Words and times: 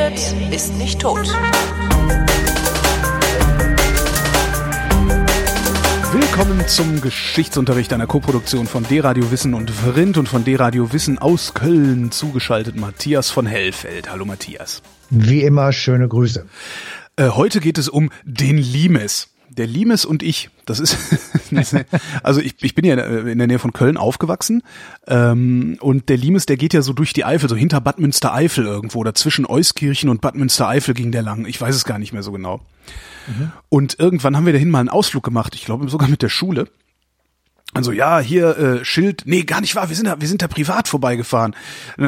redet, 0.00 0.52
ist 0.52 0.76
nicht 0.78 1.00
tot. 1.00 1.26
Willkommen 6.12 6.66
zum 6.66 7.00
Geschichtsunterricht 7.00 7.92
einer 7.92 8.06
Koproduktion 8.06 8.66
von 8.66 8.84
D-Radio 8.84 9.30
Wissen 9.30 9.54
und 9.54 9.70
Vrindt 9.70 10.16
und 10.16 10.28
von 10.28 10.44
D-Radio 10.44 10.92
Wissen 10.92 11.18
aus 11.18 11.54
Köln 11.54 12.10
zugeschaltet 12.10 12.76
Matthias 12.76 13.30
von 13.30 13.46
Hellfeld. 13.46 14.10
Hallo 14.10 14.24
Matthias. 14.24 14.82
Wie 15.10 15.42
immer 15.42 15.72
schöne 15.72 16.08
Grüße. 16.08 16.46
Äh, 17.16 17.28
heute 17.30 17.60
geht 17.60 17.78
es 17.78 17.88
um 17.88 18.10
den 18.24 18.56
Limes. 18.58 19.28
Der 19.52 19.66
Limes 19.66 20.04
und 20.04 20.22
ich, 20.22 20.48
das 20.64 20.78
ist, 20.78 20.96
also 22.22 22.40
ich, 22.40 22.54
ich 22.62 22.74
bin 22.76 22.84
ja 22.84 22.94
in 22.94 23.38
der 23.38 23.48
Nähe 23.48 23.58
von 23.58 23.72
Köln 23.72 23.96
aufgewachsen 23.96 24.62
ähm, 25.08 25.76
und 25.80 26.08
der 26.08 26.16
Limes, 26.16 26.46
der 26.46 26.56
geht 26.56 26.72
ja 26.72 26.82
so 26.82 26.92
durch 26.92 27.12
die 27.12 27.24
Eifel, 27.24 27.48
so 27.48 27.56
hinter 27.56 27.80
Bad 27.80 27.98
Münstereifel 27.98 28.64
irgendwo, 28.64 29.00
oder 29.00 29.14
zwischen 29.14 29.46
Euskirchen 29.46 30.08
und 30.08 30.20
Bad 30.20 30.36
Münstereifel 30.36 30.94
ging 30.94 31.10
der 31.10 31.22
lang. 31.22 31.46
Ich 31.46 31.60
weiß 31.60 31.74
es 31.74 31.84
gar 31.84 31.98
nicht 31.98 32.12
mehr 32.12 32.22
so 32.22 32.30
genau. 32.30 32.60
Mhm. 33.26 33.50
Und 33.68 33.98
irgendwann 33.98 34.36
haben 34.36 34.46
wir 34.46 34.52
dahin 34.52 34.70
mal 34.70 34.80
einen 34.80 34.88
Ausflug 34.88 35.24
gemacht, 35.24 35.56
ich 35.56 35.64
glaube 35.64 35.88
sogar 35.88 36.08
mit 36.08 36.22
der 36.22 36.28
Schule. 36.28 36.68
Also 37.72 37.92
ja, 37.92 38.18
hier 38.18 38.58
äh, 38.58 38.84
Schild, 38.84 39.22
nee, 39.26 39.42
gar 39.42 39.60
nicht 39.60 39.76
wahr, 39.76 39.88
wir 39.88 39.96
sind 39.96 40.06
da, 40.06 40.20
wir 40.20 40.28
sind 40.28 40.42
da 40.42 40.48
privat 40.48 40.88
vorbeigefahren. 40.88 41.54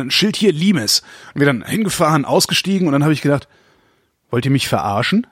Schild 0.09 0.36
hier 0.36 0.52
Limes. 0.52 1.02
Und 1.34 1.41
wir 1.41 1.47
dann 1.47 1.64
hingefahren, 1.64 2.24
ausgestiegen 2.24 2.86
und 2.86 2.92
dann 2.92 3.05
habe 3.05 3.12
ich 3.12 3.22
gedacht, 3.22 3.48
wollt 4.30 4.45
ihr 4.45 4.50
mich 4.50 4.66
verarschen? 4.66 5.27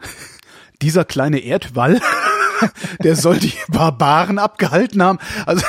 Dieser 0.82 1.04
kleine 1.04 1.38
Erdwall, 1.38 2.00
der 3.02 3.16
soll 3.16 3.38
die 3.38 3.52
Barbaren 3.68 4.38
abgehalten 4.38 5.02
haben. 5.02 5.18
Also 5.46 5.64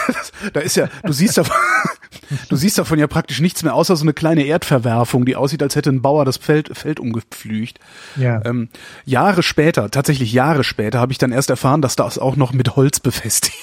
da 0.53 0.59
ist 0.59 0.75
ja, 0.75 0.87
du 1.03 1.13
siehst 1.13 1.37
davon, 1.37 1.55
du 2.49 2.55
siehst 2.55 2.77
davon 2.77 2.99
ja 2.99 3.07
praktisch 3.07 3.40
nichts 3.40 3.63
mehr 3.63 3.73
außer 3.73 3.95
so 3.95 4.03
eine 4.03 4.13
kleine 4.13 4.43
Erdverwerfung, 4.43 5.26
die 5.26 5.35
aussieht, 5.35 5.63
als 5.63 5.76
hätte 5.76 5.90
ein 5.90 6.01
Bauer 6.01 6.26
das 6.26 6.37
Feld, 6.37 6.77
Feld 6.77 6.99
umgepflügt. 6.99 7.79
Ja. 8.15 8.43
Ähm, 8.45 8.70
Jahre 9.05 9.43
später, 9.43 9.90
tatsächlich 9.90 10.34
Jahre 10.34 10.63
später, 10.63 10.99
habe 10.99 11.12
ich 11.12 11.18
dann 11.18 11.31
erst 11.31 11.49
erfahren, 11.49 11.81
dass 11.81 11.96
das 11.96 12.18
auch 12.18 12.35
noch 12.35 12.53
mit 12.53 12.75
Holz 12.75 12.99
befestigt 12.99 13.55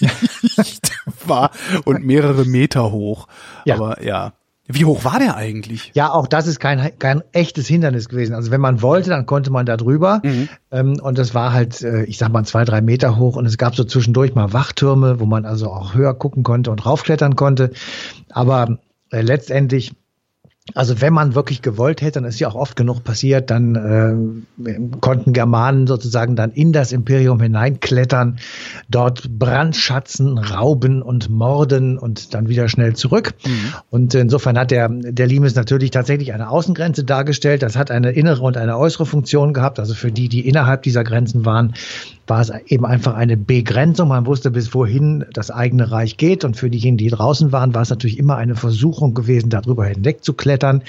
war 1.26 1.50
und 1.84 2.04
mehrere 2.04 2.44
Meter 2.44 2.90
hoch. 2.90 3.28
Ja. 3.64 3.76
Aber 3.76 4.02
ja. 4.02 4.32
Wie 4.74 4.84
hoch 4.84 5.04
war 5.04 5.18
der 5.18 5.36
eigentlich? 5.36 5.90
Ja, 5.94 6.10
auch 6.12 6.26
das 6.26 6.46
ist 6.46 6.60
kein, 6.60 6.98
kein 6.98 7.22
echtes 7.32 7.66
Hindernis 7.66 8.08
gewesen. 8.08 8.34
Also 8.34 8.50
wenn 8.50 8.60
man 8.60 8.80
wollte, 8.82 9.10
dann 9.10 9.26
konnte 9.26 9.50
man 9.50 9.66
da 9.66 9.76
drüber. 9.76 10.20
Mhm. 10.24 10.48
Ähm, 10.70 11.00
und 11.00 11.18
das 11.18 11.34
war 11.34 11.52
halt, 11.52 11.82
äh, 11.82 12.04
ich 12.04 12.18
sag 12.18 12.30
mal, 12.32 12.44
zwei, 12.44 12.64
drei 12.64 12.80
Meter 12.80 13.16
hoch. 13.16 13.36
Und 13.36 13.46
es 13.46 13.58
gab 13.58 13.74
so 13.74 13.84
zwischendurch 13.84 14.34
mal 14.34 14.52
Wachtürme, 14.52 15.20
wo 15.20 15.26
man 15.26 15.44
also 15.44 15.70
auch 15.70 15.94
höher 15.94 16.14
gucken 16.14 16.42
konnte 16.42 16.70
und 16.70 16.86
raufklettern 16.86 17.36
konnte. 17.36 17.72
Aber 18.30 18.78
äh, 19.10 19.20
letztendlich 19.20 19.92
also 20.74 21.00
wenn 21.00 21.12
man 21.12 21.34
wirklich 21.34 21.60
gewollt 21.60 22.02
hätte, 22.02 22.20
dann 22.20 22.24
ist 22.24 22.38
ja 22.38 22.46
auch 22.46 22.54
oft 22.54 22.76
genug 22.76 23.02
passiert, 23.02 23.50
dann 23.50 23.74
äh, 23.74 24.98
konnten 25.00 25.32
Germanen 25.32 25.88
sozusagen 25.88 26.36
dann 26.36 26.52
in 26.52 26.72
das 26.72 26.92
Imperium 26.92 27.40
hineinklettern, 27.40 28.38
dort 28.88 29.38
brandschatzen, 29.38 30.38
rauben 30.38 31.02
und 31.02 31.28
morden 31.28 31.98
und 31.98 32.32
dann 32.34 32.48
wieder 32.48 32.68
schnell 32.68 32.94
zurück. 32.94 33.34
Mhm. 33.44 33.74
Und 33.90 34.14
insofern 34.14 34.56
hat 34.56 34.70
der, 34.70 34.88
der 34.88 35.26
Limes 35.26 35.56
natürlich 35.56 35.90
tatsächlich 35.90 36.32
eine 36.32 36.48
Außengrenze 36.48 37.02
dargestellt. 37.02 37.64
Das 37.64 37.76
hat 37.76 37.90
eine 37.90 38.12
innere 38.12 38.42
und 38.42 38.56
eine 38.56 38.78
äußere 38.78 39.04
Funktion 39.04 39.54
gehabt. 39.54 39.80
Also 39.80 39.94
für 39.94 40.12
die, 40.12 40.28
die 40.28 40.46
innerhalb 40.48 40.82
dieser 40.82 41.02
Grenzen 41.02 41.44
waren, 41.44 41.74
war 42.32 42.40
es 42.40 42.50
eben 42.68 42.86
einfach 42.86 43.12
eine 43.12 43.36
Begrenzung. 43.36 44.08
Man 44.08 44.24
wusste, 44.24 44.50
bis 44.50 44.72
wohin 44.72 45.26
das 45.34 45.50
eigene 45.50 45.90
Reich 45.90 46.16
geht. 46.16 46.46
Und 46.46 46.56
für 46.56 46.70
diejenigen, 46.70 46.96
die 46.96 47.10
draußen 47.10 47.52
waren, 47.52 47.74
war 47.74 47.82
es 47.82 47.90
natürlich 47.90 48.18
immer 48.18 48.36
eine 48.36 48.54
Versuchung 48.54 49.12
gewesen, 49.12 49.50
darüber 49.50 49.84
hinwegzuklettern. 49.84 50.82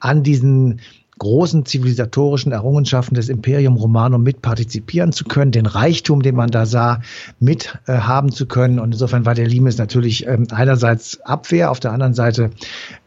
An 0.00 0.24
diesen 0.24 0.80
großen 1.22 1.64
zivilisatorischen 1.64 2.50
Errungenschaften 2.50 3.14
des 3.14 3.28
Imperium 3.28 3.76
Romanum 3.76 4.24
mit 4.24 4.42
partizipieren 4.42 5.12
zu 5.12 5.22
können, 5.22 5.52
den 5.52 5.66
Reichtum, 5.66 6.20
den 6.20 6.34
man 6.34 6.50
da 6.50 6.66
sah, 6.66 7.00
mit 7.38 7.78
äh, 7.86 7.92
haben 7.92 8.32
zu 8.32 8.46
können. 8.46 8.80
Und 8.80 8.90
insofern 8.90 9.24
war 9.24 9.36
der 9.36 9.46
Limes 9.46 9.78
natürlich 9.78 10.26
ähm, 10.26 10.48
einerseits 10.50 11.20
Abwehr, 11.20 11.70
auf 11.70 11.78
der 11.78 11.92
anderen 11.92 12.14
Seite 12.14 12.50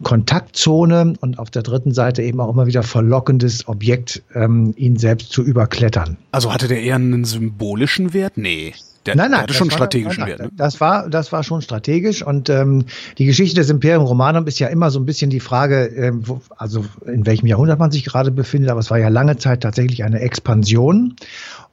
Kontaktzone 0.02 1.16
und 1.20 1.40
auf 1.40 1.50
der 1.50 1.62
dritten 1.62 1.94
Seite 1.94 2.24
eben 2.24 2.40
auch 2.40 2.50
immer 2.50 2.68
wieder 2.68 2.84
verlockendes 2.84 3.68
Objekt, 3.68 4.24
ähm, 4.34 4.74
ihn 4.78 4.96
selbst 4.96 5.34
zu 5.34 5.44
überklettern. 5.44 6.16
Also 6.32 6.54
hatte 6.54 6.70
der 6.70 6.82
eher 6.82 6.96
einen 6.96 7.26
symbolischen 7.26 8.14
Wert? 8.14 8.38
Nee. 8.38 8.74
Der, 9.06 9.16
nein, 9.16 9.26
nein, 9.26 9.32
der 9.32 9.44
hatte 9.44 9.54
schon 9.54 9.72
strategischen 9.72 10.22
nein, 10.22 10.30
Wert. 10.30 10.42
Ne? 10.42 10.50
Das 10.56 10.82
war, 10.82 11.10
das 11.10 11.32
war 11.32 11.44
schon 11.44 11.62
strategisch 11.62 12.24
und 12.24 12.50
ähm, 12.50 12.86
die 13.18 13.26
Geschichte 13.26 13.56
des 13.56 13.70
Imperium 13.70 14.04
Romanum 14.04 14.48
ist 14.48 14.60
ja 14.60 14.68
immer 14.68 14.90
so 14.90 15.00
ein 15.00 15.06
bisschen 15.06 15.30
die 15.30 15.40
Frage, 15.40 15.86
ähm, 15.86 16.28
wo, 16.28 16.42
also 16.58 16.86
in 17.06 17.26
welchem 17.26 17.48
Jahrhundert 17.48 17.80
man 17.80 17.92
sich 17.92 18.06
gerade 18.06 18.32
befindet, 18.32 18.70
aber 18.70 18.80
es 18.80 18.90
war 18.90 18.98
ja 18.98 19.10
lange 19.10 19.38
Zeit 19.38 19.62
tatsächlich 19.62 20.04
eine 20.04 20.20
Expansion 20.20 21.16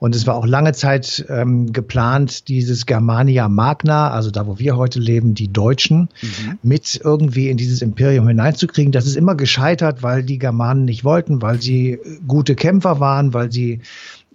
und 0.03 0.17
es 0.17 0.27
war 0.27 0.35
auch 0.35 0.47
lange 0.47 0.73
Zeit 0.73 1.25
ähm, 1.29 1.73
geplant, 1.73 2.49
dieses 2.49 2.87
Germania 2.87 3.49
Magna, 3.49 4.11
also 4.11 4.33
da, 4.33 4.49
wo 4.49 4.59
wir 4.59 4.77
heute 4.77 4.99
leben, 4.99 5.35
die 5.35 5.53
Deutschen, 5.53 6.09
mhm. 6.21 6.59
mit 6.65 7.01
irgendwie 7.05 7.51
in 7.51 7.57
dieses 7.57 7.83
Imperium 7.83 8.27
hineinzukriegen. 8.27 8.91
Das 8.91 9.07
ist 9.07 9.15
immer 9.15 9.37
gescheitert, 9.37 10.03
weil 10.03 10.25
die 10.25 10.41
Germanen 10.41 10.87
nicht 10.87 11.05
wollten, 11.05 11.41
weil 11.41 11.63
sie 11.63 12.01
gute 12.27 12.57
Kämpfer 12.57 12.99
waren, 12.99 13.33
weil 13.33 13.53
sie 13.53 13.81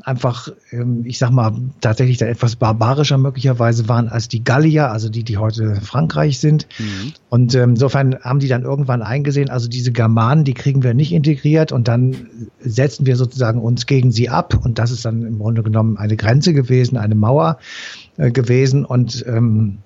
einfach, 0.04 0.50
ähm, 0.72 1.04
ich 1.06 1.18
sag 1.18 1.32
mal, 1.32 1.54
tatsächlich 1.82 2.18
da 2.18 2.26
etwas 2.26 2.56
barbarischer 2.56 3.18
möglicherweise 3.18 3.88
waren 3.90 4.08
als 4.08 4.28
die 4.28 4.44
Gallier, 4.44 4.92
also 4.92 5.10
die, 5.10 5.24
die 5.24 5.38
heute 5.38 5.76
Frankreich 5.82 6.40
sind. 6.40 6.68
Mhm. 6.80 7.14
Und 7.30 7.56
ähm, 7.56 7.72
insofern 7.72 8.16
haben 8.22 8.40
die 8.40 8.48
dann 8.48 8.64
irgendwann 8.64 9.02
eingesehen, 9.02 9.50
also 9.50 9.68
diese 9.68 9.92
Germanen, 9.92 10.44
die 10.44 10.54
kriegen 10.54 10.84
wir 10.84 10.94
nicht 10.94 11.12
integriert 11.12 11.72
und 11.72 11.88
dann 11.88 12.28
setzen 12.60 13.06
wir 13.06 13.16
sozusagen 13.16 13.60
uns 13.60 13.86
gegen 13.86 14.12
sie 14.12 14.30
ab. 14.30 14.60
Und 14.64 14.80
das 14.80 14.92
ist 14.92 15.06
dann 15.06 15.24
im 15.24 15.40
Grunde 15.40 15.64
genommen 15.64 15.98
eine 15.98 16.16
Grenze 16.16 16.54
gewesen, 16.54 16.98
eine 16.98 17.16
Mauer 17.16 17.58
äh, 18.18 18.32
gewesen. 18.32 18.86
Und 18.86 19.26
ähm, 19.28 19.80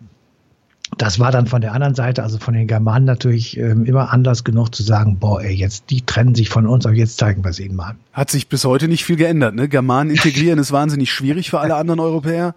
das 0.97 1.19
war 1.19 1.31
dann 1.31 1.47
von 1.47 1.61
der 1.61 1.73
anderen 1.73 1.95
Seite, 1.95 2.23
also 2.23 2.37
von 2.37 2.53
den 2.53 2.67
Germanen 2.67 3.05
natürlich 3.05 3.57
ähm, 3.57 3.85
immer 3.85 4.11
anders 4.11 4.43
genug 4.43 4.75
zu 4.75 4.83
sagen, 4.83 5.17
boah, 5.17 5.41
ey, 5.41 5.53
jetzt 5.53 5.85
die 5.89 6.01
trennen 6.01 6.35
sich 6.35 6.49
von 6.49 6.67
uns, 6.67 6.85
aber 6.85 6.95
jetzt 6.95 7.17
zeigen 7.17 7.43
wir 7.43 7.49
es 7.49 7.59
ihnen 7.59 7.75
mal. 7.75 7.95
Hat 8.13 8.29
sich 8.29 8.49
bis 8.49 8.65
heute 8.65 8.87
nicht 8.87 9.05
viel 9.05 9.15
geändert, 9.15 9.55
ne? 9.55 9.69
Germanen 9.69 10.09
integrieren 10.11 10.59
ist 10.59 10.71
wahnsinnig 10.71 11.11
schwierig 11.11 11.49
für 11.49 11.59
alle 11.59 11.75
anderen 11.77 11.99
Europäer 11.99 12.55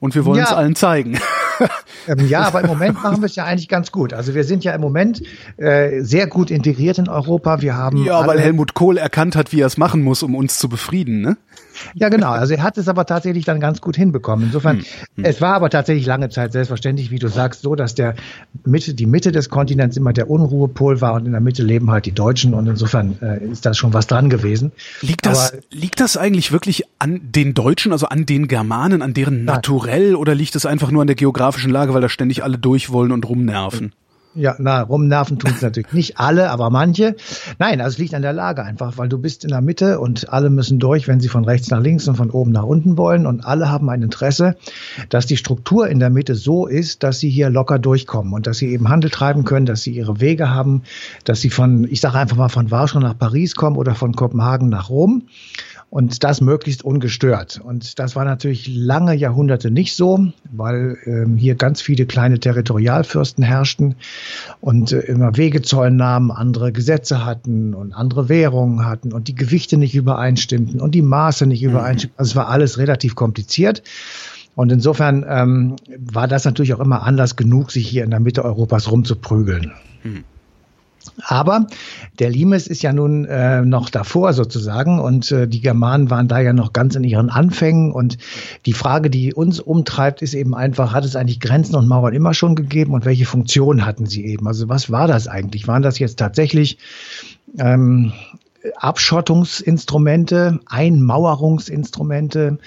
und 0.00 0.14
wir 0.14 0.24
wollen 0.24 0.38
ja. 0.38 0.44
es 0.44 0.52
allen 0.52 0.74
zeigen. 0.74 1.18
Ähm, 2.06 2.26
ja, 2.26 2.42
aber 2.42 2.62
im 2.62 2.68
Moment 2.68 3.02
machen 3.02 3.20
wir 3.20 3.26
es 3.26 3.36
ja 3.36 3.44
eigentlich 3.44 3.68
ganz 3.68 3.92
gut. 3.92 4.14
Also 4.14 4.34
wir 4.34 4.44
sind 4.44 4.64
ja 4.64 4.72
im 4.72 4.80
Moment 4.80 5.20
äh, 5.58 6.00
sehr 6.00 6.26
gut 6.26 6.50
integriert 6.50 6.96
in 6.96 7.06
Europa. 7.06 7.60
Wir 7.60 7.76
haben 7.76 8.02
ja, 8.02 8.26
weil 8.26 8.40
Helmut 8.40 8.72
Kohl 8.72 8.96
erkannt 8.96 9.36
hat, 9.36 9.52
wie 9.52 9.60
er 9.60 9.66
es 9.66 9.76
machen 9.76 10.02
muss, 10.02 10.22
um 10.22 10.34
uns 10.34 10.58
zu 10.58 10.70
befrieden, 10.70 11.20
ne? 11.20 11.36
Ja, 11.94 12.08
genau. 12.08 12.30
Also 12.30 12.54
er 12.54 12.62
hat 12.62 12.78
es 12.78 12.88
aber 12.88 13.06
tatsächlich 13.06 13.44
dann 13.44 13.60
ganz 13.60 13.80
gut 13.80 13.96
hinbekommen. 13.96 14.46
Insofern, 14.46 14.78
hm, 14.78 14.84
hm. 15.16 15.24
es 15.24 15.40
war 15.40 15.54
aber 15.54 15.70
tatsächlich 15.70 16.06
lange 16.06 16.28
Zeit 16.28 16.52
selbstverständlich, 16.52 17.10
wie 17.10 17.18
du 17.18 17.28
sagst, 17.28 17.62
so, 17.62 17.74
dass 17.74 17.94
der 17.94 18.14
Mitte, 18.64 18.94
die 18.94 19.06
Mitte 19.06 19.32
des 19.32 19.48
Kontinents 19.48 19.96
immer 19.96 20.12
der 20.12 20.30
Unruhepol 20.30 21.00
war 21.00 21.14
und 21.14 21.26
in 21.26 21.32
der 21.32 21.40
Mitte 21.40 21.62
leben 21.62 21.90
halt 21.90 22.06
die 22.06 22.12
Deutschen 22.12 22.54
und 22.54 22.66
insofern 22.66 23.18
äh, 23.22 23.44
ist 23.44 23.66
da 23.66 23.74
schon 23.74 23.92
was 23.92 24.06
dran 24.06 24.30
gewesen. 24.30 24.72
Liegt 25.00 25.26
das, 25.26 25.52
aber, 25.52 25.62
liegt 25.70 26.00
das 26.00 26.16
eigentlich 26.16 26.52
wirklich 26.52 26.84
an 26.98 27.20
den 27.22 27.54
Deutschen, 27.54 27.92
also 27.92 28.06
an 28.06 28.26
den 28.26 28.48
Germanen, 28.48 29.02
an 29.02 29.14
deren 29.14 29.44
Naturell 29.44 30.14
oder 30.14 30.34
liegt 30.34 30.56
es 30.56 30.66
einfach 30.66 30.90
nur 30.90 31.02
an 31.02 31.06
der 31.06 31.16
geografischen 31.48 31.70
Lage, 31.70 31.94
weil 31.94 32.02
da 32.02 32.08
ständig 32.08 32.44
alle 32.44 32.58
durch 32.58 32.92
wollen 32.92 33.12
und 33.12 33.28
rumnerven. 33.28 33.92
Ja, 34.34 34.54
na, 34.58 34.82
rumnerven 34.82 35.38
tun 35.38 35.50
es 35.52 35.62
natürlich 35.62 35.92
nicht 35.92 36.18
alle, 36.18 36.50
aber 36.50 36.70
manche. 36.70 37.16
Nein, 37.58 37.80
also 37.80 37.94
es 37.94 37.98
liegt 37.98 38.14
an 38.14 38.22
der 38.22 38.34
Lage 38.34 38.62
einfach, 38.62 38.98
weil 38.98 39.08
du 39.08 39.18
bist 39.18 39.42
in 39.42 39.50
der 39.50 39.62
Mitte 39.62 39.98
und 39.98 40.30
alle 40.32 40.50
müssen 40.50 40.78
durch, 40.78 41.08
wenn 41.08 41.18
sie 41.18 41.28
von 41.28 41.44
rechts 41.44 41.70
nach 41.70 41.80
links 41.80 42.06
und 42.06 42.16
von 42.16 42.30
oben 42.30 42.52
nach 42.52 42.62
unten 42.62 42.98
wollen 42.98 43.26
und 43.26 43.44
alle 43.44 43.70
haben 43.70 43.88
ein 43.88 44.02
Interesse, 44.02 44.56
dass 45.08 45.26
die 45.26 45.38
Struktur 45.38 45.88
in 45.88 45.98
der 45.98 46.10
Mitte 46.10 46.34
so 46.34 46.66
ist, 46.66 47.02
dass 47.02 47.18
sie 47.18 47.30
hier 47.30 47.48
locker 47.48 47.78
durchkommen 47.78 48.34
und 48.34 48.46
dass 48.46 48.58
sie 48.58 48.68
eben 48.68 48.90
Handel 48.90 49.10
treiben 49.10 49.44
können, 49.44 49.66
dass 49.66 49.82
sie 49.82 49.92
ihre 49.92 50.20
Wege 50.20 50.50
haben, 50.50 50.82
dass 51.24 51.40
sie 51.40 51.50
von, 51.50 51.88
ich 51.90 52.00
sage 52.00 52.18
einfach 52.18 52.36
mal 52.36 52.50
von 52.50 52.70
Warschau 52.70 53.00
nach 53.00 53.18
Paris 53.18 53.54
kommen 53.56 53.76
oder 53.76 53.94
von 53.94 54.14
Kopenhagen 54.14 54.68
nach 54.68 54.90
Rom 54.90 55.22
und 55.90 56.22
das 56.22 56.40
möglichst 56.40 56.84
ungestört. 56.84 57.60
Und 57.64 57.98
das 57.98 58.14
war 58.14 58.24
natürlich 58.24 58.68
lange 58.68 59.14
Jahrhunderte 59.14 59.70
nicht 59.70 59.94
so, 59.94 60.28
weil 60.50 60.98
ähm, 61.06 61.36
hier 61.36 61.54
ganz 61.54 61.80
viele 61.80 62.04
kleine 62.04 62.38
Territorialfürsten 62.38 63.42
herrschten 63.42 63.94
und 64.60 64.92
äh, 64.92 65.00
immer 65.00 65.36
Wegezollen 65.36 65.96
nahmen, 65.96 66.30
andere 66.30 66.72
Gesetze 66.72 67.24
hatten 67.24 67.74
und 67.74 67.92
andere 67.94 68.28
Währungen 68.28 68.84
hatten 68.84 69.12
und 69.12 69.28
die 69.28 69.34
Gewichte 69.34 69.78
nicht 69.78 69.94
übereinstimmten 69.94 70.80
und 70.80 70.94
die 70.94 71.02
Maße 71.02 71.46
nicht 71.46 71.62
mhm. 71.62 71.70
übereinstimmten. 71.70 72.18
Also 72.18 72.30
es 72.30 72.36
war 72.36 72.48
alles 72.48 72.78
relativ 72.78 73.14
kompliziert. 73.14 73.82
Und 74.54 74.72
insofern 74.72 75.24
ähm, 75.28 75.76
war 75.96 76.26
das 76.26 76.44
natürlich 76.44 76.74
auch 76.74 76.80
immer 76.80 77.04
Anlass 77.04 77.36
genug, 77.36 77.70
sich 77.70 77.88
hier 77.88 78.02
in 78.02 78.10
der 78.10 78.18
Mitte 78.18 78.44
Europas 78.44 78.90
rumzuprügeln. 78.90 79.72
Mhm. 80.02 80.24
Aber 81.24 81.66
der 82.18 82.30
Limes 82.30 82.66
ist 82.66 82.82
ja 82.82 82.92
nun 82.92 83.24
äh, 83.24 83.62
noch 83.62 83.90
davor 83.90 84.32
sozusagen 84.32 85.00
und 85.00 85.30
äh, 85.32 85.48
die 85.48 85.60
Germanen 85.60 86.10
waren 86.10 86.28
da 86.28 86.40
ja 86.40 86.52
noch 86.52 86.72
ganz 86.72 86.94
in 86.94 87.04
ihren 87.04 87.30
Anfängen 87.30 87.92
und 87.92 88.18
die 88.66 88.72
Frage, 88.72 89.10
die 89.10 89.34
uns 89.34 89.60
umtreibt, 89.60 90.22
ist 90.22 90.34
eben 90.34 90.54
einfach, 90.54 90.92
hat 90.92 91.04
es 91.04 91.16
eigentlich 91.16 91.40
Grenzen 91.40 91.76
und 91.76 91.88
Mauern 91.88 92.14
immer 92.14 92.34
schon 92.34 92.54
gegeben 92.54 92.92
und 92.94 93.04
welche 93.04 93.26
Funktion 93.26 93.84
hatten 93.84 94.06
sie 94.06 94.24
eben? 94.26 94.46
Also 94.46 94.68
was 94.68 94.90
war 94.90 95.06
das 95.08 95.28
eigentlich? 95.28 95.66
Waren 95.66 95.82
das 95.82 95.98
jetzt 95.98 96.18
tatsächlich 96.18 96.78
ähm, 97.58 98.12
Abschottungsinstrumente, 98.76 100.58
Einmauerungsinstrumente 100.66 102.58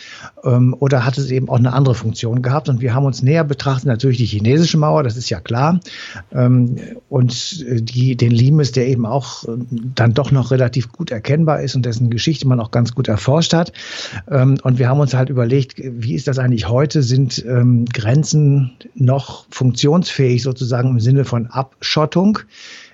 ähm, 0.43 0.75
oder 0.79 1.05
hat 1.05 1.17
es 1.17 1.29
eben 1.31 1.49
auch 1.49 1.57
eine 1.57 1.73
andere 1.73 1.95
Funktion 1.95 2.41
gehabt? 2.41 2.69
Und 2.69 2.79
wir 2.81 2.93
haben 2.93 3.05
uns 3.05 3.21
näher 3.21 3.43
betrachtet, 3.43 3.87
natürlich 3.87 4.17
die 4.17 4.25
chinesische 4.25 4.77
Mauer, 4.77 5.03
das 5.03 5.17
ist 5.17 5.29
ja 5.29 5.39
klar, 5.41 5.81
ähm, 6.31 6.77
und 7.09 7.65
die, 7.67 8.15
den 8.15 8.31
Limes, 8.31 8.71
der 8.71 8.87
eben 8.87 9.05
auch 9.05 9.43
äh, 9.43 9.57
dann 9.95 10.13
doch 10.13 10.31
noch 10.31 10.51
relativ 10.51 10.91
gut 10.91 11.11
erkennbar 11.11 11.61
ist 11.61 11.75
und 11.75 11.85
dessen 11.85 12.09
Geschichte 12.09 12.47
man 12.47 12.59
auch 12.61 12.71
ganz 12.71 12.95
gut 12.95 13.07
erforscht 13.07 13.53
hat. 13.53 13.73
Ähm, 14.29 14.57
und 14.63 14.79
wir 14.79 14.87
haben 14.87 14.99
uns 14.99 15.13
halt 15.13 15.29
überlegt, 15.29 15.75
wie 15.77 16.15
ist 16.15 16.27
das 16.27 16.39
eigentlich 16.39 16.69
heute? 16.69 17.03
Sind 17.03 17.43
ähm, 17.45 17.85
Grenzen 17.85 18.71
noch 18.95 19.45
funktionsfähig 19.49 20.41
sozusagen 20.41 20.91
im 20.91 20.99
Sinne 20.99 21.25
von 21.25 21.47
Abschottung? 21.47 22.39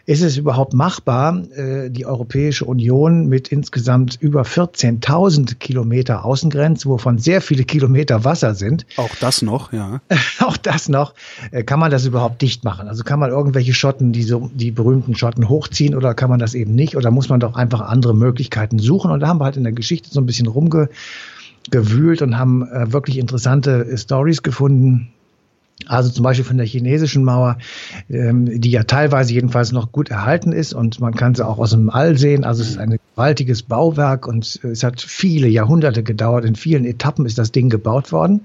Ist 0.09 0.21
es 0.21 0.37
überhaupt 0.37 0.73
machbar, 0.73 1.43
äh, 1.57 1.89
die 1.89 2.05
Europäische 2.05 2.63
Union 2.63 3.27
mit 3.27 3.49
insgesamt 3.49 4.17
über 4.21 4.43
14.000 4.43 5.55
Kilometer 5.55 6.23
Außengrenze, 6.23 6.87
wovon 6.87 7.17
sehr 7.17 7.41
viele 7.41 7.65
Kilometer 7.65 8.23
Wasser 8.23 8.55
sind? 8.55 8.85
Auch 8.95 9.13
das 9.19 9.41
noch, 9.41 9.73
ja. 9.73 9.99
auch 10.39 10.55
das 10.55 10.87
noch. 10.87 11.13
Äh, 11.51 11.63
kann 11.63 11.81
man 11.81 11.91
das 11.91 12.05
überhaupt 12.05 12.41
dicht 12.41 12.63
machen? 12.63 12.87
Also 12.87 13.03
kann 13.03 13.19
man 13.19 13.31
irgendwelche 13.31 13.73
Schotten, 13.73 14.13
die 14.13 14.23
so, 14.23 14.49
die 14.53 14.71
berühmten 14.71 15.13
Schotten 15.13 15.49
hochziehen 15.49 15.93
oder 15.93 16.13
kann 16.13 16.29
man 16.29 16.39
das 16.39 16.53
eben 16.53 16.73
nicht? 16.73 16.95
Oder 16.95 17.11
muss 17.11 17.27
man 17.27 17.41
doch 17.41 17.55
einfach 17.55 17.81
andere 17.81 18.15
Möglichkeiten 18.15 18.79
suchen? 18.79 19.11
Und 19.11 19.19
da 19.19 19.27
haben 19.27 19.41
wir 19.41 19.43
halt 19.45 19.57
in 19.57 19.65
der 19.65 19.73
Geschichte 19.73 20.09
so 20.09 20.21
ein 20.21 20.25
bisschen 20.25 20.47
rumgewühlt 20.47 22.21
und 22.21 22.37
haben 22.37 22.65
äh, 22.65 22.93
wirklich 22.93 23.17
interessante 23.17 23.97
Stories 23.97 24.41
gefunden 24.41 25.11
also 25.85 26.09
zum 26.09 26.23
Beispiel 26.23 26.45
von 26.45 26.57
der 26.57 26.65
chinesischen 26.65 27.23
Mauer, 27.23 27.57
ähm, 28.09 28.59
die 28.59 28.71
ja 28.71 28.83
teilweise 28.83 29.33
jedenfalls 29.33 29.71
noch 29.71 29.91
gut 29.91 30.09
erhalten 30.09 30.51
ist 30.51 30.73
und 30.73 30.99
man 30.99 31.13
kann 31.13 31.35
sie 31.35 31.45
auch 31.45 31.59
aus 31.59 31.71
dem 31.71 31.89
All 31.89 32.17
sehen. 32.17 32.43
Also 32.43 32.63
es 32.63 32.71
ist 32.71 32.79
ein 32.79 32.97
gewaltiges 33.15 33.63
Bauwerk 33.63 34.27
und 34.27 34.59
es 34.63 34.83
hat 34.83 35.01
viele 35.01 35.47
Jahrhunderte 35.47 36.03
gedauert. 36.03 36.45
In 36.45 36.55
vielen 36.55 36.85
Etappen 36.85 37.25
ist 37.25 37.37
das 37.37 37.51
Ding 37.51 37.69
gebaut 37.69 38.11
worden. 38.11 38.41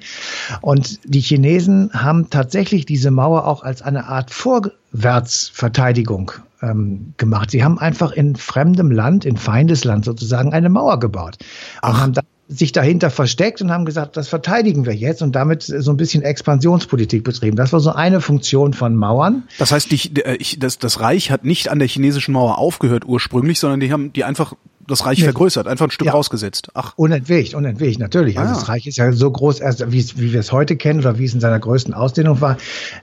Und 0.61 1.01
die 1.05 1.21
Chinesen 1.21 1.91
haben 1.95 2.31
tatsächlich 2.31 2.87
diese 2.87 3.11
Mauer 3.11 3.47
auch 3.47 3.63
als 3.63 3.83
eine 3.83 4.07
Art 4.07 4.31
Vorwärtsverteidigung 4.31 6.33
ähm, 6.61 7.15
gemacht. 7.17 7.51
Sie 7.51 7.65
haben 7.65 7.79
einfach 7.79 8.13
in 8.13 8.37
fremdem 8.37 8.91
Land, 8.91 9.25
in 9.25 9.37
Feindesland 9.37 10.05
sozusagen, 10.05 10.53
eine 10.53 10.69
Mauer 10.69 11.01
gebaut. 11.01 11.39
Und 11.83 12.01
haben 12.01 12.13
dann 12.13 12.25
sich 12.59 12.73
dahinter 12.73 13.11
versteckt 13.11 13.61
und 13.63 13.71
haben 13.71 13.85
gesagt, 13.85 14.17
das 14.17 14.29
verteidigen 14.29 14.87
wir 14.87 14.95
jetzt 14.95 15.23
und 15.23 15.33
damit 15.33 15.63
so 15.63 15.91
ein 15.91 15.97
bisschen 15.97 16.23
Expansionspolitik 16.23 17.25
betrieben. 17.25 17.57
Das 17.57 17.73
war 17.73 17.81
so 17.81 17.91
eine 17.91 18.21
Funktion 18.21 18.73
von 18.75 18.97
Mauern. 18.97 19.45
Das 19.59 19.73
heißt, 19.73 19.91
die, 19.91 20.13
das, 20.59 20.79
das 20.79 21.01
Reich 21.01 21.31
hat 21.31 21.45
nicht 21.45 21.69
an 21.69 21.79
der 21.79 21.89
chinesischen 21.89 22.33
Mauer 22.33 22.59
aufgehört 22.59 23.05
ursprünglich, 23.07 23.59
sondern 23.59 23.81
die 23.81 23.93
haben 23.93 24.13
die 24.13 24.25
einfach 24.25 24.55
das 24.87 25.07
Reich 25.07 25.19
nee. 25.19 25.25
vergrößert, 25.25 25.67
einfach 25.67 25.87
ein 25.87 25.91
Stück 25.91 26.07
ja. 26.07 26.13
rausgesetzt. 26.13 26.69
Ach. 26.75 26.93
Unentwegt, 26.97 27.55
unentwegt, 27.55 27.99
natürlich. 27.99 28.39
Also 28.39 28.53
ah. 28.53 28.57
das 28.57 28.69
Reich 28.69 28.87
ist 28.87 28.99
ja 28.99 29.13
so 29.13 29.31
groß, 29.31 29.61
erst 29.61 29.93
wie, 29.93 30.05
wie 30.17 30.33
wir 30.33 30.41
es 30.41 30.53
heute 30.53 30.77
kennen 30.77 31.01
oder 31.01 31.19
wie 31.19 31.25
es 31.25 31.35
in 31.35 31.41
seiner 31.41 31.59
größten 31.59 31.95
Ausdehnung 31.95 32.41
war, 32.41 32.57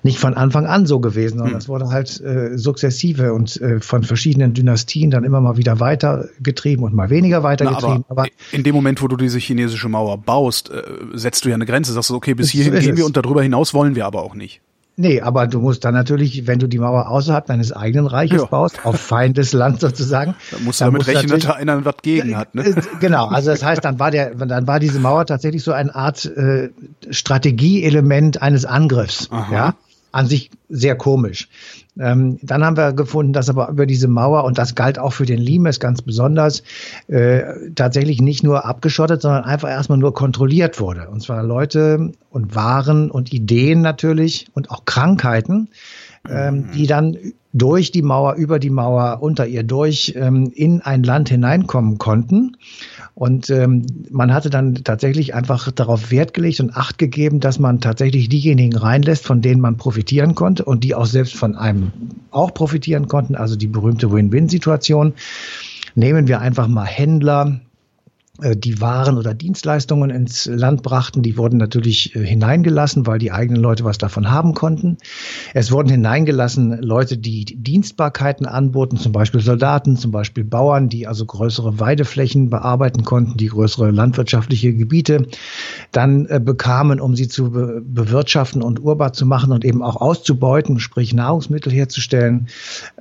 nicht 0.03 0.19
von 0.19 0.33
Anfang 0.33 0.65
an 0.65 0.85
so 0.85 0.99
gewesen, 0.99 1.37
sondern 1.37 1.53
hm. 1.53 1.59
es 1.59 1.69
wurde 1.69 1.89
halt 1.89 2.19
äh, 2.21 2.57
sukzessive 2.57 3.33
und 3.33 3.59
äh, 3.61 3.79
von 3.79 4.03
verschiedenen 4.03 4.53
Dynastien 4.53 5.11
dann 5.11 5.23
immer 5.23 5.41
mal 5.41 5.57
wieder 5.57 5.79
weitergetrieben 5.79 6.83
und 6.83 6.93
mal 6.93 7.09
weniger 7.09 7.43
weitergetrieben. 7.43 8.05
aber, 8.09 8.23
aber, 8.23 8.29
in 8.51 8.63
dem 8.63 8.75
Moment, 8.75 9.01
wo 9.01 9.07
du 9.07 9.15
diese 9.15 9.39
chinesische 9.39 9.89
Mauer 9.89 10.17
baust, 10.17 10.69
äh, 10.69 10.83
setzt 11.13 11.45
du 11.45 11.49
ja 11.49 11.55
eine 11.55 11.65
Grenze, 11.65 11.93
sagst 11.93 12.09
du, 12.09 12.15
okay, 12.15 12.33
bis 12.33 12.49
hierhin 12.49 12.79
gehen 12.79 12.97
wir 12.97 13.05
und 13.05 13.15
darüber 13.15 13.41
hinaus 13.43 13.73
wollen 13.73 13.95
wir 13.95 14.05
aber 14.05 14.23
auch 14.23 14.35
nicht. 14.35 14.61
Nee, 15.01 15.21
aber 15.21 15.47
du 15.47 15.61
musst 15.61 15.85
dann 15.85 15.93
natürlich, 15.93 16.45
wenn 16.45 16.59
du 16.59 16.67
die 16.67 16.77
Mauer 16.77 17.07
außerhalb 17.07 17.45
deines 17.45 17.71
eigenen 17.71 18.05
Reiches 18.05 18.41
ja. 18.41 18.47
baust, 18.47 18.85
auf 18.85 18.99
feindes 18.99 19.53
Land 19.53 19.79
sozusagen. 19.79 20.35
Da 20.51 20.57
musst 20.59 20.81
du 20.81 20.85
damit 20.85 21.07
rechnen, 21.07 21.29
dass 21.29 21.43
da 21.43 21.53
einer 21.53 21.85
was 21.85 21.95
gegen 22.01 22.35
hat. 22.35 22.53
Ne? 22.53 22.65
Äh, 22.65 22.81
genau, 22.99 23.27
also 23.27 23.49
das 23.49 23.63
heißt, 23.63 23.85
dann 23.85 23.97
war 23.97 24.11
der, 24.11 24.35
dann 24.35 24.67
war 24.67 24.81
diese 24.81 24.99
Mauer 24.99 25.25
tatsächlich 25.25 25.63
so 25.63 25.71
eine 25.71 25.95
Art 25.95 26.25
äh, 26.25 26.71
Strategieelement 27.11 28.41
eines 28.41 28.65
Angriffs. 28.65 29.29
Aha. 29.31 29.53
Ja, 29.53 29.75
an 30.11 30.27
sich 30.27 30.49
sehr 30.69 30.95
komisch. 30.95 31.49
Ähm, 31.99 32.39
dann 32.41 32.63
haben 32.63 32.77
wir 32.77 32.93
gefunden, 32.93 33.33
dass 33.33 33.49
aber 33.49 33.69
über 33.69 33.85
diese 33.85 34.07
Mauer, 34.07 34.45
und 34.45 34.57
das 34.57 34.75
galt 34.75 34.97
auch 34.97 35.13
für 35.13 35.25
den 35.25 35.39
Limes 35.39 35.79
ganz 35.79 36.01
besonders, 36.01 36.63
äh, 37.07 37.71
tatsächlich 37.75 38.21
nicht 38.21 38.43
nur 38.43 38.65
abgeschottet, 38.65 39.21
sondern 39.21 39.43
einfach 39.43 39.69
erstmal 39.69 39.97
nur 39.97 40.13
kontrolliert 40.13 40.79
wurde. 40.79 41.09
Und 41.09 41.21
zwar 41.21 41.43
Leute 41.43 42.11
und 42.29 42.55
Waren 42.55 43.11
und 43.11 43.33
Ideen 43.33 43.81
natürlich 43.81 44.47
und 44.53 44.71
auch 44.71 44.85
Krankheiten, 44.85 45.69
ähm, 46.27 46.55
mhm. 46.55 46.71
die 46.73 46.87
dann 46.87 47.17
durch 47.51 47.91
die 47.91 48.03
Mauer, 48.03 48.35
über 48.35 48.59
die 48.59 48.69
Mauer, 48.69 49.19
unter 49.21 49.47
ihr 49.47 49.63
durch 49.63 50.13
ähm, 50.15 50.51
in 50.53 50.81
ein 50.81 51.03
Land 51.03 51.29
hineinkommen 51.29 51.97
konnten. 51.97 52.57
Und 53.15 53.49
ähm, 53.49 53.85
man 54.11 54.33
hatte 54.33 54.49
dann 54.49 54.75
tatsächlich 54.75 55.33
einfach 55.33 55.71
darauf 55.71 56.11
Wert 56.11 56.33
gelegt 56.33 56.59
und 56.59 56.75
Acht 56.75 56.97
gegeben, 56.97 57.39
dass 57.39 57.57
man 57.57 57.81
tatsächlich 57.81 58.29
diejenigen 58.29 58.77
reinlässt, 58.77 59.25
von 59.25 59.41
denen 59.41 59.61
man 59.61 59.77
profitieren 59.77 60.35
konnte 60.35 60.63
und 60.63 60.83
die 60.83 60.93
auch 60.93 61.07
selbst 61.07 61.35
von 61.35 61.55
einem 61.55 61.91
auch 62.31 62.53
profitieren 62.53 63.07
konnten. 63.07 63.35
Also 63.35 63.55
die 63.55 63.67
berühmte 63.67 64.11
Win-Win-Situation. 64.11 65.13
Nehmen 65.95 66.27
wir 66.27 66.39
einfach 66.39 66.67
mal 66.67 66.85
Händler, 66.85 67.59
die 68.55 68.81
Waren 68.81 69.17
oder 69.17 69.33
Dienstleistungen 69.33 70.09
ins 70.09 70.45
Land 70.45 70.83
brachten, 70.83 71.21
die 71.21 71.37
wurden 71.37 71.57
natürlich 71.57 72.15
äh, 72.15 72.25
hineingelassen, 72.25 73.05
weil 73.07 73.19
die 73.19 73.31
eigenen 73.31 73.61
Leute 73.61 73.83
was 73.83 73.97
davon 73.97 74.29
haben 74.29 74.53
konnten. 74.53 74.97
Es 75.53 75.71
wurden 75.71 75.89
hineingelassen 75.89 76.81
Leute, 76.81 77.17
die 77.17 77.45
Dienstbarkeiten 77.45 78.45
anboten, 78.45 78.97
zum 78.97 79.11
Beispiel 79.11 79.41
Soldaten, 79.41 79.97
zum 79.97 80.11
Beispiel 80.11 80.43
Bauern, 80.43 80.89
die 80.89 81.07
also 81.07 81.25
größere 81.25 81.79
Weideflächen 81.79 82.49
bearbeiten 82.49 83.03
konnten, 83.03 83.37
die 83.37 83.47
größere 83.47 83.91
landwirtschaftliche 83.91 84.73
Gebiete 84.73 85.27
dann 85.91 86.25
äh, 86.27 86.39
bekamen, 86.43 86.99
um 86.99 87.15
sie 87.15 87.27
zu 87.27 87.51
be 87.51 87.81
bewirtschaften 87.81 88.61
und 88.61 88.79
urbar 88.79 89.13
zu 89.13 89.25
machen 89.25 89.51
und 89.51 89.65
eben 89.65 89.81
auch 89.81 89.95
auszubeuten, 89.95 90.79
sprich 90.79 91.13
Nahrungsmittel 91.13 91.71
herzustellen. 91.71 92.47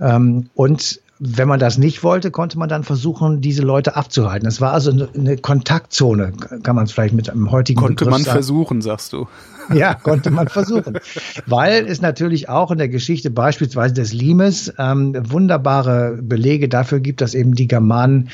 Ähm, 0.00 0.50
und 0.54 1.00
wenn 1.20 1.48
man 1.48 1.58
das 1.58 1.78
nicht 1.78 2.02
wollte, 2.02 2.30
konnte 2.30 2.58
man 2.58 2.68
dann 2.68 2.84
versuchen, 2.84 3.40
diese 3.40 3.62
Leute 3.62 3.96
abzuhalten. 3.96 4.46
Es 4.46 4.60
war 4.60 4.72
also 4.72 5.08
eine 5.14 5.36
Kontaktzone, 5.36 6.32
kann 6.62 6.76
man 6.76 6.84
es 6.84 6.92
vielleicht 6.92 7.14
mit 7.14 7.28
einem 7.28 7.50
heutigen 7.50 7.80
Konnte 7.80 8.04
Begriff 8.04 8.10
man 8.10 8.22
sagen. 8.22 8.36
versuchen, 8.36 8.80
sagst 8.82 9.12
du. 9.12 9.26
Ja, 9.74 9.94
konnte 9.94 10.30
man 10.30 10.48
versuchen. 10.48 10.98
Weil 11.46 11.86
es 11.86 12.00
natürlich 12.00 12.48
auch 12.48 12.70
in 12.70 12.78
der 12.78 12.88
Geschichte 12.88 13.30
beispielsweise 13.30 13.94
des 13.94 14.12
Limes 14.12 14.72
ähm, 14.78 15.14
wunderbare 15.30 16.18
Belege 16.22 16.68
dafür 16.68 17.00
gibt, 17.00 17.20
dass 17.20 17.34
eben 17.34 17.54
die 17.54 17.66
Germanen 17.66 18.30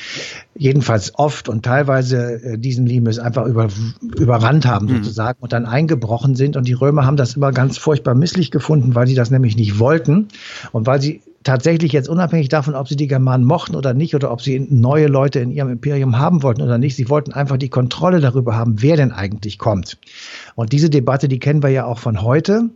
jedenfalls 0.55 1.13
oft 1.15 1.49
und 1.49 1.65
teilweise 1.65 2.41
äh, 2.41 2.57
diesen 2.57 2.85
Limes 2.85 3.19
einfach 3.19 3.45
über, 3.45 3.67
überrannt 4.01 4.65
haben 4.65 4.85
mhm. 4.85 4.97
sozusagen 4.97 5.39
mhm. 5.39 5.43
und 5.43 5.53
dann 5.53 5.65
eingebrochen 5.65 6.35
sind. 6.35 6.55
Und 6.55 6.67
die 6.67 6.73
Römer 6.73 7.05
haben 7.05 7.17
das 7.17 7.35
immer 7.35 7.51
ganz 7.51 7.77
furchtbar 7.77 8.15
misslich 8.15 8.51
gefunden, 8.51 8.95
weil 8.95 9.07
sie 9.07 9.15
das 9.15 9.31
nämlich 9.31 9.57
nicht 9.57 9.79
wollten 9.79 10.29
und 10.71 10.85
weil 10.87 11.01
sie 11.01 11.21
tatsächlich 11.45 11.93
jetzt 11.93 12.09
unabhängig 12.09 12.49
davon, 12.49 12.75
ob 12.75 12.89
sie 12.89 12.97
die 12.97 13.07
Germanen 13.07 13.45
mochten 13.45 13.75
oder 13.75 13.93
nicht 13.93 14.15
oder 14.15 14.31
ob 14.31 14.41
sie 14.41 14.59
neue 14.59 15.07
Leute 15.07 15.39
in 15.39 15.51
ihrem 15.51 15.69
Imperium 15.69 16.17
haben 16.19 16.43
wollten 16.43 16.61
oder 16.61 16.77
nicht, 16.77 16.97
sie 16.97 17.07
wollten 17.07 17.31
einfach 17.31 17.55
die 17.55 17.69
Kontrolle 17.69 18.19
darüber 18.19 18.57
haben, 18.57 18.81
wer 18.81 18.97
denn 18.97 19.13
eigentlich 19.13 19.57
kommt. 19.57 19.97
Und 20.55 20.73
diese 20.73 20.89
Debatte, 20.89 21.29
die 21.29 21.39
kennen 21.39 21.63
wir 21.63 21.69
ja 21.69 21.85
auch 21.85 21.99
von 21.99 22.21
heute. 22.21 22.69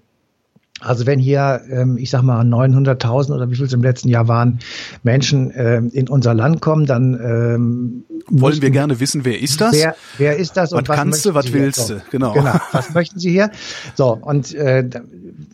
Also 0.82 1.06
wenn 1.06 1.20
hier, 1.20 1.62
ähm, 1.70 1.98
ich 1.98 2.10
sag 2.10 2.22
mal, 2.22 2.46
900.000 2.46 3.34
oder 3.34 3.50
wie 3.50 3.56
viel 3.56 3.66
es 3.66 3.74
im 3.74 3.84
letzten 3.84 4.10
Jahr 4.10 4.28
waren, 4.28 4.60
Menschen 5.04 5.52
ähm, 5.56 5.90
in 5.94 6.08
unser 6.08 6.34
Land 6.34 6.62
kommen, 6.62 6.86
dann 6.86 7.14
ähm, 7.16 8.04
wollen 8.30 8.62
wir 8.62 8.70
gerne 8.70 9.00
wissen, 9.00 9.26
wer 9.26 9.42
ist 9.42 9.60
das? 9.60 9.74
Wer, 9.74 9.96
wer 10.18 10.38
ist 10.38 10.56
das? 10.56 10.72
Was, 10.72 10.88
was 10.88 10.98
kannst 10.98 11.26
du, 11.26 11.34
was 11.34 11.52
willst 11.52 11.90
du? 11.90 12.02
Genau. 12.12 12.34
genau. 12.34 12.54
Was 12.72 12.94
möchten 12.94 13.20
Sie 13.20 13.32
hier? 13.32 13.52
So 13.96 14.18
und 14.22 14.54
äh, 14.54 14.88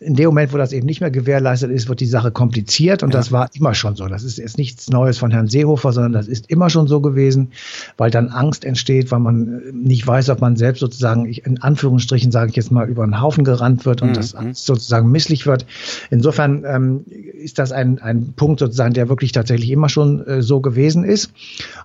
in 0.00 0.14
dem 0.14 0.26
Moment, 0.26 0.52
wo 0.52 0.58
das 0.58 0.72
eben 0.72 0.86
nicht 0.86 1.00
mehr 1.00 1.10
gewährleistet 1.10 1.70
ist, 1.70 1.88
wird 1.88 2.00
die 2.00 2.06
Sache 2.06 2.30
kompliziert 2.30 3.02
und 3.02 3.14
ja. 3.14 3.18
das 3.18 3.32
war 3.32 3.48
immer 3.54 3.74
schon 3.74 3.96
so. 3.96 4.06
Das 4.06 4.22
ist 4.22 4.38
jetzt 4.38 4.58
nichts 4.58 4.88
Neues 4.88 5.18
von 5.18 5.30
Herrn 5.30 5.48
Seehofer, 5.48 5.92
sondern 5.92 6.12
das 6.12 6.28
ist 6.28 6.50
immer 6.50 6.70
schon 6.70 6.86
so 6.86 7.00
gewesen, 7.00 7.52
weil 7.96 8.10
dann 8.10 8.28
Angst 8.28 8.64
entsteht, 8.64 9.10
weil 9.10 9.20
man 9.20 9.62
äh, 9.62 9.72
nicht 9.72 10.06
weiß, 10.06 10.28
ob 10.30 10.40
man 10.40 10.56
selbst 10.56 10.80
sozusagen, 10.80 11.26
in 11.26 11.62
Anführungsstrichen 11.62 12.30
sage 12.30 12.50
ich 12.50 12.56
jetzt 12.56 12.70
mal, 12.70 12.88
über 12.88 13.02
einen 13.02 13.20
Haufen 13.20 13.44
gerannt 13.44 13.86
wird 13.86 14.02
und 14.02 14.10
mhm. 14.10 14.14
das 14.14 14.34
sozusagen 14.52 15.10
misslich 15.16 15.46
wird. 15.46 15.64
Insofern 16.10 16.64
ähm, 16.66 17.04
ist 17.06 17.58
das 17.58 17.72
ein, 17.72 17.98
ein 18.00 18.34
Punkt 18.36 18.60
sozusagen, 18.60 18.92
der 18.92 19.08
wirklich 19.08 19.32
tatsächlich 19.32 19.70
immer 19.70 19.88
schon 19.88 20.26
äh, 20.26 20.42
so 20.42 20.60
gewesen 20.60 21.04
ist. 21.04 21.32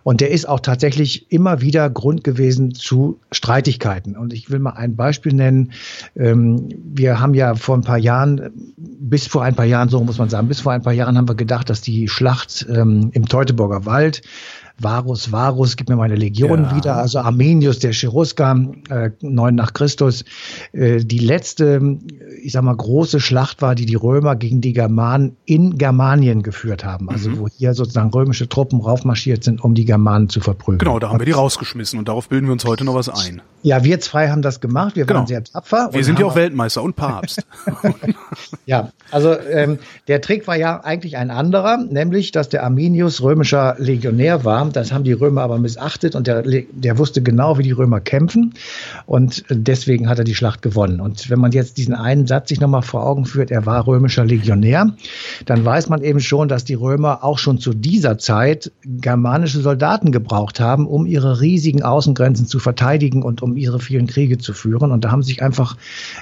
Und 0.03 0.19
der 0.19 0.31
ist 0.31 0.49
auch 0.49 0.59
tatsächlich 0.59 1.31
immer 1.31 1.61
wieder 1.61 1.89
Grund 1.89 2.25
gewesen 2.25 2.73
zu 2.73 3.21
Streitigkeiten. 3.31 4.17
Und 4.17 4.33
ich 4.33 4.51
will 4.51 4.59
mal 4.59 4.71
ein 4.71 4.97
Beispiel 4.97 5.33
nennen. 5.33 5.71
Ähm, 6.17 6.67
wir 6.93 7.21
haben 7.21 7.33
ja 7.33 7.55
vor 7.55 7.77
ein 7.77 7.83
paar 7.83 7.97
Jahren, 7.97 8.51
bis 8.75 9.27
vor 9.27 9.43
ein 9.43 9.55
paar 9.55 9.65
Jahren, 9.65 9.87
so 9.87 10.03
muss 10.03 10.17
man 10.17 10.29
sagen, 10.29 10.49
bis 10.49 10.59
vor 10.59 10.73
ein 10.73 10.81
paar 10.81 10.91
Jahren 10.91 11.17
haben 11.17 11.29
wir 11.29 11.35
gedacht, 11.35 11.69
dass 11.69 11.79
die 11.79 12.09
Schlacht 12.09 12.67
ähm, 12.69 13.11
im 13.13 13.29
Teutoburger 13.29 13.85
Wald 13.85 14.23
Varus, 14.83 15.31
Varus, 15.31 15.75
gib 15.75 15.89
mir 15.89 15.95
meine 15.95 16.15
Legion 16.15 16.63
ja. 16.63 16.75
wieder. 16.75 16.95
Also 16.97 17.19
Armenius, 17.19 17.79
der 17.79 17.91
Cherusker, 17.91 18.55
äh, 18.89 19.11
9 19.21 19.55
nach 19.55 19.73
Christus. 19.73 20.23
Äh, 20.73 21.03
die 21.03 21.19
letzte, 21.19 21.97
ich 22.41 22.51
sag 22.53 22.63
mal, 22.63 22.75
große 22.75 23.19
Schlacht 23.19 23.61
war, 23.61 23.75
die 23.75 23.85
die 23.85 23.95
Römer 23.95 24.35
gegen 24.35 24.61
die 24.61 24.73
Germanen 24.73 25.37
in 25.45 25.77
Germanien 25.77 26.43
geführt 26.43 26.83
haben. 26.83 27.09
Also 27.09 27.29
mhm. 27.29 27.39
wo 27.39 27.47
hier 27.47 27.73
sozusagen 27.73 28.09
römische 28.09 28.49
Truppen 28.49 28.81
raufmarschiert 28.81 29.43
sind, 29.43 29.63
um 29.63 29.75
die 29.75 29.85
Germanen 29.85 30.29
zu 30.29 30.39
verprügeln. 30.39 30.79
Genau, 30.79 30.99
da 30.99 31.09
haben 31.09 31.19
wir 31.19 31.25
die 31.25 31.31
rausgeschmissen 31.31 31.99
und 31.99 32.07
darauf 32.07 32.29
bilden 32.29 32.47
wir 32.47 32.53
uns 32.53 32.65
heute 32.65 32.83
noch 32.83 32.95
was 32.95 33.09
ein. 33.09 33.41
Ja, 33.63 33.83
wir 33.83 33.99
zwei 33.99 34.29
haben 34.29 34.41
das 34.41 34.59
gemacht. 34.59 34.95
Wir 34.95 35.05
genau. 35.05 35.19
waren 35.19 35.27
sehr 35.27 35.43
tapfer. 35.43 35.89
Wir 35.91 36.03
sind 36.03 36.19
ja 36.19 36.25
auch 36.25 36.35
Weltmeister 36.35 36.81
und 36.81 36.95
Papst. 36.95 37.45
ja, 38.65 38.91
also 39.11 39.37
ähm, 39.39 39.77
der 40.07 40.21
Trick 40.21 40.47
war 40.47 40.55
ja 40.55 40.83
eigentlich 40.83 41.17
ein 41.17 41.29
anderer, 41.29 41.77
nämlich, 41.77 42.31
dass 42.31 42.49
der 42.49 42.63
Arminius 42.63 43.21
römischer 43.21 43.75
Legionär 43.77 44.43
war. 44.45 44.70
Das 44.75 44.91
haben 44.91 45.03
die 45.03 45.13
Römer 45.13 45.41
aber 45.41 45.57
missachtet 45.57 46.15
und 46.15 46.27
der, 46.27 46.43
der 46.43 46.97
wusste 46.97 47.21
genau, 47.21 47.57
wie 47.57 47.63
die 47.63 47.71
Römer 47.71 47.99
kämpfen. 47.99 48.53
Und 49.05 49.43
deswegen 49.49 50.09
hat 50.09 50.19
er 50.19 50.23
die 50.23 50.35
Schlacht 50.35 50.61
gewonnen. 50.61 50.99
Und 50.99 51.29
wenn 51.29 51.39
man 51.39 51.51
jetzt 51.51 51.77
diesen 51.77 51.93
einen 51.93 52.27
Satz 52.27 52.49
sich 52.49 52.59
nochmal 52.59 52.81
vor 52.81 53.05
Augen 53.05 53.25
führt, 53.25 53.51
er 53.51 53.65
war 53.65 53.85
römischer 53.87 54.25
Legionär, 54.25 54.93
dann 55.45 55.65
weiß 55.65 55.89
man 55.89 56.01
eben 56.03 56.19
schon, 56.19 56.47
dass 56.47 56.63
die 56.63 56.73
Römer 56.73 57.23
auch 57.23 57.37
schon 57.37 57.57
zu 57.57 57.73
dieser 57.73 58.17
Zeit 58.17 58.71
germanische 58.83 59.61
Soldaten 59.61 60.11
gebraucht 60.11 60.59
haben, 60.59 60.87
um 60.87 61.05
ihre 61.05 61.41
riesigen 61.41 61.83
Außengrenzen 61.83 62.47
zu 62.47 62.59
verteidigen 62.59 63.23
und 63.23 63.41
um 63.41 63.57
ihre 63.57 63.79
vielen 63.79 64.07
Kriege 64.07 64.37
zu 64.37 64.53
führen. 64.53 64.91
Und 64.91 65.05
da 65.05 65.11
haben 65.11 65.23
sich 65.23 65.41
einfach, 65.41 65.77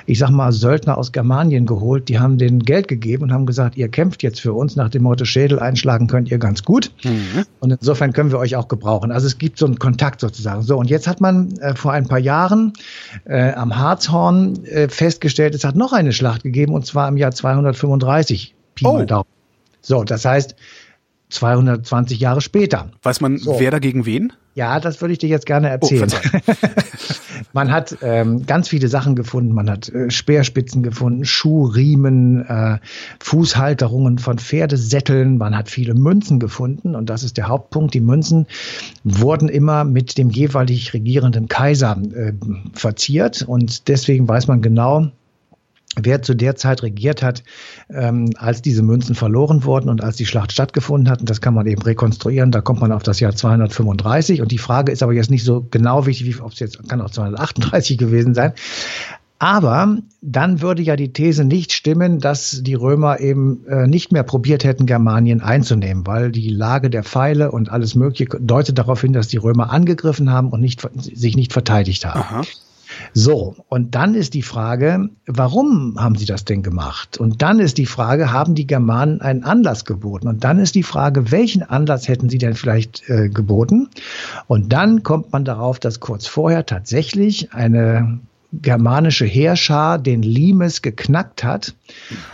ich 0.05 0.19
sag 0.19 0.29
mal, 0.29 0.51
Söldner 0.51 0.97
aus 0.97 1.11
Germanien 1.11 1.65
geholt, 1.65 2.09
die 2.09 2.19
haben 2.19 2.37
den 2.37 2.59
Geld 2.59 2.87
gegeben 2.87 3.23
und 3.23 3.33
haben 3.33 3.45
gesagt, 3.45 3.77
ihr 3.77 3.89
kämpft 3.89 4.23
jetzt 4.23 4.41
für 4.41 4.53
uns, 4.53 4.75
nach 4.75 4.89
dem 4.89 5.03
Motto 5.03 5.25
Schädel 5.25 5.59
einschlagen 5.59 6.07
könnt 6.07 6.31
ihr 6.31 6.37
ganz 6.37 6.63
gut. 6.63 6.91
Mhm. 7.03 7.45
Und 7.59 7.71
insofern 7.71 8.13
können 8.13 8.31
wir 8.31 8.38
euch 8.39 8.55
auch 8.55 8.67
gebrauchen. 8.67 9.11
Also 9.11 9.27
es 9.27 9.37
gibt 9.37 9.57
so 9.57 9.65
einen 9.65 9.79
Kontakt 9.79 10.21
sozusagen. 10.21 10.61
So, 10.61 10.77
und 10.77 10.89
jetzt 10.89 11.07
hat 11.07 11.21
man 11.21 11.57
äh, 11.59 11.75
vor 11.75 11.91
ein 11.91 12.07
paar 12.07 12.19
Jahren 12.19 12.73
äh, 13.25 13.51
am 13.53 13.77
Harzhorn 13.77 14.65
äh, 14.65 14.89
festgestellt, 14.89 15.55
es 15.55 15.63
hat 15.63 15.75
noch 15.75 15.93
eine 15.93 16.11
Schlacht 16.13 16.43
gegeben 16.43 16.73
und 16.73 16.85
zwar 16.85 17.07
im 17.07 17.17
Jahr 17.17 17.31
235. 17.31 18.55
Pi 18.75 18.85
oh. 18.85 19.23
So, 19.81 20.03
das 20.03 20.25
heißt 20.25 20.55
220 21.29 22.19
Jahre 22.19 22.41
später. 22.41 22.91
Weiß 23.03 23.21
man, 23.21 23.37
so. 23.37 23.59
wer 23.59 23.71
dagegen 23.71 24.05
wen? 24.05 24.33
Ja, 24.55 24.79
das 24.79 24.99
würde 24.99 25.13
ich 25.13 25.19
dir 25.19 25.29
jetzt 25.29 25.45
gerne 25.45 25.67
oh, 25.67 25.71
erzählen. 25.71 26.09
Oh, 26.11 26.53
man 27.53 27.71
hat 27.71 27.97
ähm, 28.01 28.45
ganz 28.45 28.67
viele 28.67 28.87
Sachen 28.87 29.15
gefunden. 29.15 29.53
Man 29.53 29.69
hat 29.69 29.89
äh, 29.89 30.09
Speerspitzen 30.09 30.83
gefunden, 30.83 31.23
Schuhriemen, 31.23 32.45
äh, 32.45 32.79
Fußhalterungen 33.19 34.17
von 34.17 34.39
Pferdesätteln. 34.39 35.37
Man 35.37 35.55
hat 35.55 35.69
viele 35.69 35.93
Münzen 35.93 36.39
gefunden. 36.39 36.95
Und 36.95 37.09
das 37.09 37.23
ist 37.23 37.37
der 37.37 37.47
Hauptpunkt. 37.47 37.93
Die 37.93 38.01
Münzen 38.01 38.47
wurden 39.03 39.49
immer 39.49 39.83
mit 39.83 40.17
dem 40.17 40.29
jeweilig 40.29 40.93
regierenden 40.93 41.47
Kaiser 41.47 41.97
äh, 42.13 42.33
verziert. 42.73 43.43
Und 43.43 43.87
deswegen 43.87 44.27
weiß 44.27 44.47
man 44.47 44.61
genau, 44.61 45.11
wer 45.95 46.21
zu 46.21 46.35
der 46.35 46.55
Zeit 46.55 46.83
regiert 46.83 47.23
hat, 47.23 47.43
ähm, 47.89 48.29
als 48.37 48.61
diese 48.61 48.83
Münzen 48.83 49.15
verloren 49.15 49.63
wurden 49.63 49.89
und 49.89 50.03
als 50.03 50.15
die 50.17 50.25
Schlacht 50.25 50.51
stattgefunden 50.51 51.09
hat. 51.09 51.21
Und 51.21 51.29
das 51.29 51.41
kann 51.41 51.53
man 51.53 51.67
eben 51.67 51.81
rekonstruieren. 51.81 52.51
Da 52.51 52.61
kommt 52.61 52.81
man 52.81 52.91
auf 52.91 53.03
das 53.03 53.19
Jahr 53.19 53.35
235. 53.35 54.41
Und 54.41 54.51
die 54.51 54.57
Frage 54.57 54.91
ist 54.91 55.03
aber 55.03 55.13
jetzt 55.13 55.31
nicht 55.31 55.43
so 55.43 55.65
genau 55.69 56.05
wichtig, 56.05 56.27
wie 56.27 56.41
ob 56.41 56.51
es 56.51 56.59
jetzt 56.59 56.87
kann 56.87 57.01
auch 57.01 57.09
238 57.09 57.97
gewesen 57.97 58.33
sein. 58.33 58.53
Aber 59.41 59.97
dann 60.21 60.61
würde 60.61 60.81
ja 60.81 60.97
die 60.97 61.13
These 61.13 61.45
nicht 61.45 61.71
stimmen, 61.71 62.19
dass 62.19 62.61
die 62.61 62.73
Römer 62.73 63.21
eben 63.21 63.65
äh, 63.67 63.87
nicht 63.87 64.11
mehr 64.11 64.23
probiert 64.23 64.65
hätten, 64.65 64.85
Germanien 64.85 65.39
einzunehmen, 65.41 66.05
weil 66.05 66.29
die 66.29 66.49
Lage 66.49 66.89
der 66.89 67.03
Pfeile 67.03 67.49
und 67.49 67.71
alles 67.71 67.95
Mögliche 67.95 68.37
deutet 68.37 68.77
darauf 68.77 68.99
hin, 68.99 69.13
dass 69.13 69.29
die 69.29 69.37
Römer 69.37 69.71
angegriffen 69.71 70.29
haben 70.29 70.49
und 70.49 70.59
nicht, 70.59 70.85
sich 70.93 71.37
nicht 71.37 71.53
verteidigt 71.53 72.05
haben. 72.05 72.19
Aha. 72.19 72.41
So, 73.13 73.55
und 73.69 73.95
dann 73.95 74.15
ist 74.15 74.33
die 74.33 74.41
Frage, 74.41 75.09
warum 75.25 75.95
haben 75.99 76.15
sie 76.15 76.25
das 76.25 76.45
denn 76.45 76.63
gemacht? 76.63 77.17
Und 77.17 77.41
dann 77.41 77.59
ist 77.59 77.77
die 77.77 77.85
Frage, 77.85 78.31
haben 78.31 78.55
die 78.55 78.67
Germanen 78.67 79.21
einen 79.21 79.43
Anlass 79.43 79.85
geboten? 79.85 80.27
Und 80.27 80.43
dann 80.43 80.59
ist 80.59 80.75
die 80.75 80.83
Frage, 80.83 81.31
welchen 81.31 81.63
Anlass 81.63 82.07
hätten 82.07 82.29
sie 82.29 82.37
denn 82.37 82.53
vielleicht 82.53 83.09
äh, 83.09 83.29
geboten? 83.29 83.89
Und 84.47 84.71
dann 84.73 85.03
kommt 85.03 85.31
man 85.31 85.45
darauf, 85.45 85.79
dass 85.79 85.99
kurz 85.99 86.27
vorher 86.27 86.65
tatsächlich 86.65 87.53
eine 87.53 88.19
germanische 88.51 89.25
Heerschar 89.25 89.99
den 89.99 90.23
Limes 90.23 90.81
geknackt 90.81 91.43
hat 91.43 91.75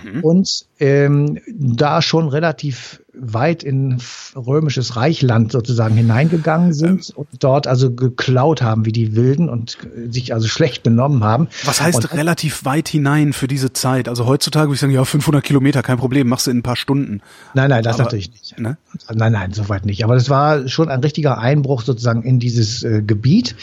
mhm. 0.03 0.23
und 0.23 0.65
ähm, 0.79 1.39
da 1.47 2.01
schon 2.01 2.27
relativ 2.27 3.01
weit 3.17 3.63
in 3.63 3.97
römisches 4.35 4.95
Reichland 4.95 5.51
sozusagen 5.51 5.95
hineingegangen 5.95 6.73
sind 6.73 7.09
ähm. 7.09 7.15
und 7.15 7.43
dort 7.43 7.67
also 7.67 7.93
geklaut 7.93 8.61
haben 8.61 8.85
wie 8.85 8.91
die 8.91 9.15
Wilden 9.15 9.49
und 9.49 9.77
sich 10.09 10.33
also 10.33 10.47
schlecht 10.47 10.83
benommen 10.83 11.23
haben. 11.23 11.47
Was 11.63 11.81
heißt 11.81 12.03
und, 12.03 12.13
relativ 12.13 12.65
weit 12.65 12.89
hinein 12.89 13.33
für 13.33 13.47
diese 13.47 13.73
Zeit? 13.73 14.09
Also 14.09 14.25
heutzutage 14.25 14.67
würde 14.67 14.75
ich 14.75 14.81
sagen, 14.81 14.93
ja, 14.93 15.05
500 15.05 15.43
Kilometer, 15.43 15.81
kein 15.81 15.97
Problem, 15.97 16.27
machst 16.27 16.47
du 16.47 16.51
in 16.51 16.57
ein 16.57 16.63
paar 16.63 16.75
Stunden. 16.75 17.21
Nein, 17.53 17.69
nein, 17.69 17.83
das 17.83 17.95
Aber, 17.95 18.05
natürlich 18.05 18.31
nicht. 18.31 18.59
Ne? 18.59 18.77
Nein, 19.13 19.31
nein, 19.31 19.53
soweit 19.53 19.85
nicht. 19.85 20.03
Aber 20.03 20.15
das 20.15 20.29
war 20.29 20.67
schon 20.67 20.89
ein 20.89 20.99
richtiger 20.99 21.37
Einbruch 21.37 21.83
sozusagen 21.83 22.23
in 22.23 22.39
dieses 22.39 22.83
äh, 22.83 23.01
Gebiet. 23.01 23.55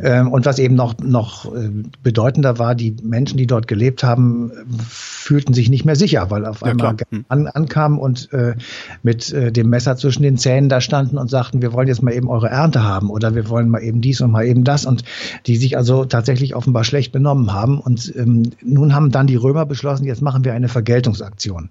Ähm, 0.00 0.32
und 0.32 0.46
was 0.46 0.58
eben 0.58 0.74
noch, 0.74 0.98
noch 0.98 1.54
äh, 1.54 1.70
bedeutender 2.02 2.58
war, 2.58 2.74
die 2.74 2.96
Menschen, 3.02 3.36
die 3.36 3.46
dort 3.46 3.68
gelebt 3.68 4.02
haben, 4.02 4.50
fühlten 4.88 5.54
sich 5.54 5.68
nicht 5.68 5.84
mehr 5.84 5.96
sicher, 5.96 6.30
weil 6.30 6.44
auf 6.50 6.62
einmal 6.62 6.96
ja, 6.98 7.06
hm. 7.10 7.24
an, 7.28 7.46
ankamen 7.46 7.98
und 7.98 8.32
äh, 8.32 8.54
mit 9.02 9.32
äh, 9.32 9.52
dem 9.52 9.68
Messer 9.68 9.96
zwischen 9.96 10.22
den 10.22 10.36
Zähnen 10.36 10.68
da 10.68 10.80
standen 10.80 11.18
und 11.18 11.30
sagten, 11.30 11.62
wir 11.62 11.72
wollen 11.72 11.88
jetzt 11.88 12.02
mal 12.02 12.12
eben 12.12 12.28
eure 12.28 12.48
Ernte 12.48 12.82
haben 12.82 13.10
oder 13.10 13.34
wir 13.34 13.48
wollen 13.48 13.68
mal 13.68 13.82
eben 13.82 14.00
dies 14.00 14.20
und 14.20 14.30
mal 14.30 14.44
eben 14.44 14.64
das 14.64 14.86
und 14.86 15.04
die 15.46 15.56
sich 15.56 15.76
also 15.76 16.04
tatsächlich 16.04 16.54
offenbar 16.54 16.84
schlecht 16.84 17.12
benommen 17.12 17.52
haben. 17.52 17.78
Und 17.80 18.12
ähm, 18.16 18.50
nun 18.64 18.94
haben 18.94 19.10
dann 19.10 19.26
die 19.26 19.36
Römer 19.36 19.66
beschlossen, 19.66 20.04
jetzt 20.04 20.22
machen 20.22 20.44
wir 20.44 20.54
eine 20.54 20.68
Vergeltungsaktion. 20.68 21.70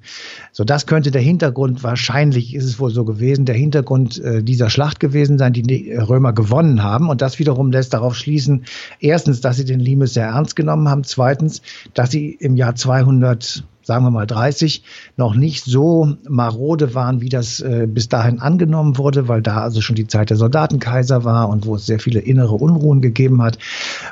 So, 0.51 0.63
das 0.63 0.85
könnte 0.85 1.11
der 1.11 1.21
Hintergrund, 1.21 1.83
wahrscheinlich 1.83 2.55
ist 2.55 2.65
es 2.65 2.79
wohl 2.79 2.91
so 2.91 3.05
gewesen, 3.05 3.45
der 3.45 3.55
Hintergrund 3.55 4.19
äh, 4.19 4.43
dieser 4.43 4.69
Schlacht 4.69 4.99
gewesen 4.99 5.37
sein, 5.37 5.53
die 5.53 5.63
die 5.63 5.93
Römer 5.93 6.33
gewonnen 6.33 6.83
haben. 6.83 7.09
Und 7.09 7.21
das 7.21 7.39
wiederum 7.39 7.71
lässt 7.71 7.93
darauf 7.93 8.15
schließen, 8.15 8.65
erstens, 8.99 9.41
dass 9.41 9.57
sie 9.57 9.65
den 9.65 9.79
Limes 9.79 10.13
sehr 10.13 10.27
ernst 10.27 10.55
genommen 10.55 10.89
haben, 10.89 11.03
zweitens, 11.03 11.61
dass 11.93 12.11
sie 12.11 12.31
im 12.31 12.55
Jahr 12.55 12.75
200 12.75 13.63
sagen 13.87 14.03
wir 14.03 14.11
mal 14.11 14.27
30, 14.27 14.83
noch 15.15 15.33
nicht 15.33 15.63
so 15.63 16.15
marode 16.27 16.93
waren, 16.93 17.21
wie 17.21 17.29
das 17.29 17.61
äh, 17.61 17.87
bis 17.89 18.09
dahin 18.09 18.39
angenommen 18.39 18.97
wurde, 18.97 19.29
weil 19.29 19.41
da 19.41 19.61
also 19.61 19.79
schon 19.79 19.95
die 19.95 20.07
Zeit 20.07 20.29
der 20.29 20.35
Soldatenkaiser 20.37 21.23
war 21.23 21.47
und 21.47 21.65
wo 21.65 21.75
es 21.75 21.85
sehr 21.85 21.99
viele 21.99 22.19
innere 22.19 22.55
Unruhen 22.55 23.01
gegeben 23.01 23.41
hat, 23.41 23.57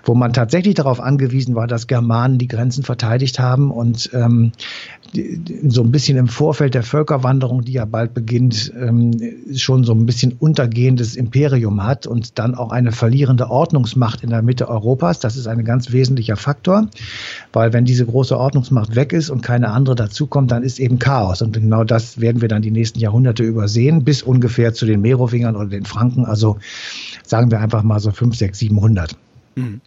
wo 0.06 0.16
man 0.16 0.32
tatsächlich 0.32 0.76
darauf 0.76 1.02
angewiesen 1.02 1.56
war, 1.56 1.68
dass 1.68 1.88
Germanen 1.88 2.38
die 2.38 2.48
Grenzen 2.48 2.84
verteidigt 2.84 3.38
haben 3.38 3.70
und 3.70 4.10
ähm, 4.14 4.54
so 5.68 5.82
ein 5.82 5.92
bisschen 5.92 6.18
im 6.18 6.28
Vorfeld 6.28 6.74
der 6.74 6.84
Völkerwanderung, 6.84 7.64
die 7.64 7.74
ja 7.74 7.86
bald 7.86 8.14
beginnt, 8.14 8.74
ähm, 8.80 9.12
schon 9.56 9.84
so 9.84 9.94
ein 9.94 10.06
bisschen 10.06 10.34
untergehendes 10.34 11.16
Imperium 11.16 11.84
hat 11.84 12.08
und 12.08 12.40
dann 12.40 12.56
auch 12.56 12.72
eine 12.72 12.92
verlierende 12.92 13.50
Ordnungsmacht 13.50 14.24
in 14.24 14.30
der 14.30 14.42
Mitte 14.42 14.68
Europas. 14.68 15.20
Das 15.20 15.38
ist 15.38 15.48
ein 15.48 15.64
ganz 15.64 15.92
wesentlicher 15.92 16.38
Faktor, 16.38 16.88
weil 17.54 17.74
wenn 17.74 17.86
diese 17.86 18.06
große 18.06 18.38
Ordnungsmacht 18.38 18.96
weg 18.96 19.14
ist 19.14 19.30
und 19.30 19.42
keine 19.42 19.65
eine 19.66 19.74
andere 19.74 19.96
dazukommt, 19.96 20.52
dann 20.52 20.64
ist 20.64 20.80
eben 20.80 21.00
Chaos. 21.00 21.42
Und 21.42 21.54
genau 21.54 21.84
das 21.84 22.22
werden 22.22 22.42
wir 22.42 22.48
dann 22.48 22.62
die 22.62 22.72
nächsten 22.72 23.00
Jahrhunderte 23.00 23.44
übersehen, 23.44 24.04
bis 24.04 24.24
ungefähr 24.24 24.74
zu 24.74 24.86
den 24.86 25.02
Merowingern 25.02 25.56
oder 25.56 25.68
den 25.68 25.86
Franken. 25.86 26.26
Also 26.26 26.58
sagen 27.26 27.52
wir 27.52 27.60
einfach 27.60 27.84
mal 27.84 28.00
so 28.00 28.12
5, 28.12 28.36
6, 28.36 28.60
700. 28.60 29.16
Mhm. 29.56 29.82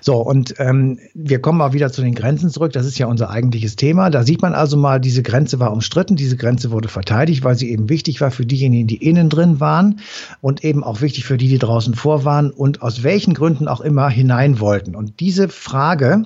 So, 0.00 0.18
und 0.18 0.54
ähm, 0.58 0.98
wir 1.14 1.40
kommen 1.40 1.58
mal 1.58 1.72
wieder 1.72 1.90
zu 1.90 2.02
den 2.02 2.14
Grenzen 2.14 2.50
zurück. 2.50 2.72
Das 2.72 2.86
ist 2.86 2.98
ja 2.98 3.06
unser 3.06 3.30
eigentliches 3.30 3.76
Thema. 3.76 4.10
Da 4.10 4.22
sieht 4.22 4.42
man 4.42 4.54
also 4.54 4.76
mal, 4.76 5.00
diese 5.00 5.22
Grenze 5.22 5.58
war 5.58 5.72
umstritten, 5.72 6.16
diese 6.16 6.36
Grenze 6.36 6.70
wurde 6.70 6.88
verteidigt, 6.88 7.42
weil 7.42 7.56
sie 7.56 7.70
eben 7.70 7.88
wichtig 7.88 8.20
war 8.20 8.30
für 8.30 8.46
diejenigen, 8.46 8.86
die 8.86 9.04
innen 9.04 9.28
drin 9.28 9.60
waren 9.60 10.00
und 10.40 10.64
eben 10.64 10.84
auch 10.84 11.00
wichtig 11.00 11.24
für 11.24 11.36
die, 11.36 11.48
die 11.48 11.58
draußen 11.58 11.94
vor 11.94 12.24
waren 12.24 12.50
und 12.50 12.82
aus 12.82 13.02
welchen 13.02 13.34
Gründen 13.34 13.66
auch 13.66 13.80
immer 13.80 14.08
hinein 14.08 14.60
wollten. 14.60 14.94
Und 14.94 15.18
diese 15.20 15.48
Frage, 15.48 16.22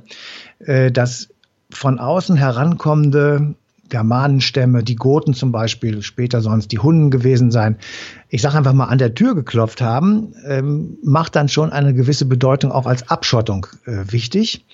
äh, 0.58 0.92
dass 0.92 1.30
von 1.70 1.98
außen 1.98 2.36
herankommende 2.36 3.54
Germanenstämme, 3.88 4.82
die 4.82 4.96
Goten 4.96 5.34
zum 5.34 5.52
Beispiel, 5.52 6.02
später 6.02 6.40
sonst 6.40 6.72
die 6.72 6.78
Hunden 6.78 7.10
gewesen 7.10 7.50
sein, 7.50 7.76
ich 8.28 8.42
sage 8.42 8.58
einfach 8.58 8.72
mal 8.72 8.86
an 8.86 8.98
der 8.98 9.14
Tür 9.14 9.34
geklopft 9.34 9.80
haben, 9.80 10.34
ähm, 10.46 10.98
macht 11.02 11.36
dann 11.36 11.48
schon 11.48 11.70
eine 11.70 11.94
gewisse 11.94 12.26
Bedeutung 12.26 12.70
auch 12.70 12.86
als 12.86 13.08
Abschottung 13.08 13.66
äh, 13.86 14.04
wichtig. 14.10 14.64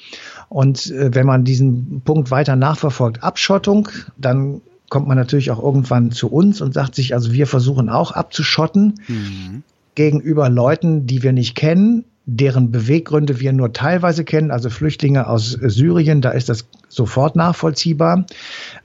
Und 0.49 0.91
äh, 0.91 1.15
wenn 1.15 1.27
man 1.27 1.45
diesen 1.45 2.03
Punkt 2.05 2.31
weiter 2.31 2.57
nachverfolgt, 2.57 3.23
Abschottung, 3.23 3.89
dann 4.17 4.61
kommt 4.91 5.09
man 5.09 5.17
natürlich 5.17 5.51
auch 5.51 5.63
irgendwann 5.63 6.11
zu 6.11 6.31
uns 6.31 6.61
und 6.61 6.75
sagt 6.75 6.95
sich, 6.95 7.15
also 7.15 7.33
wir 7.33 7.47
versuchen 7.47 7.89
auch 7.89 8.13
abzuschotten 8.13 9.01
mhm. 9.09 9.63
gegenüber 9.95 10.49
Leuten, 10.49 11.07
die 11.07 11.23
wir 11.23 11.33
nicht 11.33 11.55
kennen, 11.55 12.05
deren 12.27 12.71
Beweggründe 12.71 13.39
wir 13.41 13.53
nur 13.53 13.73
teilweise 13.73 14.25
kennen, 14.25 14.51
also 14.51 14.71
Flüchtlinge 14.71 15.27
aus 15.29 15.51
Syrien, 15.51 16.23
da 16.23 16.31
ist 16.31 16.49
das 16.49 16.67
sofort 16.89 17.37
nachvollziehbar. 17.37 18.25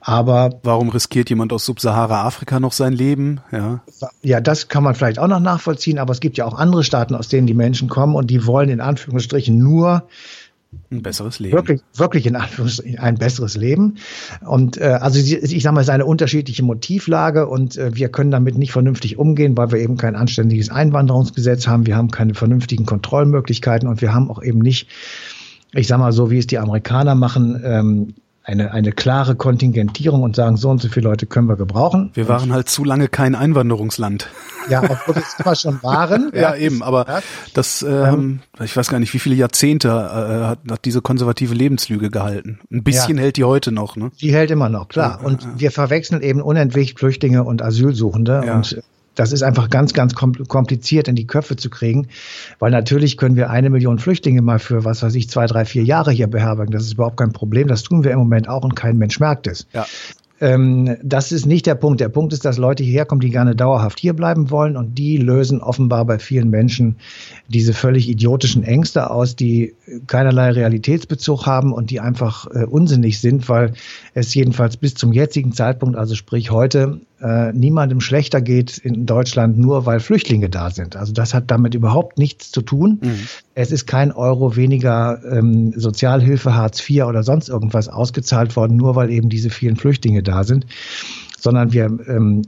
Aber 0.00 0.60
warum 0.62 0.90
riskiert 0.90 1.30
jemand 1.30 1.52
aus 1.52 1.64
Subsahara-Afrika 1.64 2.60
noch 2.60 2.72
sein 2.72 2.92
Leben? 2.92 3.40
Ja. 3.50 3.82
ja, 4.22 4.40
das 4.40 4.68
kann 4.68 4.82
man 4.82 4.94
vielleicht 4.94 5.18
auch 5.18 5.28
noch 5.28 5.40
nachvollziehen, 5.40 5.98
aber 5.98 6.12
es 6.12 6.20
gibt 6.20 6.36
ja 6.36 6.44
auch 6.44 6.58
andere 6.58 6.84
Staaten, 6.84 7.14
aus 7.14 7.28
denen 7.28 7.46
die 7.46 7.54
Menschen 7.54 7.88
kommen 7.88 8.14
und 8.14 8.30
die 8.30 8.46
wollen 8.46 8.68
in 8.68 8.80
Anführungsstrichen 8.80 9.56
nur 9.56 10.02
ein 10.90 11.02
besseres 11.02 11.38
Leben. 11.40 11.52
Wirklich, 11.52 11.80
wirklich 11.94 12.26
in 12.26 12.36
Anführungsstrichen 12.36 12.98
ein 12.98 13.16
besseres 13.16 13.56
Leben. 13.56 13.96
Und 14.44 14.76
äh, 14.76 14.98
also 15.00 15.18
ich 15.18 15.62
sage 15.62 15.74
mal, 15.74 15.80
es 15.80 15.88
ist 15.88 15.92
eine 15.92 16.06
unterschiedliche 16.06 16.62
Motivlage 16.62 17.48
und 17.48 17.76
äh, 17.76 17.94
wir 17.94 18.08
können 18.08 18.30
damit 18.30 18.56
nicht 18.56 18.72
vernünftig 18.72 19.18
umgehen, 19.18 19.56
weil 19.56 19.72
wir 19.72 19.80
eben 19.80 19.96
kein 19.96 20.14
anständiges 20.14 20.70
Einwanderungsgesetz 20.70 21.66
haben, 21.66 21.86
wir 21.86 21.96
haben 21.96 22.10
keine 22.10 22.34
vernünftigen 22.34 22.86
Kontrollmöglichkeiten 22.86 23.88
und 23.88 24.00
wir 24.00 24.14
haben 24.14 24.30
auch 24.30 24.42
eben 24.42 24.60
nicht, 24.60 24.88
ich 25.72 25.88
sage 25.88 26.02
mal 26.02 26.12
so, 26.12 26.30
wie 26.30 26.38
es 26.38 26.46
die 26.46 26.58
Amerikaner 26.58 27.14
machen, 27.14 27.60
ähm, 27.64 28.14
eine, 28.50 28.72
eine 28.72 28.92
klare 28.92 29.36
Kontingentierung 29.36 30.22
und 30.22 30.34
sagen, 30.34 30.56
so 30.56 30.70
und 30.70 30.82
so 30.82 30.88
viele 30.88 31.08
Leute 31.08 31.26
können 31.26 31.48
wir 31.48 31.56
gebrauchen. 31.56 32.10
Wir 32.14 32.28
waren 32.28 32.52
halt 32.52 32.68
zu 32.68 32.84
lange 32.84 33.08
kein 33.08 33.34
Einwanderungsland. 33.34 34.28
Ja, 34.68 34.82
obwohl 34.82 35.14
wir 35.14 35.22
es 35.22 35.36
immer 35.38 35.54
schon 35.54 35.82
waren. 35.82 36.30
ja, 36.34 36.40
ja, 36.40 36.56
eben, 36.56 36.82
aber 36.82 37.06
ja. 37.06 37.20
das, 37.54 37.82
ähm, 37.82 38.40
ich 38.62 38.76
weiß 38.76 38.88
gar 38.88 38.98
nicht, 38.98 39.14
wie 39.14 39.18
viele 39.20 39.36
Jahrzehnte 39.36 39.88
äh, 39.88 40.46
hat, 40.46 40.58
hat 40.68 40.84
diese 40.84 41.00
konservative 41.00 41.54
Lebenslüge 41.54 42.10
gehalten. 42.10 42.58
Ein 42.72 42.82
bisschen 42.82 43.16
ja. 43.16 43.22
hält 43.22 43.36
die 43.36 43.44
heute 43.44 43.72
noch, 43.72 43.96
ne? 43.96 44.10
Die 44.20 44.32
hält 44.32 44.50
immer 44.50 44.68
noch, 44.68 44.88
klar. 44.88 45.20
Und 45.22 45.46
wir 45.56 45.70
verwechseln 45.70 46.20
eben 46.20 46.42
unentwegt 46.42 46.98
Flüchtlinge 46.98 47.44
und 47.44 47.62
Asylsuchende. 47.62 48.42
Und 48.52 48.82
das 49.20 49.32
ist 49.32 49.42
einfach 49.42 49.68
ganz, 49.68 49.92
ganz 49.92 50.14
kompliziert 50.14 51.06
in 51.06 51.14
die 51.14 51.26
Köpfe 51.26 51.54
zu 51.54 51.68
kriegen, 51.68 52.08
weil 52.58 52.70
natürlich 52.70 53.18
können 53.18 53.36
wir 53.36 53.50
eine 53.50 53.68
Million 53.68 53.98
Flüchtlinge 53.98 54.40
mal 54.40 54.58
für, 54.58 54.86
was 54.86 55.02
weiß 55.02 55.14
ich, 55.14 55.28
zwei, 55.28 55.44
drei, 55.44 55.66
vier 55.66 55.84
Jahre 55.84 56.10
hier 56.10 56.26
beherbergen. 56.26 56.72
Das 56.72 56.84
ist 56.84 56.94
überhaupt 56.94 57.18
kein 57.18 57.32
Problem. 57.32 57.68
Das 57.68 57.82
tun 57.82 58.02
wir 58.02 58.12
im 58.12 58.18
Moment 58.18 58.48
auch 58.48 58.64
und 58.64 58.74
kein 58.74 58.96
Mensch 58.96 59.20
merkt 59.20 59.46
es. 59.46 59.66
Ja. 59.74 59.84
Ähm, 60.40 60.96
das 61.02 61.32
ist 61.32 61.44
nicht 61.44 61.66
der 61.66 61.74
Punkt. 61.74 62.00
Der 62.00 62.08
Punkt 62.08 62.32
ist, 62.32 62.46
dass 62.46 62.56
Leute 62.56 62.82
hierher 62.82 63.04
kommen, 63.04 63.20
die 63.20 63.28
gerne 63.28 63.54
dauerhaft 63.54 64.00
hier 64.00 64.14
bleiben 64.14 64.50
wollen 64.50 64.78
und 64.78 64.96
die 64.96 65.18
lösen 65.18 65.60
offenbar 65.60 66.06
bei 66.06 66.18
vielen 66.18 66.48
Menschen 66.48 66.96
diese 67.48 67.74
völlig 67.74 68.08
idiotischen 68.08 68.64
Ängste 68.64 69.10
aus, 69.10 69.36
die 69.36 69.74
keinerlei 70.06 70.52
Realitätsbezug 70.52 71.44
haben 71.44 71.74
und 71.74 71.90
die 71.90 72.00
einfach 72.00 72.46
äh, 72.46 72.64
unsinnig 72.64 73.20
sind, 73.20 73.50
weil 73.50 73.74
es 74.14 74.34
jedenfalls 74.34 74.78
bis 74.78 74.94
zum 74.94 75.12
jetzigen 75.12 75.52
Zeitpunkt, 75.52 75.98
also 75.98 76.14
sprich 76.14 76.50
heute, 76.50 77.00
äh, 77.22 77.52
niemandem 77.52 78.00
schlechter 78.00 78.40
geht 78.40 78.78
in 78.78 79.06
Deutschland, 79.06 79.58
nur 79.58 79.86
weil 79.86 80.00
Flüchtlinge 80.00 80.48
da 80.48 80.70
sind. 80.70 80.96
Also 80.96 81.12
das 81.12 81.34
hat 81.34 81.50
damit 81.50 81.74
überhaupt 81.74 82.18
nichts 82.18 82.50
zu 82.50 82.62
tun. 82.62 83.00
Mhm. 83.02 83.18
Es 83.54 83.72
ist 83.72 83.86
kein 83.86 84.12
Euro 84.12 84.56
weniger 84.56 85.20
ähm, 85.30 85.72
Sozialhilfe, 85.76 86.54
Hartz 86.54 86.88
IV 86.88 87.04
oder 87.04 87.22
sonst 87.22 87.48
irgendwas 87.48 87.88
ausgezahlt 87.88 88.56
worden, 88.56 88.76
nur 88.76 88.96
weil 88.96 89.10
eben 89.10 89.28
diese 89.28 89.50
vielen 89.50 89.76
Flüchtlinge 89.76 90.22
da 90.22 90.44
sind, 90.44 90.66
sondern 91.38 91.72
wir 91.72 91.84
ähm, 91.84 92.42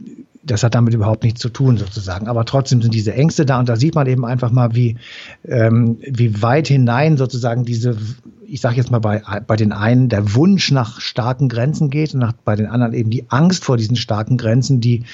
das 0.45 0.63
hat 0.65 0.75
damit 0.75 0.93
überhaupt 0.95 1.23
nichts 1.23 1.41
zu 1.41 1.49
tun, 1.49 1.77
sozusagen. 1.77 2.27
Aber 2.27 2.45
trotzdem 2.45 2.83
sind 2.83 2.93
diese 2.93 3.15
Ängste 3.15 3.47
da 3.47 3.61
und 3.61 3.69
da 3.69 3.77
sieht 3.77 3.95
man 3.95 4.07
eben 4.07 4.25
einfach 4.25 4.51
mal, 4.51 4.75
wie, 4.75 4.97
ähm, 5.45 5.99
wie 6.01 6.43
weit 6.43 6.69
hinein 6.69 7.17
sozusagen 7.17 7.65
diese 7.65 7.97
ich 8.53 8.61
sage 8.61 8.77
jetzt 8.77 8.91
mal 8.91 8.99
bei, 8.99 9.23
bei 9.47 9.57
den 9.57 9.73
einen 9.73 10.11
der 10.11 10.35
Wunsch 10.35 10.71
nach 10.73 11.01
starken 11.01 11.49
Grenzen 11.49 11.89
geht 11.89 12.13
und 12.13 12.21
nach, 12.21 12.35
bei 12.35 12.55
den 12.55 12.67
anderen 12.67 12.93
eben 12.93 13.09
die 13.09 13.25
Angst 13.31 13.65
vor 13.65 13.79
diesen 13.79 13.97
starken 13.97 14.37
Grenzen, 14.37 14.79
die 14.79 15.05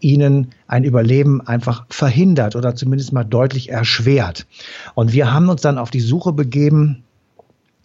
ihnen 0.00 0.52
ein 0.66 0.82
Überleben 0.82 1.46
einfach 1.46 1.84
verhindert 1.90 2.56
oder 2.56 2.74
zumindest 2.74 3.12
mal 3.12 3.24
deutlich 3.24 3.68
erschwert. 3.68 4.46
Und 4.94 5.12
wir 5.12 5.30
haben 5.30 5.50
uns 5.50 5.60
dann 5.60 5.76
auf 5.76 5.90
die 5.90 6.00
Suche 6.00 6.32
begeben, 6.32 7.02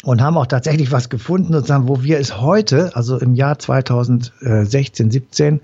und 0.04 0.20
haben 0.20 0.36
auch 0.36 0.48
tatsächlich 0.48 0.92
was 0.92 1.10
gefunden, 1.10 1.54
sozusagen, 1.54 1.88
wo 1.88 2.02
wir 2.02 2.18
es 2.18 2.42
heute, 2.42 2.96
also 2.96 3.20
im 3.20 3.36
Jahr 3.36 3.60
2016, 3.60 5.12
17, 5.12 5.60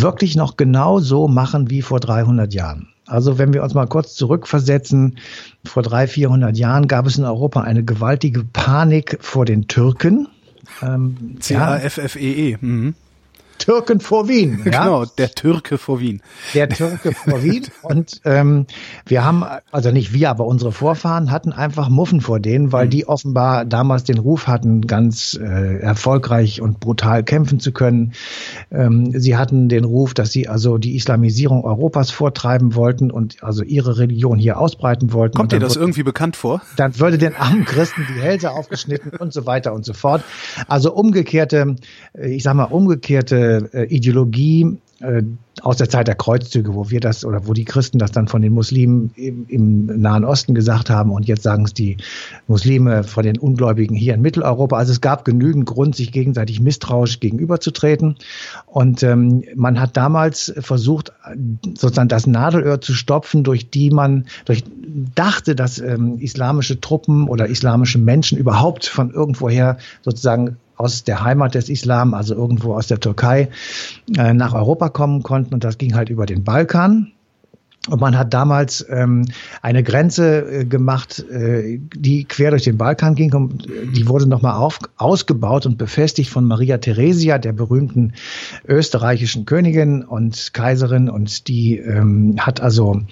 wirklich 0.00 0.36
noch 0.36 0.56
genau 0.56 0.98
so 0.98 1.28
machen 1.28 1.70
wie 1.70 1.82
vor 1.82 2.00
300 2.00 2.52
Jahren. 2.52 2.88
Also 3.06 3.38
wenn 3.38 3.52
wir 3.52 3.62
uns 3.62 3.74
mal 3.74 3.86
kurz 3.86 4.14
zurückversetzen, 4.14 5.18
vor 5.64 5.82
300, 5.82 6.10
400 6.10 6.56
Jahren 6.56 6.88
gab 6.88 7.06
es 7.06 7.18
in 7.18 7.24
Europa 7.24 7.60
eine 7.60 7.84
gewaltige 7.84 8.44
Panik 8.44 9.18
vor 9.20 9.44
den 9.44 9.68
Türken. 9.68 10.28
Ähm, 10.82 11.36
C-A-F-F-E-E. 11.38 12.54
-E. 12.54 12.58
Mhm. 12.60 12.94
Türken 13.66 13.98
vor 13.98 14.28
Wien. 14.28 14.62
Ja? 14.66 14.84
Genau, 14.84 15.04
der 15.04 15.30
Türke 15.30 15.78
vor 15.78 16.00
Wien. 16.00 16.22
Der 16.54 16.68
Türke 16.68 17.12
vor 17.12 17.42
Wien. 17.42 17.66
Und 17.82 18.20
ähm, 18.24 18.66
wir 19.06 19.24
haben, 19.24 19.44
also 19.70 19.90
nicht 19.90 20.12
wir, 20.12 20.30
aber 20.30 20.44
unsere 20.44 20.70
Vorfahren 20.70 21.30
hatten 21.30 21.52
einfach 21.52 21.88
Muffen 21.88 22.20
vor 22.20 22.40
denen, 22.40 22.72
weil 22.72 22.86
mhm. 22.86 22.90
die 22.90 23.08
offenbar 23.08 23.64
damals 23.64 24.04
den 24.04 24.18
Ruf 24.18 24.46
hatten, 24.46 24.82
ganz 24.82 25.38
äh, 25.40 25.78
erfolgreich 25.78 26.60
und 26.60 26.78
brutal 26.78 27.24
kämpfen 27.24 27.58
zu 27.58 27.72
können. 27.72 28.12
Ähm, 28.70 29.12
sie 29.18 29.36
hatten 29.36 29.68
den 29.68 29.84
Ruf, 29.84 30.14
dass 30.14 30.30
sie 30.30 30.48
also 30.48 30.78
die 30.78 30.94
Islamisierung 30.94 31.64
Europas 31.64 32.10
vortreiben 32.10 32.74
wollten 32.74 33.10
und 33.10 33.42
also 33.42 33.64
ihre 33.64 33.98
Religion 33.98 34.38
hier 34.38 34.58
ausbreiten 34.58 35.12
wollten. 35.12 35.36
Kommt 35.36 35.52
dir 35.52 35.60
das 35.60 35.76
irgendwie 35.76 36.04
bekannt 36.04 36.36
vor? 36.36 36.60
Dann 36.76 36.98
würde 37.00 37.18
den 37.18 37.34
armen 37.34 37.64
Christen 37.64 38.06
die 38.14 38.20
Hälse 38.20 38.50
aufgeschnitten 38.50 39.12
und 39.18 39.32
so 39.32 39.46
weiter 39.46 39.72
und 39.72 39.84
so 39.84 39.92
fort. 39.92 40.22
Also 40.68 40.92
umgekehrte, 40.92 41.76
ich 42.14 42.42
sag 42.42 42.54
mal 42.54 42.64
umgekehrte 42.64 43.55
äh, 43.72 43.84
Ideologie 43.84 44.78
äh, 45.00 45.22
aus 45.62 45.76
der 45.76 45.88
Zeit 45.88 46.08
der 46.08 46.14
Kreuzzüge, 46.14 46.74
wo 46.74 46.90
wir 46.90 47.00
das 47.00 47.24
oder 47.24 47.46
wo 47.46 47.52
die 47.52 47.64
Christen 47.64 47.98
das 47.98 48.12
dann 48.12 48.28
von 48.28 48.40
den 48.42 48.52
Muslimen 48.52 49.10
im, 49.16 49.46
im 49.48 49.86
Nahen 50.00 50.24
Osten 50.24 50.54
gesagt 50.54 50.90
haben 50.90 51.10
und 51.10 51.26
jetzt 51.26 51.42
sagen 51.42 51.64
es 51.64 51.74
die 51.74 51.96
Muslime 52.46 53.04
von 53.04 53.22
den 53.22 53.38
Ungläubigen 53.38 53.94
hier 53.94 54.14
in 54.14 54.22
Mitteleuropa. 54.22 54.76
Also 54.76 54.92
es 54.92 55.00
gab 55.00 55.24
genügend 55.24 55.66
Grund, 55.66 55.96
sich 55.96 56.12
gegenseitig 56.12 56.60
misstrauisch 56.60 57.20
gegenüberzutreten. 57.20 58.16
Und 58.66 59.02
ähm, 59.02 59.44
man 59.54 59.80
hat 59.80 59.96
damals 59.96 60.52
versucht, 60.58 61.12
sozusagen 61.76 62.08
das 62.08 62.26
Nadelöhr 62.26 62.80
zu 62.80 62.94
stopfen, 62.94 63.44
durch 63.44 63.70
die 63.70 63.90
man 63.90 64.26
durch 64.44 64.64
dachte, 65.14 65.54
dass 65.54 65.78
ähm, 65.78 66.18
islamische 66.18 66.80
Truppen 66.80 67.28
oder 67.28 67.48
islamische 67.48 67.98
Menschen 67.98 68.38
überhaupt 68.38 68.86
von 68.86 69.10
irgendwoher 69.10 69.78
sozusagen 70.02 70.56
aus 70.76 71.04
der 71.04 71.22
Heimat 71.22 71.54
des 71.54 71.68
Islam, 71.68 72.14
also 72.14 72.34
irgendwo 72.34 72.74
aus 72.74 72.86
der 72.86 73.00
Türkei, 73.00 73.48
äh, 74.16 74.32
nach 74.32 74.54
Europa 74.54 74.88
kommen 74.88 75.22
konnten. 75.22 75.54
Und 75.54 75.64
das 75.64 75.78
ging 75.78 75.94
halt 75.94 76.10
über 76.10 76.26
den 76.26 76.44
Balkan. 76.44 77.12
Und 77.88 78.00
man 78.00 78.18
hat 78.18 78.34
damals 78.34 78.84
ähm, 78.90 79.26
eine 79.62 79.82
Grenze 79.82 80.40
äh, 80.40 80.64
gemacht, 80.64 81.24
äh, 81.30 81.78
die 81.94 82.24
quer 82.24 82.50
durch 82.50 82.64
den 82.64 82.76
Balkan 82.76 83.14
ging. 83.14 83.32
Und 83.32 83.66
die 83.94 84.08
wurde 84.08 84.26
nochmal 84.26 84.68
ausgebaut 84.96 85.66
und 85.66 85.78
befestigt 85.78 86.30
von 86.30 86.44
Maria 86.46 86.78
Theresia, 86.78 87.38
der 87.38 87.52
berühmten 87.52 88.14
österreichischen 88.66 89.46
Königin 89.46 90.02
und 90.02 90.52
Kaiserin. 90.52 91.08
Und 91.08 91.48
die 91.48 91.78
ähm, 91.78 92.36
hat 92.38 92.60
also 92.60 93.02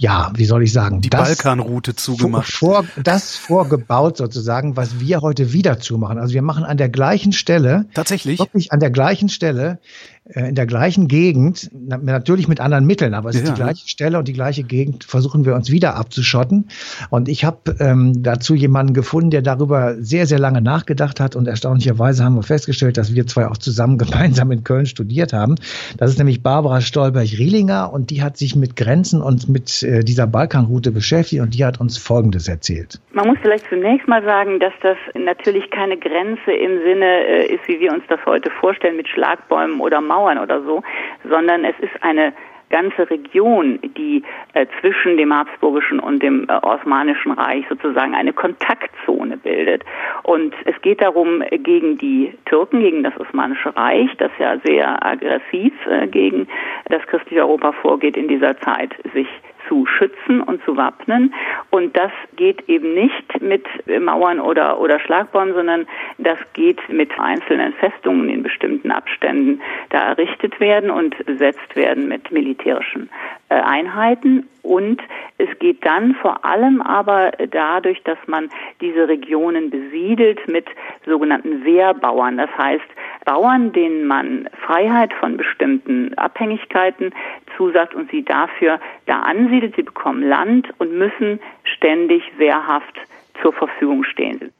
ja, 0.00 0.32
wie 0.34 0.46
soll 0.46 0.62
ich 0.62 0.72
sagen, 0.72 1.02
die 1.02 1.10
Balkanroute 1.10 1.94
zugemacht. 1.94 2.50
Vor, 2.50 2.86
das 3.02 3.36
vorgebaut 3.36 4.16
sozusagen, 4.16 4.74
was 4.74 4.98
wir 4.98 5.20
heute 5.20 5.52
wieder 5.52 5.78
zumachen. 5.78 6.16
Also 6.18 6.32
wir 6.32 6.40
machen 6.40 6.64
an 6.64 6.78
der 6.78 6.88
gleichen 6.88 7.32
Stelle, 7.32 7.84
tatsächlich, 7.92 8.38
wirklich 8.38 8.72
an 8.72 8.80
der 8.80 8.90
gleichen 8.90 9.28
Stelle 9.28 9.78
in 10.26 10.54
der 10.54 10.66
gleichen 10.66 11.08
Gegend, 11.08 11.70
natürlich 11.72 12.46
mit 12.46 12.60
anderen 12.60 12.86
Mitteln, 12.86 13.14
aber 13.14 13.30
es 13.30 13.36
ja, 13.36 13.42
ist 13.42 13.48
die 13.50 13.54
gleiche 13.54 13.88
Stelle 13.88 14.18
und 14.18 14.28
die 14.28 14.32
gleiche 14.32 14.62
Gegend, 14.62 15.04
versuchen 15.04 15.44
wir 15.44 15.54
uns 15.54 15.70
wieder 15.70 15.96
abzuschotten. 15.96 16.68
Und 17.08 17.28
ich 17.28 17.44
habe 17.44 17.74
ähm, 17.80 18.22
dazu 18.22 18.54
jemanden 18.54 18.94
gefunden, 18.94 19.30
der 19.30 19.42
darüber 19.42 19.96
sehr, 19.98 20.26
sehr 20.26 20.38
lange 20.38 20.60
nachgedacht 20.60 21.20
hat 21.20 21.36
und 21.36 21.48
erstaunlicherweise 21.48 22.24
haben 22.24 22.36
wir 22.36 22.42
festgestellt, 22.42 22.96
dass 22.96 23.14
wir 23.14 23.26
zwei 23.26 23.48
auch 23.48 23.56
zusammen 23.56 23.98
gemeinsam 23.98 24.52
in 24.52 24.62
Köln 24.62 24.86
studiert 24.86 25.32
haben. 25.32 25.56
Das 25.98 26.10
ist 26.10 26.18
nämlich 26.18 26.42
Barbara 26.42 26.80
Stolberg-Rielinger 26.80 27.92
und 27.92 28.10
die 28.10 28.22
hat 28.22 28.36
sich 28.36 28.54
mit 28.54 28.76
Grenzen 28.76 29.22
und 29.22 29.48
mit 29.48 29.82
äh, 29.82 30.04
dieser 30.04 30.26
Balkanroute 30.26 30.92
beschäftigt 30.92 31.42
und 31.42 31.54
die 31.54 31.64
hat 31.64 31.80
uns 31.80 31.98
Folgendes 31.98 32.46
erzählt. 32.46 33.00
Man 33.12 33.26
muss 33.26 33.38
vielleicht 33.42 33.68
zunächst 33.68 34.06
mal 34.06 34.22
sagen, 34.22 34.60
dass 34.60 34.72
das 34.82 34.96
natürlich 35.14 35.70
keine 35.70 35.96
Grenze 35.96 36.52
im 36.52 36.78
Sinne 36.84 37.26
äh, 37.26 37.54
ist, 37.54 37.66
wie 37.66 37.80
wir 37.80 37.92
uns 37.92 38.04
das 38.08 38.20
heute 38.26 38.50
vorstellen, 38.60 38.96
mit 38.96 39.08
Schlagbäumen 39.08 39.80
oder 39.80 40.00
Mauern 40.00 40.19
Mauern 40.20 40.38
oder 40.38 40.62
so, 40.62 40.82
sondern 41.28 41.64
es 41.64 41.78
ist 41.80 42.02
eine 42.02 42.32
ganze 42.68 43.10
Region, 43.10 43.80
die 43.96 44.22
äh, 44.54 44.66
zwischen 44.80 45.16
dem 45.16 45.34
Habsburgischen 45.36 45.98
und 45.98 46.22
dem 46.22 46.46
äh, 46.48 46.52
Osmanischen 46.52 47.32
Reich 47.32 47.64
sozusagen 47.68 48.14
eine 48.14 48.32
Kontaktzone 48.32 49.38
bildet. 49.38 49.84
Und 50.22 50.54
es 50.66 50.80
geht 50.82 51.00
darum, 51.00 51.42
gegen 51.50 51.98
die 51.98 52.32
Türken, 52.44 52.80
gegen 52.80 53.02
das 53.02 53.18
Osmanische 53.18 53.74
Reich, 53.74 54.10
das 54.18 54.30
ja 54.38 54.56
sehr 54.64 55.04
aggressiv 55.04 55.72
äh, 55.86 56.06
gegen 56.06 56.46
das 56.88 57.04
christliche 57.08 57.42
Europa 57.42 57.72
vorgeht 57.72 58.16
in 58.16 58.28
dieser 58.28 58.56
Zeit, 58.60 58.94
sich 59.14 59.26
zu 59.70 59.86
schützen 59.86 60.42
und 60.42 60.62
zu 60.64 60.76
wappnen. 60.76 61.32
Und 61.70 61.96
das 61.96 62.10
geht 62.36 62.68
eben 62.68 62.92
nicht 62.92 63.40
mit 63.40 63.64
Mauern 64.00 64.40
oder, 64.40 64.80
oder 64.80 64.98
Schlagbäumen, 64.98 65.54
sondern 65.54 65.86
das 66.18 66.38
geht 66.54 66.80
mit 66.88 67.18
einzelnen 67.18 67.72
Festungen 67.74 68.28
in 68.28 68.42
bestimmten 68.42 68.90
Abständen 68.90 69.62
da 69.90 70.08
errichtet 70.08 70.58
werden 70.58 70.90
und 70.90 71.16
besetzt 71.24 71.76
werden 71.76 72.08
mit 72.08 72.32
militärischen 72.32 73.08
äh, 73.48 73.54
Einheiten. 73.54 74.48
Und 74.62 75.00
es 75.38 75.48
geht 75.58 75.84
dann 75.84 76.14
vor 76.16 76.44
allem 76.44 76.80
aber 76.82 77.32
dadurch, 77.50 78.02
dass 78.04 78.18
man 78.26 78.50
diese 78.80 79.08
Regionen 79.08 79.70
besiedelt 79.70 80.46
mit 80.48 80.66
sogenannten 81.06 81.64
Wehrbauern. 81.64 82.36
Das 82.36 82.50
heißt, 82.56 82.84
Bauern, 83.24 83.72
denen 83.72 84.06
man 84.06 84.48
Freiheit 84.66 85.12
von 85.14 85.36
bestimmten 85.36 86.14
Abhängigkeiten 86.18 87.12
zusagt 87.56 87.94
und 87.94 88.10
sie 88.10 88.24
dafür 88.24 88.80
da 89.06 89.20
ansiedelt. 89.20 89.76
Sie 89.76 89.82
bekommen 89.82 90.22
Land 90.22 90.68
und 90.78 90.92
müssen 90.92 91.40
ständig 91.64 92.22
wehrhaft 92.38 92.98
zur 93.42 93.52
Verfügung 93.52 94.04
stehen. 94.04 94.52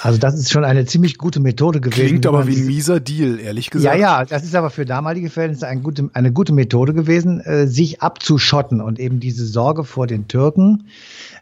Also 0.00 0.18
das 0.18 0.34
ist 0.34 0.50
schon 0.50 0.64
eine 0.64 0.84
ziemlich 0.86 1.18
gute 1.18 1.40
Methode 1.40 1.80
gewesen. 1.80 2.06
Klingt 2.06 2.26
aber 2.26 2.46
wie 2.46 2.56
ein 2.56 2.66
mieser 2.66 3.00
Deal, 3.00 3.38
ehrlich 3.38 3.70
gesagt. 3.70 3.98
Ja, 3.98 4.00
ja, 4.20 4.24
das 4.24 4.44
ist 4.44 4.54
aber 4.54 4.70
für 4.70 4.84
damalige 4.84 5.30
Verhältnisse 5.30 5.66
eine 5.66 5.80
gute, 5.80 6.10
eine 6.12 6.32
gute 6.32 6.52
Methode 6.52 6.94
gewesen, 6.94 7.40
äh, 7.40 7.66
sich 7.66 8.02
abzuschotten 8.02 8.80
und 8.80 8.98
eben 8.98 9.20
diese 9.20 9.46
Sorge 9.46 9.84
vor 9.84 10.06
den 10.06 10.28
Türken. 10.28 10.88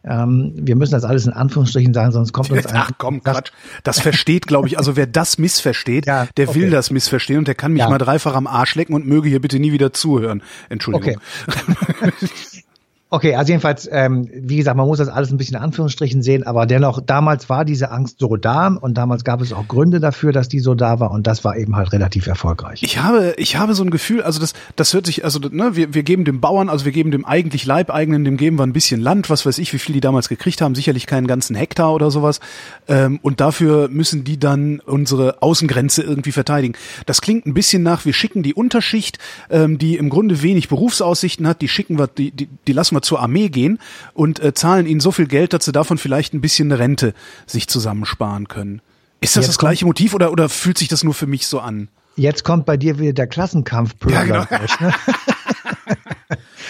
Ähm, 0.05 0.53
wir 0.57 0.77
müssen 0.77 0.92
das 0.92 1.05
alles 1.05 1.27
in 1.27 1.33
Anführungsstrichen 1.33 1.94
sagen, 1.94 2.12
sonst 2.12 2.33
kommt 2.33 2.51
uns 2.51 2.66
ein... 2.66 2.77
Ach 2.77 2.90
komm, 2.99 3.23
Quatsch. 3.23 3.51
Das 3.85 4.01
versteht, 4.01 4.47
glaube 4.47 4.68
ich, 4.68 4.79
also 4.79 4.97
wer 4.97 5.07
das 5.07 5.38
missversteht, 5.38 6.07
ja, 6.07 6.27
der 6.37 6.49
okay. 6.49 6.61
will 6.61 6.70
das 6.70 6.90
missverstehen 6.90 7.38
und 7.38 7.49
der 7.49 7.55
kann 7.55 7.73
mich 7.73 7.81
ja. 7.81 7.88
mal 7.88 7.99
dreifach 7.99 8.35
am 8.35 8.47
Arsch 8.47 8.75
lecken 8.75 8.94
und 8.94 9.07
möge 9.07 9.29
hier 9.29 9.40
bitte 9.40 9.59
nie 9.59 9.73
wieder 9.73 9.92
zuhören. 9.92 10.42
Entschuldigung. 10.68 11.20
Okay. 11.47 12.11
Okay, 13.14 13.37
also 13.37 13.53
jedenfalls, 13.53 13.88
ähm, 13.92 14.29
wie 14.35 14.57
gesagt, 14.57 14.77
man 14.77 14.88
muss 14.88 14.98
das 14.98 15.07
alles 15.07 15.31
ein 15.31 15.37
bisschen 15.37 15.55
in 15.55 15.62
Anführungsstrichen 15.62 16.20
sehen, 16.20 16.42
aber 16.42 16.66
dennoch, 16.66 17.00
damals 17.00 17.48
war 17.48 17.64
diese 17.64 17.92
Angst 17.92 18.18
so 18.18 18.35
da 18.35 18.66
und 18.66 18.98
damals 18.98 19.22
gab 19.22 19.40
es 19.40 19.53
auch 19.53 19.68
Gründe 19.68 20.00
dafür, 20.00 20.33
dass 20.33 20.48
die 20.48 20.59
so 20.59 20.74
da 20.74 20.98
war 20.98 21.12
und 21.12 21.24
das 21.24 21.44
war 21.44 21.57
eben 21.57 21.77
halt 21.77 21.92
relativ 21.92 22.27
erfolgreich. 22.27 22.83
Ich 22.83 22.98
habe, 22.98 23.35
ich 23.37 23.55
habe 23.55 23.77
so 23.77 23.85
ein 23.85 23.90
Gefühl, 23.90 24.20
also 24.20 24.40
das, 24.40 24.53
das 24.74 24.92
hört 24.94 25.07
sich, 25.07 25.24
also 25.24 25.38
ne, 25.38 25.77
wir, 25.77 25.94
wir 25.94 26.03
geben 26.03 26.24
dem 26.24 26.40
Bauern, 26.40 26.68
also 26.68 26.87
wir 26.87 26.90
geben 26.90 27.12
dem 27.12 27.24
eigentlich 27.24 27.64
Leibeigenen, 27.64 28.24
dem 28.24 28.37
geben 28.37 28.59
wir 28.59 28.64
ein 28.64 28.72
bisschen 28.72 29.00
Land, 29.00 29.31
was 29.31 29.46
weiß 29.46 29.59
ich, 29.59 29.72
wie 29.72 29.79
viel 29.79 29.92
die 29.92 30.00
damals 30.00 30.29
gekriegt 30.29 30.61
haben, 30.61 30.74
sicherlich 30.74 31.07
keinen 31.07 31.29
ganzen 31.29 31.55
Hektar 31.55 31.94
oder 31.94 32.11
sowas. 32.11 32.40
Ähm, 32.88 33.20
und 33.22 33.38
dafür 33.38 33.87
müssen 33.90 34.24
die 34.24 34.40
dann 34.40 34.81
unsere 34.81 35.40
Außengrenze 35.40 36.03
irgendwie 36.03 36.33
verteidigen. 36.33 36.74
Das 37.07 37.20
klingt 37.20 37.46
ein 37.46 37.55
bisschen 37.55 37.85
nach, 37.85 38.05
wir 38.07 38.12
schicken 38.12 38.42
die 38.42 38.55
Unterschicht, 38.55 39.20
ähm, 39.50 39.79
die 39.79 39.98
im 39.98 40.11
Grunde 40.11 40.42
wenig 40.42 40.68
Berufsaussichten 40.68 41.46
hat, 41.46 41.62
die 41.62 41.68
schicken 41.68 41.96
wir, 41.96 42.09
die, 42.09 42.33
die, 42.33 42.48
die 42.66 42.72
lassen 42.72 42.96
wir 42.96 43.03
zur 43.04 43.20
Armee 43.20 43.48
gehen 43.48 43.78
und 44.12 44.40
äh, 44.40 44.54
zahlen 44.54 44.86
ihnen 44.86 45.00
so 45.00 45.12
viel 45.12 45.26
Geld, 45.26 45.52
dass 45.52 45.64
sie 45.64 45.72
davon 45.72 45.98
vielleicht 45.98 46.34
ein 46.34 46.40
bisschen 46.40 46.72
Rente 46.72 47.14
sich 47.46 47.68
zusammensparen 47.68 48.48
können. 48.48 48.80
Ist 49.20 49.36
das 49.36 49.44
Jetzt 49.44 49.48
das 49.50 49.58
gleiche 49.58 49.86
Motiv 49.86 50.14
oder, 50.14 50.32
oder 50.32 50.48
fühlt 50.48 50.78
sich 50.78 50.88
das 50.88 51.04
nur 51.04 51.14
für 51.14 51.26
mich 51.26 51.46
so 51.46 51.60
an? 51.60 51.88
Jetzt 52.16 52.44
kommt 52.44 52.66
bei 52.66 52.76
dir 52.76 52.98
wieder 52.98 53.12
der 53.12 53.26
Klassenkampf. 53.26 53.94
Ja, 54.08 54.24
genau. 54.24 54.46
ne? 54.50 54.94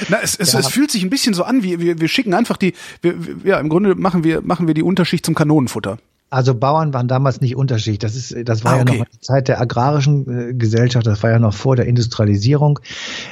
Na, 0.08 0.20
es, 0.22 0.34
es, 0.36 0.52
ja. 0.52 0.60
es 0.60 0.68
fühlt 0.68 0.90
sich 0.90 1.02
ein 1.02 1.10
bisschen 1.10 1.34
so 1.34 1.44
an, 1.44 1.62
wie 1.62 1.80
wir, 1.80 2.00
wir 2.00 2.08
schicken 2.08 2.34
einfach 2.34 2.56
die, 2.56 2.74
wir, 3.02 3.14
ja, 3.44 3.58
im 3.58 3.68
Grunde 3.68 3.94
machen 3.94 4.24
wir, 4.24 4.42
machen 4.42 4.66
wir 4.66 4.74
die 4.74 4.82
Unterschicht 4.82 5.24
zum 5.24 5.34
Kanonenfutter. 5.34 5.98
Also 6.34 6.52
Bauern 6.52 6.92
waren 6.92 7.06
damals 7.06 7.40
nicht 7.40 7.54
Unterschicht. 7.54 8.02
Das 8.02 8.16
ist, 8.16 8.34
das 8.44 8.64
war 8.64 8.72
ah, 8.72 8.80
okay. 8.80 8.92
ja 8.94 8.98
noch 8.98 9.08
die 9.08 9.20
Zeit 9.20 9.46
der 9.46 9.60
agrarischen 9.60 10.50
äh, 10.50 10.52
Gesellschaft. 10.52 11.06
Das 11.06 11.22
war 11.22 11.30
ja 11.30 11.38
noch 11.38 11.54
vor 11.54 11.76
der 11.76 11.86
Industrialisierung, 11.86 12.80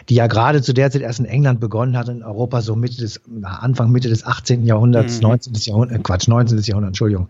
die 0.09 0.15
ja 0.15 0.29
gerade 0.29 0.63
zu 0.63 0.73
der 0.73 0.89
Zeit 0.93 1.03
erst 1.03 1.19
in 1.19 1.25
England 1.25 1.59
begonnen 1.59 1.97
hat, 1.97 2.09
in 2.09 2.23
Europa 2.23 2.63
so 2.63 2.77
Mitte 2.77 2.99
des, 2.99 3.21
Anfang 3.43 3.91
Mitte 3.91 4.09
des 4.09 4.25
18. 4.25 4.65
Jahrhunderts, 4.65 5.17
mhm. 5.17 5.23
19. 5.23 5.53
Jahrhundert, 5.55 5.99
äh, 5.99 6.03
Quatsch, 6.03 6.29
19. 6.29 6.59
Jahrhundert, 6.61 6.91
Entschuldigung, 6.91 7.29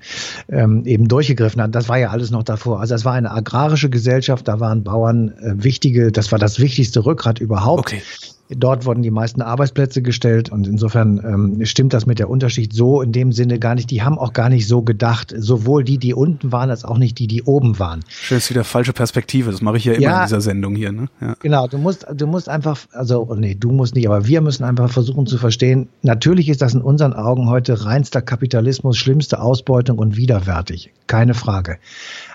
ähm, 0.51 0.85
eben 0.85 1.09
durchgegriffen 1.09 1.63
hat. 1.63 1.75
Das 1.75 1.89
war 1.89 1.99
ja 1.99 2.11
alles 2.11 2.31
noch 2.31 2.43
davor. 2.43 2.81
Also 2.81 2.95
es 2.95 3.07
war 3.07 3.15
eine 3.15 3.31
agrarische 3.31 3.89
Gesellschaft. 3.89 4.47
Da 4.49 4.61
waren 4.61 4.85
Bauern 4.85 5.31
äh, 5.39 5.65
wichtige, 5.65 6.13
das 6.13 6.31
war 6.33 6.39
das 6.39 6.61
wichtigste 6.61 7.07
Rückgrat 7.07 7.39
überhaupt. 7.39 7.81
Okay. 7.81 8.03
Dort 8.49 8.85
wurden 8.85 9.03
die 9.03 9.11
meisten 9.11 9.41
Arbeitsplätze 9.41 10.03
gestellt 10.03 10.51
und 10.51 10.67
insofern 10.67 11.19
ähm, 11.25 11.65
stimmt 11.65 11.95
das 11.95 12.07
mit 12.07 12.19
der 12.19 12.29
Unterschicht 12.29 12.73
so 12.73 13.01
in 13.01 13.13
dem 13.13 13.33
Sinne 13.33 13.59
gar 13.59 13.75
nicht. 13.75 13.91
Die 13.91 14.03
haben 14.03 14.19
auch 14.19 14.33
gar 14.33 14.49
nicht 14.49 14.67
so 14.67 14.83
gedacht, 14.83 15.33
sowohl 15.37 15.85
die, 15.85 15.99
die 15.99 16.13
unten 16.13 16.53
waren, 16.53 16.71
als 16.71 16.85
auch 16.85 16.99
nicht 16.99 17.19
die, 17.19 17.27
die 17.27 17.43
oben 17.43 17.79
waren. 17.79 18.01
Das 18.29 18.39
ist 18.39 18.51
wieder 18.51 18.65
falsche 18.65 18.93
Perspektive. 18.93 19.51
Das 19.51 19.63
mache 19.63 19.79
ich 19.79 19.85
ja 19.85 19.95
immer 19.95 20.03
ja, 20.03 20.21
in 20.21 20.27
dieser 20.27 20.41
Sendung 20.41 20.75
hier. 20.75 20.93
Ne? 20.93 21.09
Ja. 21.21 21.35
Genau. 21.41 21.67
Du 21.67 21.79
musst, 21.79 22.07
du 22.15 22.27
musst 22.27 22.49
einfach, 22.49 22.79
also 22.93 23.27
oh 23.29 23.35
nee, 23.35 23.55
du 23.55 23.71
musst 23.71 23.95
nicht, 23.95 24.07
aber 24.07 24.27
wir 24.27 24.41
müssen 24.41 24.65
einfach 24.65 24.91
versuchen 24.91 25.27
zu 25.27 25.39
verstehen. 25.39 25.89
Natürlich 26.03 26.49
ist 26.49 26.63
das 26.63 26.75
in 26.75 26.83
unseren 26.83 27.15
Augen 27.15 27.49
heute 27.49 27.85
reinster 27.85 28.23
Kapitalismus, 28.23 28.99
schlimmste 28.99 29.41
Ausbeutung 29.41 29.99
und 29.99 30.17
widerwärtig, 30.17 30.93
keine 31.07 31.35
Frage. 31.35 31.79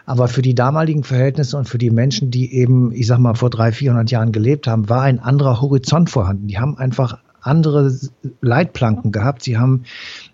Aber 0.08 0.30
für 0.30 0.42
die 0.42 0.56
damaligen 0.56 1.04
Verhältnisse 1.04 1.58
und 1.58 1.68
für 1.68 1.78
die 1.78 1.92
Menschen, 1.92 2.32
die 2.32 2.54
eben, 2.56 2.94
ich 2.94 3.08
sag 3.08 3.20
mal, 3.20 3.36
vor 3.36 3.50
300, 3.50 3.76
400 3.76 4.12
Jahren 4.12 4.32
gelebt 4.32 4.66
haben, 4.66 4.88
war 4.88 5.02
ein 5.02 5.20
anderer 5.20 5.60
Horizont 5.60 5.97
vorhanden. 6.06 6.48
Die 6.48 6.60
haben 6.60 6.78
einfach 6.78 7.18
andere 7.48 7.98
Leitplanken 8.42 9.12
gehabt. 9.12 9.44
Sie 9.44 9.58
haben 9.58 9.84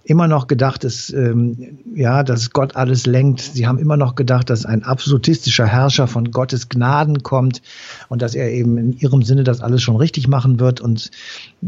immer 0.04 0.28
noch 0.28 0.48
gedacht, 0.48 0.84
dass, 0.84 1.12
ähm, 1.12 1.78
ja, 1.96 2.24
dass 2.24 2.50
Gott 2.50 2.76
alles 2.76 3.06
lenkt. 3.06 3.40
Sie 3.40 3.68
haben 3.68 3.78
immer 3.78 3.96
noch 3.96 4.16
gedacht, 4.16 4.50
dass 4.50 4.66
ein 4.66 4.84
absolutistischer 4.84 5.66
Herrscher 5.66 6.08
von 6.08 6.32
Gottes 6.32 6.68
Gnaden 6.68 7.24
kommt 7.24 7.62
und 8.10 8.22
dass 8.22 8.36
er 8.36 8.52
eben 8.52 8.78
in 8.78 8.98
ihrem 8.98 9.22
Sinne 9.22 9.44
das 9.44 9.62
alles 9.62 9.82
schon 9.82 9.96
richtig 9.96 10.28
machen 10.28 10.60
wird. 10.60 10.82
Und 10.82 11.12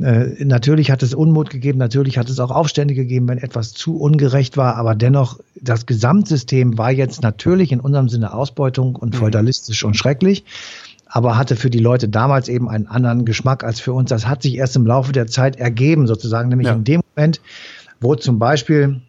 äh, 0.01 0.43
natürlich 0.43 0.91
hat 0.91 1.03
es 1.03 1.13
Unmut 1.13 1.49
gegeben, 1.49 1.77
natürlich 1.77 2.17
hat 2.17 2.29
es 2.29 2.39
auch 2.39 2.51
Aufstände 2.51 2.93
gegeben, 2.93 3.27
wenn 3.29 3.37
etwas 3.37 3.71
zu 3.71 3.97
ungerecht 3.97 4.57
war, 4.57 4.75
aber 4.75 4.95
dennoch, 4.95 5.39
das 5.61 5.85
Gesamtsystem 5.85 6.77
war 6.77 6.91
jetzt 6.91 7.21
natürlich 7.21 7.71
in 7.71 7.79
unserem 7.79 8.09
Sinne 8.09 8.33
Ausbeutung 8.33 8.95
und 8.95 9.13
mhm. 9.13 9.19
feudalistisch 9.19 9.83
und 9.83 9.95
schrecklich 9.95 10.43
aber 11.05 11.37
hatte 11.37 11.55
für 11.55 11.69
die 11.69 11.79
Leute 11.79 12.09
damals 12.09 12.49
eben 12.49 12.69
einen 12.69 12.87
anderen 12.87 13.25
Geschmack 13.25 13.63
als 13.63 13.79
für 13.79 13.93
uns. 13.93 14.09
Das 14.09 14.27
hat 14.27 14.41
sich 14.41 14.55
erst 14.55 14.75
im 14.75 14.85
Laufe 14.85 15.11
der 15.11 15.27
Zeit 15.27 15.57
ergeben, 15.57 16.07
sozusagen, 16.07 16.49
nämlich 16.49 16.67
ja. 16.67 16.73
in 16.73 16.83
dem 16.83 17.01
Moment, 17.15 17.41
wo 17.99 18.15
zum 18.15 18.39
Beispiel 18.39 19.01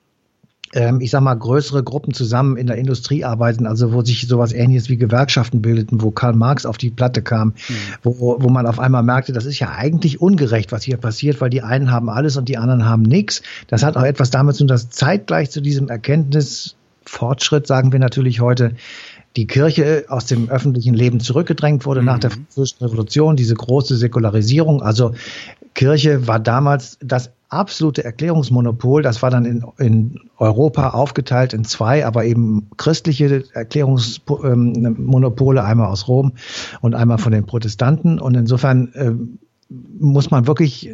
ähm, 0.76 1.00
ich 1.00 1.10
sag 1.10 1.22
mal, 1.22 1.34
größere 1.34 1.82
Gruppen 1.82 2.12
zusammen 2.12 2.56
in 2.56 2.66
der 2.66 2.76
Industrie 2.76 3.24
arbeiten, 3.24 3.66
also 3.66 3.92
wo 3.92 4.02
sich 4.02 4.26
sowas 4.26 4.52
ähnliches 4.52 4.88
wie 4.88 4.96
Gewerkschaften 4.96 5.62
bildeten, 5.62 6.02
wo 6.02 6.10
Karl 6.10 6.34
Marx 6.34 6.66
auf 6.66 6.76
die 6.76 6.90
Platte 6.90 7.22
kam, 7.22 7.48
mhm. 7.48 7.74
wo, 8.02 8.36
wo 8.40 8.48
man 8.48 8.66
auf 8.66 8.78
einmal 8.78 9.02
merkte, 9.02 9.32
das 9.32 9.46
ist 9.46 9.58
ja 9.58 9.70
eigentlich 9.70 10.20
ungerecht, 10.20 10.72
was 10.72 10.82
hier 10.82 10.98
passiert, 10.98 11.40
weil 11.40 11.50
die 11.50 11.62
einen 11.62 11.90
haben 11.90 12.10
alles 12.10 12.36
und 12.36 12.48
die 12.48 12.58
anderen 12.58 12.84
haben 12.84 13.02
nichts. 13.02 13.42
Das 13.68 13.82
hat 13.82 13.96
auch 13.96 14.02
etwas 14.02 14.30
damit 14.30 14.56
zu 14.56 14.64
tun, 14.64 14.68
dass 14.68 14.90
zeitgleich 14.90 15.50
zu 15.50 15.60
diesem 15.60 15.88
Erkenntnisfortschritt, 15.88 17.66
sagen 17.66 17.92
wir 17.92 17.98
natürlich 17.98 18.40
heute, 18.40 18.74
die 19.36 19.46
Kirche 19.46 20.06
aus 20.08 20.26
dem 20.26 20.48
öffentlichen 20.48 20.94
Leben 20.94 21.20
zurückgedrängt 21.20 21.86
wurde 21.86 22.00
mhm. 22.00 22.06
nach 22.06 22.18
der 22.18 22.30
mhm. 22.30 22.34
Französischen 22.34 22.84
Revolution, 22.84 23.36
diese 23.36 23.54
große 23.54 23.96
Säkularisierung. 23.96 24.82
Also 24.82 25.12
Kirche 25.74 26.26
war 26.26 26.40
damals 26.40 26.98
das 27.02 27.30
absolute 27.48 28.04
Erklärungsmonopol. 28.04 29.02
Das 29.02 29.22
war 29.22 29.30
dann 29.30 29.44
in, 29.44 29.64
in 29.78 30.20
Europa 30.38 30.90
aufgeteilt 30.90 31.52
in 31.52 31.64
zwei, 31.64 32.04
aber 32.04 32.24
eben 32.24 32.68
christliche 32.76 33.44
Erklärungsmonopole, 33.52 35.62
einmal 35.62 35.88
aus 35.88 36.08
Rom 36.08 36.32
und 36.80 36.94
einmal 36.94 37.18
von 37.18 37.32
den 37.32 37.46
Protestanten. 37.46 38.18
Und 38.18 38.36
insofern 38.36 38.92
äh, 38.94 39.12
muss 39.68 40.30
man 40.30 40.46
wirklich 40.46 40.90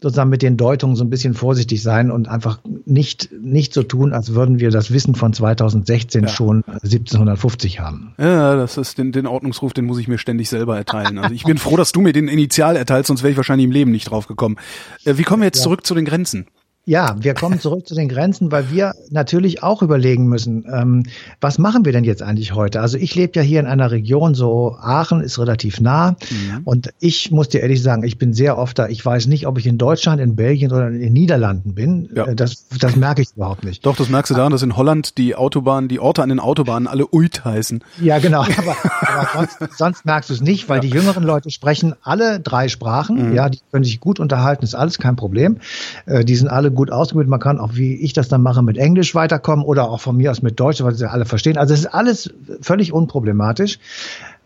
sozusagen 0.00 0.30
mit 0.30 0.42
den 0.42 0.56
Deutungen 0.56 0.94
so 0.94 1.02
ein 1.02 1.10
bisschen 1.10 1.34
vorsichtig 1.34 1.82
sein 1.82 2.10
und 2.12 2.28
einfach 2.28 2.60
nicht, 2.86 3.30
nicht 3.32 3.74
so 3.74 3.82
tun, 3.82 4.12
als 4.12 4.34
würden 4.34 4.60
wir 4.60 4.70
das 4.70 4.92
Wissen 4.92 5.16
von 5.16 5.32
2016 5.32 6.22
ja. 6.22 6.28
schon 6.28 6.64
1750 6.64 7.80
haben. 7.80 8.14
Ja, 8.18 8.54
das 8.54 8.76
ist 8.76 8.98
den, 8.98 9.10
den 9.10 9.26
Ordnungsruf, 9.26 9.72
den 9.72 9.84
muss 9.84 9.98
ich 9.98 10.06
mir 10.06 10.18
ständig 10.18 10.48
selber 10.48 10.76
erteilen. 10.76 11.18
Also 11.18 11.34
ich 11.34 11.44
bin 11.44 11.58
froh, 11.58 11.76
dass 11.76 11.90
du 11.90 12.00
mir 12.00 12.12
den 12.12 12.28
Initial 12.28 12.76
erteilst, 12.76 13.08
sonst 13.08 13.22
wäre 13.22 13.32
ich 13.32 13.36
wahrscheinlich 13.36 13.64
im 13.64 13.72
Leben 13.72 13.90
nicht 13.90 14.10
drauf 14.10 14.28
gekommen. 14.28 14.56
Äh, 15.04 15.18
wie 15.18 15.24
kommen 15.24 15.42
wir 15.42 15.46
jetzt 15.46 15.58
ja. 15.58 15.64
zurück 15.64 15.84
zu 15.84 15.94
den 15.94 16.04
Grenzen? 16.04 16.46
Ja, 16.88 17.16
wir 17.20 17.34
kommen 17.34 17.60
zurück 17.60 17.86
zu 17.86 17.94
den 17.94 18.08
Grenzen, 18.08 18.50
weil 18.50 18.70
wir 18.70 18.94
natürlich 19.10 19.62
auch 19.62 19.82
überlegen 19.82 20.26
müssen, 20.26 20.64
ähm, 20.72 21.02
was 21.38 21.58
machen 21.58 21.84
wir 21.84 21.92
denn 21.92 22.02
jetzt 22.02 22.22
eigentlich 22.22 22.54
heute? 22.54 22.80
Also 22.80 22.96
ich 22.96 23.14
lebe 23.14 23.34
ja 23.36 23.42
hier 23.42 23.60
in 23.60 23.66
einer 23.66 23.90
Region, 23.90 24.34
so 24.34 24.74
Aachen 24.80 25.20
ist 25.20 25.38
relativ 25.38 25.82
nah 25.82 26.12
mhm. 26.12 26.62
und 26.64 26.88
ich 26.98 27.30
muss 27.30 27.50
dir 27.50 27.60
ehrlich 27.60 27.82
sagen, 27.82 28.04
ich 28.04 28.16
bin 28.16 28.32
sehr 28.32 28.56
oft 28.56 28.78
da. 28.78 28.88
Ich 28.88 29.04
weiß 29.04 29.26
nicht, 29.26 29.46
ob 29.46 29.58
ich 29.58 29.66
in 29.66 29.76
Deutschland, 29.76 30.18
in 30.18 30.34
Belgien 30.34 30.72
oder 30.72 30.88
in 30.88 30.98
den 30.98 31.12
Niederlanden 31.12 31.74
bin. 31.74 32.08
Ja. 32.14 32.24
Äh, 32.24 32.34
das, 32.34 32.66
das 32.80 32.96
merke 32.96 33.20
ich 33.20 33.28
überhaupt 33.36 33.64
nicht. 33.64 33.84
Doch, 33.84 33.94
das 33.94 34.08
merkst 34.08 34.30
du 34.30 34.34
daran, 34.34 34.52
dass 34.52 34.62
in 34.62 34.74
Holland 34.74 35.18
die 35.18 35.34
Autobahnen, 35.34 35.90
die 35.90 36.00
Orte 36.00 36.22
an 36.22 36.30
den 36.30 36.40
Autobahnen 36.40 36.88
alle 36.88 37.04
Uit 37.12 37.44
heißen. 37.44 37.84
Ja, 38.00 38.18
genau. 38.18 38.46
Aber, 38.58 38.76
aber 39.02 39.28
sonst, 39.34 39.76
sonst, 39.76 40.06
merkst 40.06 40.30
du 40.30 40.34
es 40.34 40.40
nicht, 40.40 40.70
weil 40.70 40.76
ja. 40.76 40.80
die 40.80 40.88
jüngeren 40.88 41.22
Leute 41.22 41.50
sprechen 41.50 41.94
alle 42.02 42.40
drei 42.40 42.68
Sprachen. 42.68 43.28
Mhm. 43.28 43.34
Ja, 43.34 43.50
die 43.50 43.58
können 43.70 43.84
sich 43.84 44.00
gut 44.00 44.20
unterhalten, 44.20 44.64
ist 44.64 44.74
alles 44.74 44.98
kein 44.98 45.16
Problem. 45.16 45.58
Äh, 46.06 46.24
die 46.24 46.34
sind 46.34 46.48
alle 46.48 46.70
gut 46.78 46.92
ausgebildet. 46.92 47.28
Man 47.28 47.40
kann 47.40 47.58
auch, 47.58 47.74
wie 47.74 47.96
ich 47.96 48.12
das 48.12 48.28
dann 48.28 48.40
mache, 48.40 48.62
mit 48.62 48.78
Englisch 48.78 49.14
weiterkommen 49.14 49.64
oder 49.64 49.90
auch 49.90 50.00
von 50.00 50.16
mir 50.16 50.30
aus 50.30 50.42
mit 50.42 50.60
Deutsch, 50.60 50.80
weil 50.80 50.94
sie 50.94 51.10
alle 51.10 51.24
verstehen. 51.24 51.58
Also 51.58 51.74
es 51.74 51.80
ist 51.80 51.86
alles 51.86 52.32
völlig 52.60 52.92
unproblematisch. 52.92 53.80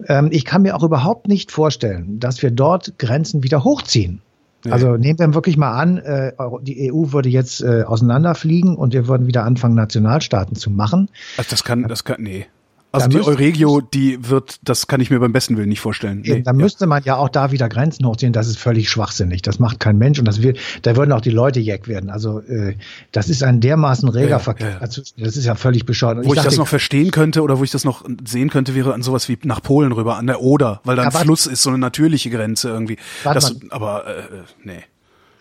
Ähm, 0.09 0.29
ich 0.33 0.47
kann 0.47 0.63
mir 0.63 0.75
auch 0.75 0.83
überhaupt 0.83 1.29
nicht 1.29 1.53
vorstellen, 1.53 2.19
dass 2.19 2.43
wir 2.43 2.51
dort 2.51 2.99
Grenzen 2.99 3.43
wieder 3.43 3.65
hochziehen. 3.65 4.23
Nee. 4.65 4.73
Also 4.73 4.97
nehmen 4.97 5.19
wir 5.19 5.35
wirklich 5.35 5.59
mal 5.59 5.73
an, 5.73 5.99
äh, 5.99 6.33
die 6.63 6.91
EU 6.91 7.13
würde 7.13 7.29
jetzt 7.29 7.63
äh, 7.63 7.83
auseinanderfliegen 7.83 8.77
und 8.77 8.95
wir 8.95 9.09
würden 9.09 9.27
wieder 9.27 9.45
anfangen, 9.45 9.75
Nationalstaaten 9.75 10.57
zu 10.57 10.71
machen. 10.71 11.11
Also 11.37 11.51
das 11.51 11.65
kann, 11.65 11.83
das 11.87 12.05
kann, 12.05 12.23
nee. 12.23 12.47
Also 12.93 13.09
die 13.09 13.21
Euregio, 13.21 13.81
die 13.81 14.29
wird, 14.29 14.61
das 14.63 14.87
kann 14.87 15.01
ich 15.01 15.11
mir 15.11 15.19
beim 15.19 15.33
besten 15.33 15.57
Willen 15.57 15.71
nicht 15.71 15.81
vorstellen. 15.81 16.23
Nee, 16.25 16.43
da 16.43 16.51
ja. 16.51 16.57
müsste 16.57 16.87
man 16.87 17.03
ja 17.05 17.17
auch 17.17 17.31
da 17.31 17.51
wieder 17.51 17.69
Grenzen 17.71 18.07
hochziehen. 18.07 18.35
Das 18.35 18.47
ist 18.49 18.59
völlig 18.59 18.91
schwachsinnig. 18.91 19.41
Das 19.41 19.59
macht 19.59 19.81
kein 19.81 19.97
Mensch 19.97 20.19
und 20.19 20.27
das 20.27 20.43
will, 20.43 20.57
da 20.83 20.95
würden 20.95 21.13
auch 21.13 21.23
die 21.23 21.31
Leute 21.31 21.59
jeck 21.59 21.89
werden. 21.89 22.11
Also 22.11 22.41
äh, 22.41 22.77
das 23.11 23.31
ist 23.31 23.43
ein 23.43 23.61
dermaßen 23.61 24.09
reger 24.11 24.29
ja, 24.29 24.39
Verkehr. 24.39 24.71
Ja, 24.73 24.79
also, 24.79 25.03
das 25.17 25.37
ist 25.37 25.47
ja 25.47 25.55
völlig 25.55 25.87
bescheuert. 25.87 26.19
Wo 26.19 26.33
ich, 26.35 26.39
ich 26.39 26.45
das 26.45 26.59
noch 26.59 26.69
verstehen 26.69 27.11
könnte 27.11 27.43
oder 27.43 27.59
wo 27.59 27.65
ich 27.65 27.71
das 27.71 27.85
noch 27.85 28.05
sehen 28.27 28.51
könnte, 28.51 28.75
wäre 28.75 28.93
an 28.93 29.03
sowas 29.03 29.29
wie 29.29 29.39
nach 29.45 29.63
Polen 29.63 29.93
rüber, 29.93 30.17
an 30.17 30.27
der 30.27 30.43
Oder, 30.43 30.81
weil 30.85 30.97
da 30.97 31.05
ein 31.05 31.13
Fluss 31.13 31.47
ist, 31.47 31.63
so 31.63 31.71
eine 31.71 31.79
natürliche 31.79 32.29
Grenze 32.29 32.69
irgendwie. 32.69 32.99
Das, 33.25 33.57
aber 33.71 34.07
äh, 34.07 34.23
nee 34.65 34.85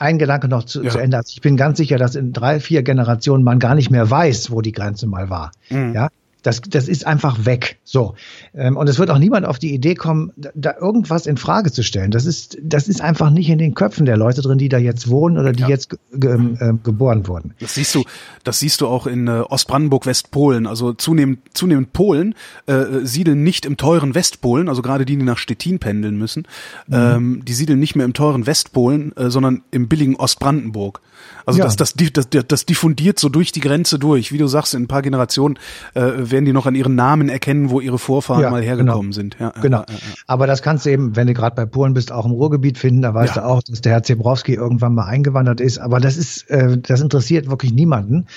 ein 0.01 0.17
Gedanke 0.17 0.47
noch 0.47 0.63
zu, 0.63 0.83
ja. 0.83 0.89
zu 0.89 0.97
Ende. 0.97 1.17
Also 1.17 1.31
ich 1.31 1.41
bin 1.41 1.57
ganz 1.57 1.77
sicher, 1.77 1.97
dass 1.97 2.15
in 2.15 2.33
drei, 2.33 2.59
vier 2.59 2.81
Generationen 2.81 3.43
man 3.43 3.59
gar 3.59 3.75
nicht 3.75 3.91
mehr 3.91 4.09
weiß, 4.09 4.49
wo 4.49 4.61
die 4.61 4.71
Grenze 4.71 5.05
mal 5.05 5.29
war. 5.29 5.51
Mhm. 5.69 5.93
Ja, 5.93 6.09
das, 6.41 6.61
das 6.61 6.87
ist 6.87 7.05
einfach 7.05 7.45
weg. 7.45 7.79
So. 7.83 8.15
Ähm, 8.53 8.77
und 8.77 8.89
es 8.89 8.97
wird 8.99 9.11
auch 9.11 9.19
niemand 9.19 9.45
auf 9.45 9.59
die 9.59 9.73
Idee 9.73 9.95
kommen, 9.95 10.31
da, 10.35 10.75
irgendwas 10.79 11.25
in 11.25 11.37
Frage 11.37 11.71
zu 11.71 11.83
stellen. 11.83 12.11
Das 12.11 12.25
ist, 12.25 12.57
das 12.61 12.87
ist 12.87 13.01
einfach 13.01 13.29
nicht 13.29 13.49
in 13.49 13.57
den 13.57 13.75
Köpfen 13.75 14.05
der 14.05 14.17
Leute 14.17 14.41
drin, 14.41 14.57
die 14.57 14.69
da 14.69 14.77
jetzt 14.77 15.09
wohnen 15.09 15.37
oder 15.37 15.51
die 15.51 15.63
ja. 15.63 15.69
jetzt 15.69 15.97
ge, 16.13 16.31
äh, 16.31 16.73
geboren 16.83 17.27
wurden. 17.27 17.53
Das 17.59 17.75
siehst 17.75 17.93
du, 17.93 18.03
das 18.43 18.59
siehst 18.59 18.81
du 18.81 18.87
auch 18.87 19.07
in 19.07 19.27
äh, 19.27 19.41
Ostbrandenburg, 19.49 20.05
Westpolen. 20.05 20.65
Also 20.65 20.93
zunehmend, 20.93 21.39
zunehmend 21.53 21.93
Polen 21.93 22.35
äh, 22.65 22.85
siedeln 23.03 23.43
nicht 23.43 23.65
im 23.65 23.77
teuren 23.77 24.15
Westpolen, 24.15 24.69
also 24.69 24.81
gerade 24.81 25.05
die, 25.05 25.17
die 25.17 25.23
nach 25.23 25.37
Stettin 25.37 25.79
pendeln 25.79 26.17
müssen, 26.17 26.47
mhm. 26.87 26.95
ähm, 26.95 27.41
die 27.45 27.53
siedeln 27.53 27.79
nicht 27.79 27.95
mehr 27.95 28.05
im 28.05 28.13
teuren 28.13 28.47
Westpolen, 28.47 29.15
äh, 29.15 29.29
sondern 29.29 29.63
im 29.71 29.87
billigen 29.87 30.15
Ostbrandenburg. 30.15 31.01
Also 31.45 31.59
ja. 31.59 31.65
das, 31.65 31.75
das, 31.75 31.93
das, 31.95 32.27
das 32.47 32.65
diffundiert 32.65 33.19
so 33.19 33.29
durch 33.29 33.51
die 33.51 33.59
Grenze 33.59 33.99
durch. 33.99 34.31
Wie 34.31 34.37
du 34.37 34.47
sagst, 34.47 34.73
in 34.73 34.83
ein 34.83 34.87
paar 34.87 35.01
Generationen 35.01 35.57
äh, 35.93 36.01
werden 36.01 36.45
die 36.45 36.53
noch 36.53 36.65
an 36.65 36.75
ihren 36.75 36.95
Namen 36.95 37.29
erkennen, 37.29 37.69
wo 37.69 37.79
ihre 37.79 37.99
Vorfahren 37.99 38.41
ja, 38.41 38.49
mal 38.49 38.61
hergekommen 38.61 39.11
genau. 39.11 39.11
sind. 39.11 39.37
Ja, 39.39 39.53
genau. 39.61 39.79
Ja, 39.79 39.85
Aber 40.27 40.47
das 40.47 40.61
kannst 40.61 40.85
du 40.85 40.91
eben, 40.91 41.15
wenn 41.15 41.27
du 41.27 41.33
gerade 41.33 41.55
bei 41.55 41.65
Polen 41.65 41.93
bist, 41.93 42.11
auch 42.11 42.25
im 42.25 42.31
Ruhrgebiet 42.31 42.77
finden. 42.77 43.01
Da 43.01 43.13
weißt 43.13 43.37
du 43.37 43.45
auch, 43.45 43.61
dass 43.63 43.81
der 43.81 43.93
Herr 43.93 44.03
Zebrowski 44.03 44.53
irgendwann 44.53 44.93
mal 44.93 45.05
eingewandert 45.05 45.61
ist. 45.61 45.77
Aber 45.77 45.99
das 45.99 46.17
ist, 46.17 46.49
äh, 46.49 46.77
das 46.77 47.01
interessiert 47.01 47.49
wirklich 47.49 47.73
niemanden. 47.73 48.27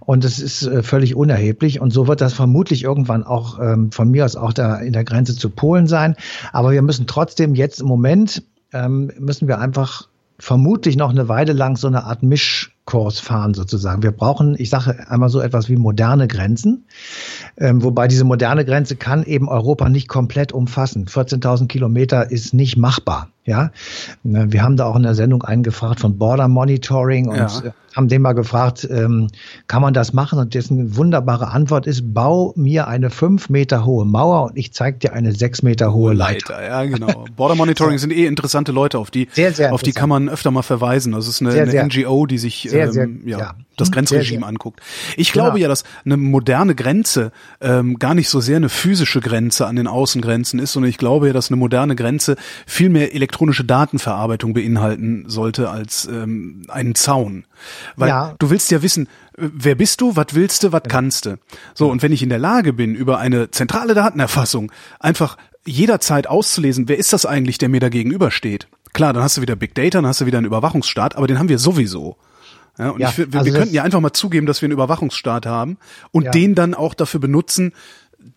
Und 0.00 0.24
das 0.24 0.38
ist 0.38 0.62
äh, 0.62 0.82
völlig 0.82 1.14
unerheblich. 1.14 1.80
Und 1.80 1.92
so 1.92 2.06
wird 2.08 2.20
das 2.20 2.32
vermutlich 2.32 2.84
irgendwann 2.84 3.24
auch 3.24 3.58
ähm, 3.60 3.92
von 3.92 4.10
mir 4.10 4.24
aus 4.24 4.36
auch 4.36 4.52
da 4.52 4.76
in 4.76 4.92
der 4.92 5.04
Grenze 5.04 5.36
zu 5.36 5.50
Polen 5.50 5.86
sein. 5.86 6.16
Aber 6.52 6.72
wir 6.72 6.82
müssen 6.82 7.06
trotzdem 7.06 7.54
jetzt 7.54 7.80
im 7.80 7.86
Moment 7.86 8.42
ähm, 8.72 9.10
müssen 9.18 9.48
wir 9.48 9.58
einfach 9.58 10.08
vermutlich 10.42 10.96
noch 10.96 11.10
eine 11.10 11.28
Weile 11.28 11.52
lang 11.52 11.76
so 11.76 11.86
eine 11.86 12.02
Art 12.02 12.24
Mischkurs 12.82 13.20
fahren 13.20 13.54
sozusagen. 13.54 14.02
Wir 14.02 14.12
brauchen, 14.12 14.54
ich 14.58 14.70
sage 14.70 15.08
einmal 15.08 15.28
so 15.28 15.40
etwas 15.40 15.68
wie 15.68 15.76
moderne 15.76 16.28
Grenzen, 16.28 16.84
ähm, 17.56 17.82
wobei 17.82 18.08
diese 18.08 18.24
moderne 18.24 18.64
Grenze 18.64 18.96
kann 18.96 19.24
eben 19.24 19.48
Europa 19.48 19.88
nicht 19.88 20.08
komplett 20.08 20.52
umfassen. 20.52 21.06
14.000 21.06 21.68
Kilometer 21.68 22.30
ist 22.30 22.54
nicht 22.54 22.76
machbar. 22.76 23.28
Ja, 23.44 23.72
wir 24.22 24.62
haben 24.62 24.76
da 24.76 24.84
auch 24.86 24.94
in 24.94 25.02
der 25.02 25.16
Sendung 25.16 25.42
einen 25.42 25.64
gefragt 25.64 25.98
von 25.98 26.16
Border 26.16 26.46
Monitoring 26.46 27.26
und 27.26 27.36
ja. 27.36 27.46
Äh, 27.46 27.72
haben 27.96 28.06
den 28.08 28.22
mal 28.22 28.34
gefragt, 28.34 28.86
ähm, 28.88 29.26
kann 29.66 29.82
man 29.82 29.92
das 29.92 30.12
machen? 30.12 30.38
Und 30.38 30.54
dessen 30.54 30.96
wunderbare 30.96 31.48
Antwort 31.48 31.88
ist, 31.88 32.14
bau 32.14 32.52
mir 32.56 32.86
eine 32.86 33.10
fünf 33.10 33.48
Meter 33.48 33.84
hohe 33.84 34.04
Mauer 34.04 34.44
und 34.44 34.56
ich 34.56 34.72
zeig 34.72 35.00
dir 35.00 35.12
eine 35.12 35.32
sechs 35.32 35.62
Meter 35.62 35.92
hohe 35.92 36.14
Leiter. 36.14 36.54
Leiter 36.54 36.66
ja, 36.68 36.84
genau. 36.84 37.24
Border 37.36 37.56
Monitoring 37.56 37.98
sind 37.98 38.12
eh 38.12 38.26
interessante 38.26 38.70
Leute, 38.70 38.98
auf 38.98 39.10
die, 39.10 39.28
sehr, 39.32 39.52
sehr 39.52 39.72
auf 39.74 39.82
die 39.82 39.92
kann 39.92 40.08
man 40.08 40.28
öfter 40.28 40.52
mal 40.52 40.62
verweisen. 40.62 41.12
Also 41.12 41.28
es 41.28 41.36
ist 41.36 41.42
eine, 41.42 41.50
sehr, 41.50 41.80
eine 41.80 41.84
NGO, 41.88 42.26
die 42.26 42.38
sich 42.38 42.71
sehr, 42.72 43.04
ähm, 43.04 43.22
ja, 43.24 43.38
ja, 43.38 43.54
das 43.76 43.88
mhm. 43.88 43.94
Grenzregime 43.94 44.46
anguckt. 44.46 44.80
Ich 45.16 45.32
glaube 45.32 45.52
genau. 45.52 45.62
ja, 45.62 45.68
dass 45.68 45.84
eine 46.04 46.16
moderne 46.16 46.74
Grenze 46.74 47.32
ähm, 47.60 47.98
gar 47.98 48.14
nicht 48.14 48.28
so 48.28 48.40
sehr 48.40 48.56
eine 48.56 48.68
physische 48.68 49.20
Grenze 49.20 49.66
an 49.66 49.76
den 49.76 49.86
Außengrenzen 49.86 50.58
ist, 50.58 50.72
sondern 50.72 50.90
ich 50.90 50.98
glaube 50.98 51.28
ja, 51.28 51.32
dass 51.32 51.50
eine 51.50 51.56
moderne 51.56 51.96
Grenze 51.96 52.36
viel 52.66 52.88
mehr 52.88 53.14
elektronische 53.14 53.64
Datenverarbeitung 53.64 54.54
beinhalten 54.54 55.24
sollte 55.28 55.70
als 55.70 56.06
ähm, 56.06 56.62
einen 56.68 56.94
Zaun. 56.94 57.44
Weil 57.96 58.08
ja. 58.08 58.34
du 58.38 58.50
willst 58.50 58.70
ja 58.70 58.82
wissen, 58.82 59.08
wer 59.36 59.74
bist 59.74 60.00
du, 60.00 60.16
was 60.16 60.26
willst 60.32 60.64
du, 60.64 60.72
was 60.72 60.82
kannst 60.88 61.26
du. 61.26 61.38
So, 61.74 61.90
und 61.90 62.02
wenn 62.02 62.12
ich 62.12 62.22
in 62.22 62.28
der 62.28 62.38
Lage 62.38 62.72
bin, 62.72 62.94
über 62.94 63.18
eine 63.18 63.50
zentrale 63.50 63.94
Datenerfassung 63.94 64.72
einfach 65.00 65.36
jederzeit 65.64 66.26
auszulesen, 66.26 66.88
wer 66.88 66.98
ist 66.98 67.12
das 67.12 67.26
eigentlich, 67.26 67.58
der 67.58 67.68
mir 67.68 67.80
da 67.80 67.88
gegenübersteht. 67.88 68.66
Klar, 68.92 69.12
dann 69.12 69.22
hast 69.22 69.36
du 69.36 69.42
wieder 69.42 69.56
Big 69.56 69.74
Data, 69.74 69.98
dann 69.98 70.06
hast 70.06 70.20
du 70.20 70.26
wieder 70.26 70.38
einen 70.38 70.46
Überwachungsstaat, 70.46 71.16
aber 71.16 71.26
den 71.26 71.38
haben 71.38 71.48
wir 71.48 71.58
sowieso. 71.58 72.16
Ja, 72.78 72.90
und 72.90 73.00
ja, 73.00 73.10
ich, 73.10 73.18
wir, 73.18 73.26
also 73.32 73.44
wir 73.44 73.58
könnten 73.58 73.74
ja 73.74 73.82
einfach 73.82 74.00
mal 74.00 74.12
zugeben, 74.12 74.46
dass 74.46 74.62
wir 74.62 74.66
einen 74.66 74.72
Überwachungsstaat 74.72 75.46
haben 75.46 75.76
und 76.10 76.24
ja. 76.24 76.30
den 76.30 76.54
dann 76.54 76.74
auch 76.74 76.94
dafür 76.94 77.20
benutzen, 77.20 77.72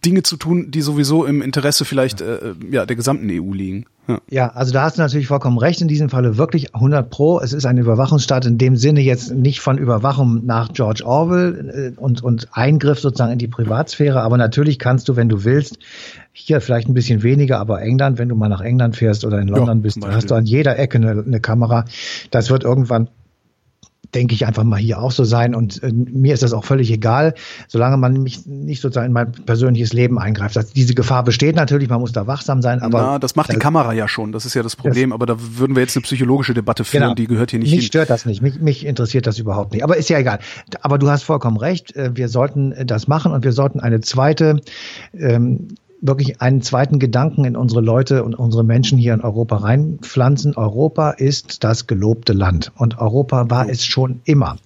Dinge 0.03 0.23
zu 0.23 0.37
tun, 0.37 0.71
die 0.71 0.81
sowieso 0.81 1.25
im 1.25 1.41
Interesse 1.41 1.85
vielleicht 1.85 2.21
äh, 2.21 2.53
ja, 2.71 2.85
der 2.85 2.95
gesamten 2.95 3.29
EU 3.29 3.53
liegen. 3.53 3.85
Ja. 4.07 4.21
ja, 4.29 4.47
also 4.49 4.71
da 4.71 4.83
hast 4.83 4.97
du 4.97 5.01
natürlich 5.01 5.27
vollkommen 5.27 5.57
recht. 5.57 5.81
In 5.81 5.87
diesem 5.87 6.09
Falle 6.09 6.37
wirklich 6.37 6.75
100 6.75 7.09
Pro. 7.09 7.39
Es 7.39 7.53
ist 7.53 7.65
ein 7.65 7.77
Überwachungsstaat 7.77 8.45
in 8.45 8.57
dem 8.57 8.75
Sinne 8.75 9.01
jetzt 9.01 9.31
nicht 9.31 9.61
von 9.61 9.79
Überwachung 9.79 10.45
nach 10.45 10.73
George 10.73 11.03
Orwell 11.05 11.93
äh, 11.97 11.99
und, 11.99 12.23
und 12.23 12.47
Eingriff 12.51 12.99
sozusagen 12.99 13.31
in 13.31 13.39
die 13.39 13.47
Privatsphäre. 13.47 14.21
Aber 14.21 14.37
natürlich 14.37 14.77
kannst 14.77 15.09
du, 15.09 15.15
wenn 15.15 15.29
du 15.29 15.43
willst, 15.43 15.79
hier 16.33 16.61
vielleicht 16.61 16.87
ein 16.87 16.93
bisschen 16.93 17.23
weniger, 17.23 17.59
aber 17.59 17.81
England, 17.81 18.19
wenn 18.19 18.29
du 18.29 18.35
mal 18.35 18.49
nach 18.49 18.61
England 18.61 18.95
fährst 18.95 19.25
oder 19.25 19.39
in 19.39 19.47
London 19.47 19.77
ja, 19.77 19.81
bist, 19.81 19.99
hast 20.05 20.29
du 20.29 20.35
an 20.35 20.45
jeder 20.45 20.77
Ecke 20.77 20.97
eine, 20.97 21.23
eine 21.25 21.39
Kamera. 21.39 21.85
Das 22.29 22.49
wird 22.49 22.63
irgendwann 22.63 23.09
denke 24.15 24.33
ich, 24.33 24.47
einfach 24.47 24.63
mal 24.63 24.79
hier 24.79 24.99
auch 24.99 25.11
so 25.11 25.23
sein. 25.23 25.53
Und 25.53 25.83
äh, 25.83 25.91
mir 25.91 26.33
ist 26.33 26.41
das 26.43 26.53
auch 26.53 26.63
völlig 26.63 26.89
egal, 26.91 27.33
solange 27.67 27.97
man 27.97 28.23
mich 28.23 28.45
nicht 28.45 28.81
sozusagen 28.81 29.07
in 29.07 29.13
mein 29.13 29.31
persönliches 29.31 29.93
Leben 29.93 30.17
eingreift. 30.17 30.57
Also 30.57 30.69
diese 30.73 30.95
Gefahr 30.95 31.23
besteht 31.23 31.55
natürlich, 31.55 31.89
man 31.89 31.99
muss 31.99 32.13
da 32.13 32.25
wachsam 32.25 32.61
sein. 32.61 32.81
Aber 32.81 33.01
Na, 33.01 33.19
das 33.19 33.35
macht 33.35 33.51
die 33.51 33.57
Kamera 33.57 33.93
ja 33.93 34.07
schon. 34.07 34.31
Das 34.31 34.45
ist 34.45 34.53
ja 34.53 34.63
das 34.63 34.75
Problem. 34.75 35.09
Das, 35.09 35.15
aber 35.15 35.25
da 35.25 35.35
würden 35.37 35.75
wir 35.75 35.83
jetzt 35.83 35.95
eine 35.95 36.03
psychologische 36.03 36.53
Debatte 36.53 36.83
führen, 36.83 37.03
genau. 37.03 37.15
die 37.15 37.27
gehört 37.27 37.51
hier 37.51 37.59
nicht 37.59 37.71
mich 37.71 37.81
hin. 37.81 37.87
stört 37.87 38.09
das 38.09 38.25
nicht. 38.25 38.41
Mich, 38.41 38.59
mich 38.59 38.85
interessiert 38.85 39.27
das 39.27 39.37
überhaupt 39.37 39.73
nicht. 39.73 39.83
Aber 39.83 39.97
ist 39.97 40.09
ja 40.09 40.17
egal. 40.17 40.39
Aber 40.81 40.97
du 40.97 41.09
hast 41.09 41.23
vollkommen 41.23 41.57
recht. 41.57 41.95
Äh, 41.95 42.15
wir 42.15 42.29
sollten 42.29 42.73
das 42.87 43.07
machen 43.07 43.33
und 43.33 43.43
wir 43.43 43.51
sollten 43.51 43.79
eine 43.79 43.99
zweite 43.99 44.61
ähm, 45.13 45.67
wirklich 46.01 46.41
einen 46.41 46.61
zweiten 46.61 46.99
Gedanken 46.99 47.45
in 47.45 47.55
unsere 47.55 47.81
Leute 47.81 48.23
und 48.23 48.35
unsere 48.35 48.63
Menschen 48.63 48.97
hier 48.97 49.13
in 49.13 49.21
Europa 49.21 49.57
reinpflanzen. 49.57 50.55
Europa 50.55 51.11
ist 51.11 51.63
das 51.63 51.87
gelobte 51.87 52.33
Land 52.33 52.71
und 52.75 52.99
Europa 52.99 53.49
war 53.49 53.69
es 53.69 53.85
schon 53.85 54.21
immer. 54.25 54.57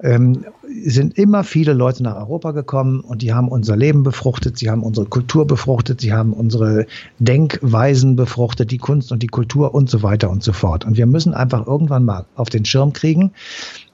Ähm, 0.00 0.44
sind 0.82 1.16
immer 1.16 1.44
viele 1.44 1.72
Leute 1.72 2.02
nach 2.02 2.16
Europa 2.16 2.52
gekommen 2.52 3.00
und 3.00 3.22
die 3.22 3.32
haben 3.32 3.48
unser 3.48 3.76
Leben 3.76 4.02
befruchtet, 4.02 4.58
sie 4.58 4.70
haben 4.70 4.82
unsere 4.82 5.06
Kultur 5.06 5.46
befruchtet, 5.46 6.00
sie 6.00 6.12
haben 6.12 6.32
unsere 6.32 6.86
Denkweisen 7.18 8.16
befruchtet, 8.16 8.70
die 8.70 8.78
Kunst 8.78 9.12
und 9.12 9.22
die 9.22 9.28
Kultur 9.28 9.74
und 9.74 9.88
so 9.88 10.02
weiter 10.02 10.30
und 10.30 10.42
so 10.42 10.52
fort. 10.52 10.84
Und 10.84 10.96
wir 10.96 11.06
müssen 11.06 11.34
einfach 11.34 11.66
irgendwann 11.66 12.04
mal 12.04 12.26
auf 12.34 12.50
den 12.50 12.64
Schirm 12.64 12.92
kriegen, 12.92 13.32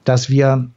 dass 0.03 0.29
wir 0.29 0.69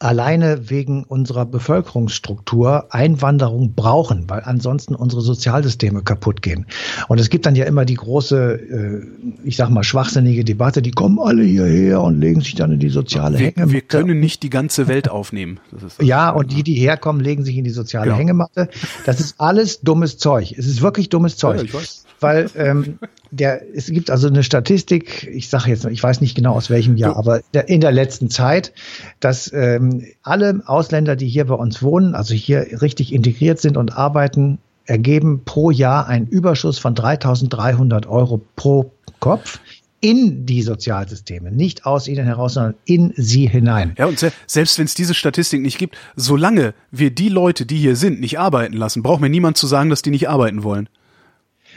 alleine 0.00 0.68
wegen 0.70 1.04
unserer 1.04 1.46
Bevölkerungsstruktur 1.46 2.92
Einwanderung 2.94 3.74
brauchen, 3.74 4.28
weil 4.28 4.42
ansonsten 4.44 4.94
unsere 4.94 5.22
Sozialsysteme 5.22 6.02
kaputt 6.02 6.42
gehen. 6.42 6.66
Und 7.08 7.18
es 7.18 7.30
gibt 7.30 7.46
dann 7.46 7.54
ja 7.54 7.64
immer 7.64 7.84
die 7.84 7.94
große, 7.94 8.54
äh, 8.54 9.06
ich 9.44 9.56
sag 9.56 9.70
mal, 9.70 9.82
schwachsinnige 9.82 10.44
Debatte, 10.44 10.82
die 10.82 10.90
kommen 10.90 11.18
alle 11.18 11.42
hierher 11.42 12.02
und 12.02 12.20
legen 12.20 12.40
sich 12.40 12.54
dann 12.54 12.72
in 12.72 12.78
die 12.78 12.90
soziale 12.90 13.38
wir, 13.38 13.46
Hängematte. 13.46 13.72
Wir 13.72 13.80
können 13.80 14.20
nicht 14.20 14.42
die 14.42 14.50
ganze 14.50 14.88
Welt 14.88 15.10
aufnehmen. 15.10 15.60
ja, 16.00 16.30
und 16.30 16.52
die, 16.52 16.62
die 16.62 16.74
herkommen, 16.74 17.22
legen 17.22 17.44
sich 17.44 17.56
in 17.56 17.64
die 17.64 17.70
soziale 17.70 18.06
genau. 18.06 18.18
Hängematte. 18.18 18.68
Das 19.06 19.20
ist 19.20 19.40
alles 19.40 19.80
dummes 19.80 20.18
Zeug. 20.18 20.54
Es 20.56 20.66
ist 20.66 20.82
wirklich 20.82 21.08
dummes 21.08 21.36
Zeug. 21.36 21.72
Ja. 21.72 21.80
Weil 22.20 22.50
ähm, 22.56 22.98
der, 23.30 23.62
es 23.74 23.86
gibt 23.86 24.10
also 24.10 24.28
eine 24.28 24.42
Statistik, 24.42 25.28
ich 25.32 25.48
sage 25.48 25.70
jetzt, 25.70 25.84
ich 25.84 26.02
weiß 26.02 26.20
nicht 26.20 26.34
genau 26.34 26.54
aus 26.54 26.70
welchem 26.70 26.96
Jahr, 26.96 27.16
aber 27.16 27.40
in 27.66 27.80
der 27.80 27.92
letzten 27.92 28.30
Zeit, 28.30 28.72
dass 29.20 29.52
ähm, 29.52 30.04
alle 30.22 30.62
Ausländer, 30.66 31.16
die 31.16 31.28
hier 31.28 31.46
bei 31.46 31.54
uns 31.54 31.82
wohnen, 31.82 32.14
also 32.14 32.34
hier 32.34 32.80
richtig 32.80 33.12
integriert 33.12 33.60
sind 33.60 33.76
und 33.76 33.96
arbeiten, 33.96 34.58
ergeben 34.86 35.42
pro 35.44 35.70
Jahr 35.70 36.06
einen 36.06 36.26
Überschuss 36.26 36.78
von 36.78 36.94
3.300 36.94 38.06
Euro 38.06 38.40
pro 38.54 38.92
Kopf 39.20 39.58
in 40.00 40.46
die 40.46 40.62
Sozialsysteme, 40.62 41.50
nicht 41.50 41.86
aus 41.86 42.06
ihnen 42.06 42.26
heraus, 42.26 42.54
sondern 42.54 42.74
in 42.84 43.12
sie 43.16 43.48
hinein. 43.48 43.94
Ja, 43.98 44.06
und 44.06 44.18
se 44.18 44.30
selbst 44.46 44.78
wenn 44.78 44.84
es 44.84 44.94
diese 44.94 45.14
Statistik 45.14 45.62
nicht 45.62 45.78
gibt, 45.78 45.96
solange 46.14 46.74
wir 46.90 47.10
die 47.10 47.28
Leute, 47.28 47.66
die 47.66 47.78
hier 47.78 47.96
sind, 47.96 48.20
nicht 48.20 48.38
arbeiten 48.38 48.74
lassen, 48.74 49.02
braucht 49.02 49.20
mir 49.20 49.30
niemand 49.30 49.56
zu 49.56 49.66
sagen, 49.66 49.90
dass 49.90 50.02
die 50.02 50.10
nicht 50.10 50.28
arbeiten 50.28 50.62
wollen. 50.62 50.88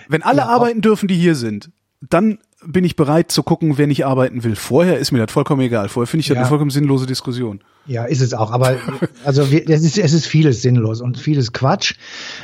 Wenn 0.10 0.24
alle 0.24 0.39
ja, 0.39 0.48
arbeiten 0.48 0.82
dürfen, 0.82 1.08
die 1.08 1.15
hier 1.15 1.36
sind, 1.36 1.69
dann 2.02 2.39
bin 2.65 2.84
ich 2.84 2.95
bereit 2.95 3.32
zu 3.32 3.43
gucken, 3.43 3.78
wer 3.78 3.88
nicht 3.88 4.06
arbeiten 4.06 4.43
will. 4.43 4.56
Vorher 4.56 4.98
ist 4.98 5.12
mir 5.12 5.19
das 5.19 5.32
vollkommen 5.32 5.62
egal. 5.62 5.88
Vorher 5.88 6.08
finde 6.08 6.22
ich 6.22 6.28
das 6.28 6.36
ja. 6.36 6.41
eine 6.41 6.50
vollkommen 6.50 6.72
sinnlose 6.72 7.06
Diskussion. 7.06 7.62
Ja, 7.89 8.06
ist 8.06 8.21
es 8.21 8.36
auch. 8.36 8.52
Aber 8.52 8.75
also 9.25 9.49
wir, 9.52 9.67
es, 9.67 9.84
ist, 9.84 9.97
es 9.97 10.13
ist 10.13 10.28
vieles 10.28 10.62
sinnlos 10.62 11.02
und 11.02 11.17
vieles 11.17 11.52
Quatsch. 11.54 11.95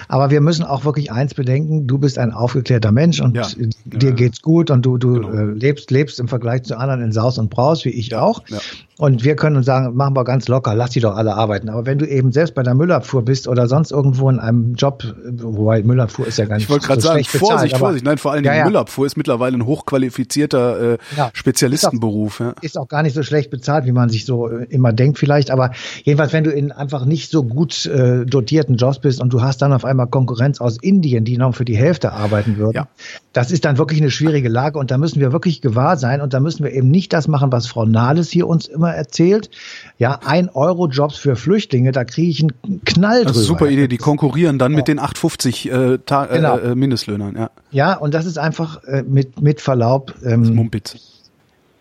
Aber 0.07 0.31
wir 0.31 0.41
müssen 0.41 0.63
auch 0.63 0.85
wirklich 0.85 1.11
eins 1.11 1.35
bedenken: 1.35 1.85
Du 1.85 1.99
bist 1.99 2.17
ein 2.17 2.31
aufgeklärter 2.31 2.91
Mensch 2.91 3.21
und 3.21 3.35
ja. 3.35 3.47
dir 3.85 4.11
geht's 4.13 4.41
gut 4.41 4.71
und 4.71 4.83
du, 4.83 4.97
du 4.97 5.13
genau. 5.13 5.29
äh, 5.29 5.45
lebst, 5.51 5.91
lebst 5.91 6.19
im 6.19 6.27
Vergleich 6.27 6.63
zu 6.63 6.77
anderen 6.77 7.01
in 7.01 7.11
Saus 7.11 7.37
und 7.37 7.51
Braus, 7.51 7.85
wie 7.85 7.89
ich 7.89 8.15
auch. 8.15 8.41
Ja. 8.49 8.57
Und 8.97 9.25
wir 9.25 9.35
können 9.35 9.57
uns 9.57 9.65
sagen, 9.65 9.95
machen 9.95 10.15
wir 10.15 10.23
ganz 10.23 10.47
locker, 10.47 10.73
lass 10.73 10.91
die 10.91 11.01
doch 11.01 11.17
alle 11.17 11.35
arbeiten. 11.35 11.67
Aber 11.67 11.85
wenn 11.85 11.97
du 11.97 12.07
eben 12.07 12.31
selbst 12.31 12.55
bei 12.55 12.63
der 12.63 12.75
Müllabfuhr 12.75 13.23
bist 13.23 13.47
oder 13.47 13.67
sonst 13.67 13.91
irgendwo 13.91 14.29
in 14.29 14.39
einem 14.39 14.75
Job, 14.75 15.03
wobei 15.25 15.83
Müllabfuhr 15.83 16.27
ist 16.27 16.37
ja 16.37 16.45
gar 16.45 16.55
nicht 16.55 16.65
Ich 16.65 16.69
wollte 16.69 16.87
gerade 16.87 17.01
so 17.01 17.09
sagen, 17.09 17.23
Vorsicht, 17.25 17.41
bezahlt, 17.41 17.77
Vorsicht. 17.77 18.05
Nein, 18.05 18.17
vor 18.17 18.31
allem 18.31 18.45
ja, 18.45 18.55
ja. 18.55 18.65
Müllabfuhr 18.65 19.05
ist 19.05 19.17
mittlerweile 19.17 19.57
ein 19.57 19.65
hochqualifizierter 19.65 20.93
äh, 20.93 20.97
ja. 21.17 21.29
Spezialistenberuf. 21.33 22.39
Ist 22.39 22.45
auch, 22.45 22.63
ist 22.63 22.77
auch, 22.77 22.87
gar 22.87 23.03
nicht 23.03 23.15
so 23.15 23.23
schlecht 23.23 23.49
bezahlt, 23.49 23.85
wie 23.85 23.91
man 23.91 24.07
sich 24.07 24.23
so 24.23 24.47
äh, 24.47 24.65
immer 24.69 24.93
denkt 24.93 25.19
vielleicht. 25.19 25.34
Aber 25.51 25.71
jedenfalls, 26.03 26.33
wenn 26.33 26.43
du 26.43 26.51
in 26.51 26.71
einfach 26.71 27.05
nicht 27.05 27.29
so 27.29 27.43
gut 27.43 27.85
äh, 27.85 28.25
dotierten 28.25 28.77
Jobs 28.77 28.99
bist 28.99 29.21
und 29.21 29.31
du 29.33 29.41
hast 29.41 29.61
dann 29.61 29.73
auf 29.73 29.85
einmal 29.85 30.07
Konkurrenz 30.07 30.61
aus 30.61 30.77
Indien, 30.81 31.25
die 31.25 31.37
noch 31.37 31.55
für 31.55 31.65
die 31.65 31.77
Hälfte 31.77 32.13
arbeiten 32.13 32.57
würden, 32.57 32.75
ja. 32.75 32.87
das 33.33 33.51
ist 33.51 33.65
dann 33.65 33.77
wirklich 33.77 34.01
eine 34.01 34.11
schwierige 34.11 34.49
Lage. 34.49 34.79
Und 34.79 34.91
da 34.91 34.97
müssen 34.97 35.19
wir 35.19 35.31
wirklich 35.31 35.61
gewahr 35.61 35.97
sein. 35.97 36.21
Und 36.21 36.33
da 36.33 36.39
müssen 36.39 36.63
wir 36.63 36.71
eben 36.71 36.89
nicht 36.89 37.13
das 37.13 37.27
machen, 37.27 37.51
was 37.51 37.67
Frau 37.67 37.85
Nahles 37.85 38.29
hier 38.29 38.47
uns 38.47 38.67
immer 38.67 38.91
erzählt. 38.91 39.49
Ja, 39.97 40.19
ein 40.25 40.49
Euro 40.49 40.87
Jobs 40.87 41.17
für 41.17 41.35
Flüchtlinge, 41.35 41.91
da 41.91 42.03
kriege 42.03 42.29
ich 42.29 42.41
einen 42.41 42.81
Knall 42.85 43.19
drüber. 43.19 43.29
Das 43.29 43.37
ist 43.37 43.43
eine 43.43 43.47
super 43.47 43.69
Idee, 43.69 43.87
die 43.87 43.97
konkurrieren 43.97 44.59
dann 44.59 44.71
ja. 44.71 44.77
mit 44.77 44.87
den 44.87 44.99
8,50 44.99 45.93
äh, 45.93 45.99
Ta 46.05 46.25
äh, 46.25 46.35
genau. 46.37 46.57
äh, 46.57 46.75
Mindestlöhnern. 46.75 47.35
Ja. 47.35 47.49
ja, 47.71 47.93
und 47.97 48.13
das 48.13 48.25
ist 48.25 48.37
einfach 48.37 48.83
äh, 48.83 49.03
mit, 49.03 49.41
mit 49.41 49.61
Verlaub. 49.61 50.13
Ähm, 50.23 50.55
Mumpitz. 50.55 51.14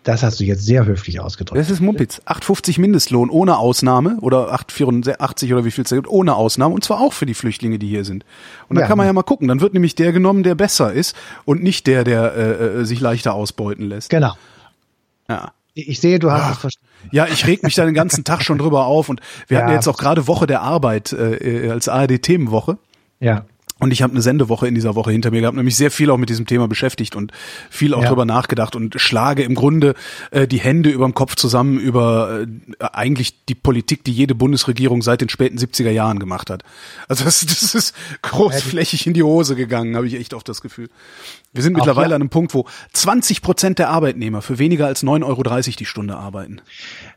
Das 0.04 0.22
hast 0.22 0.38
du 0.38 0.44
jetzt 0.44 0.64
sehr 0.64 0.84
höflich 0.84 1.18
ausgedrückt. 1.18 1.58
Das 1.58 1.70
ist 1.70 1.80
Mumpitz. 1.80 2.20
8,50 2.26 2.78
Mindestlohn 2.78 3.30
ohne 3.30 3.56
Ausnahme 3.56 4.18
oder 4.20 4.54
8,84 4.54 5.52
oder 5.54 5.64
wie 5.64 5.70
viel 5.70 5.84
es 5.84 5.90
gibt, 5.90 6.06
ohne 6.06 6.36
Ausnahme 6.36 6.74
und 6.74 6.84
zwar 6.84 7.00
auch 7.00 7.14
für 7.14 7.24
die 7.24 7.32
Flüchtlinge, 7.32 7.78
die 7.78 7.88
hier 7.88 8.04
sind. 8.04 8.24
Und 8.68 8.76
da 8.76 8.82
ja, 8.82 8.86
kann 8.86 8.98
man 8.98 9.06
ja 9.06 9.12
mal 9.14 9.22
gucken. 9.22 9.48
Dann 9.48 9.62
wird 9.62 9.72
nämlich 9.72 9.94
der 9.94 10.12
genommen, 10.12 10.42
der 10.42 10.54
besser 10.54 10.92
ist 10.92 11.16
und 11.46 11.62
nicht 11.62 11.86
der, 11.86 12.04
der 12.04 12.34
äh, 12.36 12.80
äh 12.80 12.84
sich 12.84 13.00
leichter 13.00 13.32
ausbeuten 13.32 13.88
lässt. 13.88 14.10
Genau. 14.10 14.34
Ja. 15.28 15.52
Ich 15.72 16.00
sehe, 16.00 16.18
du 16.18 16.30
hast 16.30 16.42
Ach, 16.42 16.52
es 16.52 16.58
verstanden. 16.58 16.88
Ja, 17.10 17.26
ich 17.26 17.46
reg 17.46 17.62
mich 17.62 17.74
da 17.74 17.84
den 17.84 17.94
ganzen 17.94 18.24
Tag 18.24 18.42
schon 18.42 18.58
drüber 18.58 18.86
auf 18.86 19.08
und 19.08 19.20
wir 19.48 19.58
ja. 19.58 19.64
hatten 19.64 19.74
jetzt 19.74 19.88
auch 19.88 19.96
gerade 19.96 20.26
Woche 20.26 20.46
der 20.46 20.60
Arbeit 20.60 21.12
äh, 21.14 21.70
als 21.70 21.88
ARD-Themenwoche. 21.88 22.76
Ja. 23.20 23.46
Und 23.84 23.90
ich 23.90 24.00
habe 24.00 24.14
eine 24.14 24.22
Sendewoche 24.22 24.66
in 24.66 24.74
dieser 24.74 24.94
Woche 24.94 25.10
hinter 25.10 25.30
mir 25.30 25.42
gehabt, 25.42 25.58
nämlich 25.58 25.76
sehr 25.76 25.90
viel 25.90 26.10
auch 26.10 26.16
mit 26.16 26.30
diesem 26.30 26.46
Thema 26.46 26.68
beschäftigt 26.68 27.16
und 27.16 27.32
viel 27.68 27.92
auch 27.92 28.02
ja. 28.02 28.08
drüber 28.08 28.24
nachgedacht 28.24 28.74
und 28.76 28.98
schlage 28.98 29.42
im 29.42 29.54
Grunde 29.54 29.94
äh, 30.30 30.48
die 30.48 30.58
Hände 30.58 30.88
überm 30.88 31.12
Kopf 31.12 31.36
zusammen 31.36 31.78
über 31.78 32.46
äh, 32.80 32.84
eigentlich 32.94 33.44
die 33.44 33.54
Politik, 33.54 34.02
die 34.02 34.12
jede 34.12 34.34
Bundesregierung 34.34 35.02
seit 35.02 35.20
den 35.20 35.28
späten 35.28 35.58
70er 35.58 35.90
Jahren 35.90 36.18
gemacht 36.18 36.48
hat. 36.48 36.62
Also 37.08 37.24
das, 37.24 37.40
das 37.46 37.74
ist 37.74 37.94
großflächig 38.22 39.06
in 39.06 39.12
die 39.12 39.22
Hose 39.22 39.54
gegangen, 39.54 39.96
habe 39.96 40.06
ich 40.06 40.14
echt 40.14 40.32
oft 40.32 40.48
das 40.48 40.62
Gefühl. 40.62 40.88
Wir 41.54 41.62
sind 41.62 41.74
mittlerweile 41.74 42.10
ja. 42.10 42.16
an 42.16 42.22
einem 42.22 42.30
Punkt, 42.30 42.52
wo 42.52 42.66
20 42.92 43.40
Prozent 43.40 43.78
der 43.78 43.88
Arbeitnehmer 43.88 44.42
für 44.42 44.58
weniger 44.58 44.86
als 44.86 45.04
9,30 45.04 45.24
Euro 45.24 45.60
die 45.78 45.84
Stunde 45.84 46.16
arbeiten. 46.16 46.60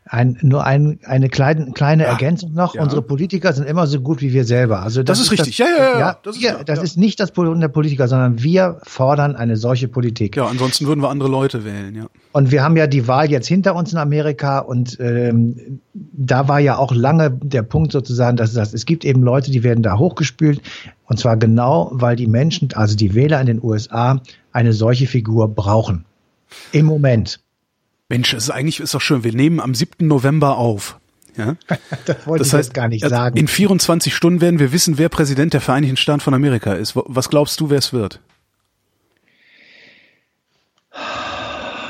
Ein, 0.04 0.38
nur 0.42 0.64
ein, 0.64 1.00
eine 1.04 1.28
kleine, 1.28 1.72
kleine 1.72 2.04
ja. 2.04 2.10
Ergänzung 2.10 2.54
noch. 2.54 2.76
Ja. 2.76 2.82
Unsere 2.82 3.02
Politiker 3.02 3.52
sind 3.52 3.66
immer 3.66 3.88
so 3.88 4.00
gut 4.00 4.22
wie 4.22 4.32
wir 4.32 4.44
selber. 4.44 4.82
Also 4.82 5.02
das, 5.02 5.18
das 5.18 5.26
ist 5.26 5.32
richtig. 5.32 5.56
Das, 5.56 5.68
ja, 5.68 5.76
ja, 5.76 5.98
ja. 5.98 6.18
Das, 6.22 6.36
ist, 6.36 6.42
wir, 6.42 6.64
das 6.64 6.82
ist 6.84 6.96
nicht 6.96 7.18
das 7.18 7.32
Problem 7.32 7.60
der 7.60 7.68
Politiker, 7.68 8.06
sondern 8.06 8.40
wir 8.40 8.80
fordern 8.84 9.34
eine 9.34 9.56
solche 9.56 9.88
Politik. 9.88 10.36
Ja, 10.36 10.46
ansonsten 10.46 10.86
würden 10.86 11.00
wir 11.00 11.10
andere 11.10 11.28
Leute 11.28 11.64
wählen, 11.64 11.94
ja. 11.96 12.06
Und 12.30 12.52
wir 12.52 12.62
haben 12.62 12.76
ja 12.76 12.86
die 12.86 13.08
Wahl 13.08 13.30
jetzt 13.30 13.48
hinter 13.48 13.74
uns 13.74 13.92
in 13.92 13.98
Amerika 13.98 14.60
und 14.60 14.98
ähm, 15.00 15.80
da 15.94 16.46
war 16.46 16.60
ja 16.60 16.76
auch 16.76 16.94
lange 16.94 17.30
der 17.30 17.62
Punkt 17.62 17.90
sozusagen, 17.90 18.36
dass 18.36 18.54
es, 18.54 18.72
es 18.72 18.86
gibt 18.86 19.04
eben 19.04 19.22
Leute, 19.22 19.50
die 19.50 19.64
werden 19.64 19.82
da 19.82 19.98
hochgespült. 19.98 20.60
Und 21.08 21.18
zwar 21.18 21.38
genau, 21.38 21.88
weil 21.92 22.16
die 22.16 22.26
Menschen, 22.26 22.72
also 22.74 22.94
die 22.94 23.14
Wähler 23.14 23.40
in 23.40 23.46
den 23.46 23.62
USA, 23.62 24.20
eine 24.52 24.74
solche 24.74 25.06
Figur 25.06 25.48
brauchen. 25.48 26.04
Im 26.72 26.86
Moment. 26.86 27.40
Mensch, 28.10 28.34
es 28.34 28.44
ist 28.44 28.50
eigentlich 28.50 28.80
ist 28.80 28.94
doch 28.94 29.00
schön. 29.00 29.24
Wir 29.24 29.32
nehmen 29.32 29.58
am 29.58 29.74
7. 29.74 30.06
November 30.06 30.58
auf. 30.58 30.98
Ja? 31.36 31.56
das 32.04 32.26
wollte 32.26 32.40
das 32.40 32.48
ich 32.48 32.54
heißt, 32.54 32.74
gar 32.74 32.88
nicht 32.88 33.06
sagen. 33.06 33.38
In 33.38 33.48
24 33.48 34.14
Stunden 34.14 34.42
werden 34.42 34.58
wir 34.58 34.70
wissen, 34.72 34.98
wer 34.98 35.08
Präsident 35.08 35.54
der 35.54 35.62
Vereinigten 35.62 35.96
Staaten 35.96 36.20
von 36.20 36.34
Amerika 36.34 36.74
ist. 36.74 36.92
Was 36.94 37.30
glaubst 37.30 37.58
du, 37.60 37.70
wer 37.70 37.78
es 37.78 37.92
wird? 37.94 38.20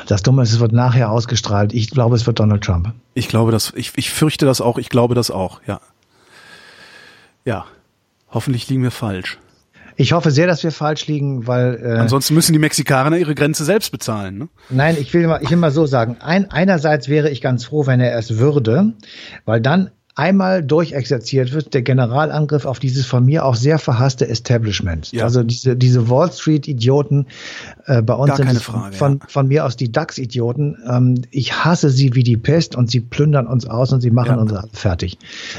Das 0.07 0.23
Dumme 0.23 0.43
ist, 0.43 0.53
es 0.53 0.59
wird 0.59 0.71
nachher 0.71 1.11
ausgestrahlt. 1.11 1.73
Ich 1.73 1.91
glaube, 1.91 2.15
es 2.15 2.25
wird 2.25 2.39
Donald 2.39 2.63
Trump. 2.63 2.93
Ich 3.15 3.27
glaube 3.27 3.51
das, 3.51 3.73
ich, 3.75 3.91
ich 3.95 4.09
fürchte 4.11 4.45
das 4.45 4.61
auch, 4.61 4.77
ich 4.77 4.89
glaube 4.89 5.13
das 5.13 5.29
auch, 5.29 5.61
ja. 5.67 5.81
Ja. 7.45 7.65
Hoffentlich 8.31 8.69
liegen 8.69 8.83
wir 8.83 8.91
falsch. 8.91 9.39
Ich 9.95 10.13
hoffe 10.13 10.31
sehr, 10.31 10.47
dass 10.47 10.63
wir 10.63 10.71
falsch 10.71 11.07
liegen, 11.07 11.45
weil 11.45 11.77
äh, 11.83 11.97
ansonsten 11.97 12.33
müssen 12.33 12.53
die 12.53 12.59
Mexikaner 12.59 13.17
ihre 13.17 13.35
Grenze 13.35 13.65
selbst 13.65 13.91
bezahlen. 13.91 14.37
Ne? 14.37 14.49
Nein, 14.69 14.95
ich 14.97 15.13
will 15.13 15.27
mal, 15.27 15.41
ich 15.43 15.49
will 15.49 15.57
mal 15.57 15.71
so 15.71 15.85
sagen. 15.85 16.15
Ein, 16.21 16.49
einerseits 16.51 17.09
wäre 17.09 17.29
ich 17.29 17.41
ganz 17.41 17.65
froh, 17.65 17.85
wenn 17.85 17.99
er 17.99 18.17
es 18.17 18.37
würde, 18.37 18.93
weil 19.43 19.59
dann 19.59 19.91
einmal 20.15 20.63
durchexerziert 20.63 21.53
wird, 21.53 21.73
der 21.73 21.81
Generalangriff 21.81 22.65
auf 22.65 22.79
dieses 22.79 23.05
von 23.05 23.25
mir 23.25 23.45
auch 23.45 23.55
sehr 23.55 23.79
verhasste 23.79 24.27
Establishment. 24.27 25.11
Ja. 25.11 25.23
Also 25.25 25.43
diese, 25.43 25.75
diese 25.75 26.09
Wall 26.09 26.31
Street-Idioten, 26.31 27.27
äh, 27.85 28.01
bei 28.01 28.13
uns 28.13 28.29
Gar 28.29 28.37
sind 28.37 28.61
Frage, 28.61 28.95
von, 28.95 29.19
ja. 29.19 29.25
von 29.27 29.47
mir 29.47 29.65
aus 29.65 29.75
die 29.75 29.91
DAX-Idioten. 29.91 30.77
Ähm, 30.89 31.21
ich 31.31 31.65
hasse 31.65 31.89
sie 31.89 32.15
wie 32.15 32.23
die 32.23 32.37
Pest 32.37 32.75
und 32.75 32.91
sie 32.91 33.01
plündern 33.01 33.47
uns 33.47 33.65
aus 33.65 33.91
und 33.91 34.01
sie 34.01 34.11
machen 34.11 34.35
ja. 34.35 34.41
uns 34.41 34.53
fertig. 34.73 35.17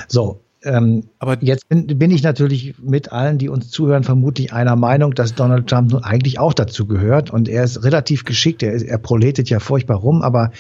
So, 0.09 0.41
ähm, 0.63 1.05
Aber 1.19 1.39
jetzt 1.43 1.69
bin, 1.69 1.87
bin, 1.87 2.11
ich 2.11 2.23
natürlich 2.23 2.75
mit 2.79 3.13
allen, 3.13 3.39
die 3.39 3.49
uns 3.49 3.71
zuhören, 3.71 4.05
vermutlich 4.05 4.53
einer 4.53 4.77
Meinung, 4.77 5.15
dass 5.15 5.35
Donald 5.35 5.69
Trump 5.69 5.93
nun 5.93 6.05
eigentlich 6.05 6.39
auch 6.39 6.53
dazu 6.53 6.87
gehört. 6.87 7.31
Und 7.31 7.49
er 7.49 7.65
ist 7.65 7.83
relativ 7.83 8.25
geschickt. 8.25 8.63
Er, 8.63 8.73
ist, 8.73 8.83
er 8.83 8.99
proletet 8.99 9.49
ja 9.49 9.59
furchtbar 9.59 9.97
rum, 9.97 10.23
aber 10.23 10.53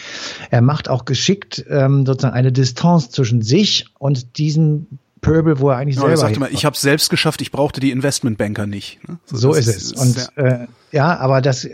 er 0.50 0.62
macht 0.62 0.88
auch 0.88 1.04
geschickt 1.04 1.64
ähm, 1.68 2.06
sozusagen 2.06 2.34
eine 2.34 2.52
Distanz 2.52 3.10
zwischen 3.10 3.42
sich 3.42 3.86
und 3.98 4.38
diesen 4.38 4.98
Pöbel, 5.20 5.60
wo 5.60 5.70
er 5.70 5.76
eigentlich 5.76 5.96
ja, 5.96 6.02
selber. 6.02 6.14
Er 6.14 6.18
sagte 6.18 6.40
mal, 6.40 6.50
ich 6.52 6.64
habe 6.64 6.74
es 6.74 6.80
selbst 6.80 7.10
geschafft, 7.10 7.40
ich 7.40 7.50
brauchte 7.50 7.80
die 7.80 7.90
Investmentbanker 7.90 8.66
nicht. 8.66 9.06
Ne? 9.08 9.18
So, 9.26 9.36
so 9.36 9.54
ist 9.54 9.68
es. 9.68 9.92
Und 9.92 10.28
ja. 10.36 10.42
Äh, 10.44 10.66
ja, 10.92 11.16
aber 11.18 11.40
das, 11.40 11.68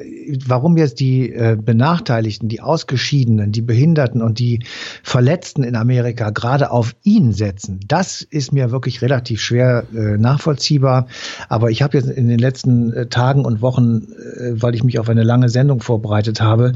warum 0.46 0.76
jetzt 0.76 1.00
die 1.00 1.32
äh, 1.32 1.56
Benachteiligten, 1.58 2.50
die 2.50 2.60
Ausgeschiedenen, 2.60 3.50
die 3.50 3.62
Behinderten 3.62 4.20
und 4.20 4.38
die 4.38 4.60
Verletzten 5.02 5.62
in 5.62 5.74
Amerika 5.74 6.30
gerade 6.30 6.70
auf 6.70 6.94
ihn 7.02 7.32
setzen, 7.32 7.80
das 7.88 8.20
ist 8.20 8.52
mir 8.52 8.70
wirklich 8.72 9.00
relativ 9.00 9.40
schwer 9.40 9.84
äh, 9.94 10.18
nachvollziehbar. 10.18 11.06
Aber 11.48 11.70
ich 11.70 11.80
habe 11.80 11.96
jetzt 11.96 12.10
in 12.10 12.28
den 12.28 12.38
letzten 12.38 12.92
äh, 12.92 13.06
Tagen 13.06 13.46
und 13.46 13.62
Wochen, 13.62 14.08
äh, 14.12 14.60
weil 14.60 14.74
ich 14.74 14.84
mich 14.84 14.98
auf 14.98 15.08
eine 15.08 15.22
lange 15.22 15.48
Sendung 15.48 15.80
vorbereitet 15.80 16.42
habe, 16.42 16.74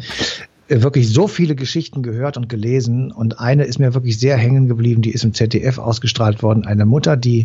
wirklich 0.70 1.12
so 1.12 1.26
viele 1.26 1.56
Geschichten 1.56 2.02
gehört 2.02 2.37
und 2.37 2.48
gelesen 2.48 3.11
und 3.11 3.40
eine 3.40 3.64
ist 3.64 3.78
mir 3.78 3.92
wirklich 3.94 4.18
sehr 4.18 4.37
hängen 4.37 4.68
geblieben, 4.68 5.02
die 5.02 5.11
ist 5.11 5.24
im 5.24 5.35
ZDF 5.35 5.78
ausgestrahlt 5.78 6.42
worden. 6.42 6.64
Eine 6.64 6.87
Mutter, 6.87 7.16
die 7.16 7.44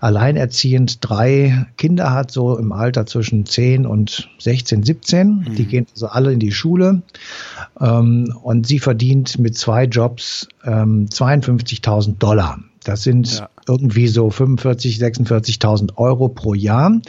alleinerziehend 0.00 0.98
drei 1.00 1.66
Kinder 1.78 2.12
hat, 2.12 2.30
so 2.30 2.58
im 2.58 2.72
Alter 2.72 3.06
zwischen 3.06 3.46
10 3.46 3.86
und 3.86 4.28
16, 4.38 4.82
17. 4.82 5.28
Mhm. 5.28 5.54
Die 5.56 5.64
gehen 5.64 5.86
also 5.90 6.08
alle 6.08 6.32
in 6.32 6.38
die 6.38 6.52
Schule 6.52 7.02
ähm, 7.80 8.34
und 8.42 8.66
sie 8.66 8.78
verdient 8.78 9.38
mit 9.38 9.56
zwei 9.56 9.84
Jobs 9.84 10.46
ähm, 10.64 11.06
52.000 11.10 12.18
Dollar. 12.18 12.58
Das 12.86 13.02
sind 13.02 13.40
ja. 13.40 13.48
irgendwie 13.66 14.06
so 14.06 14.30
45, 14.30 14.98
46.000 14.98 15.96
Euro 15.96 16.28
pro 16.28 16.54
Jahr. 16.54 17.00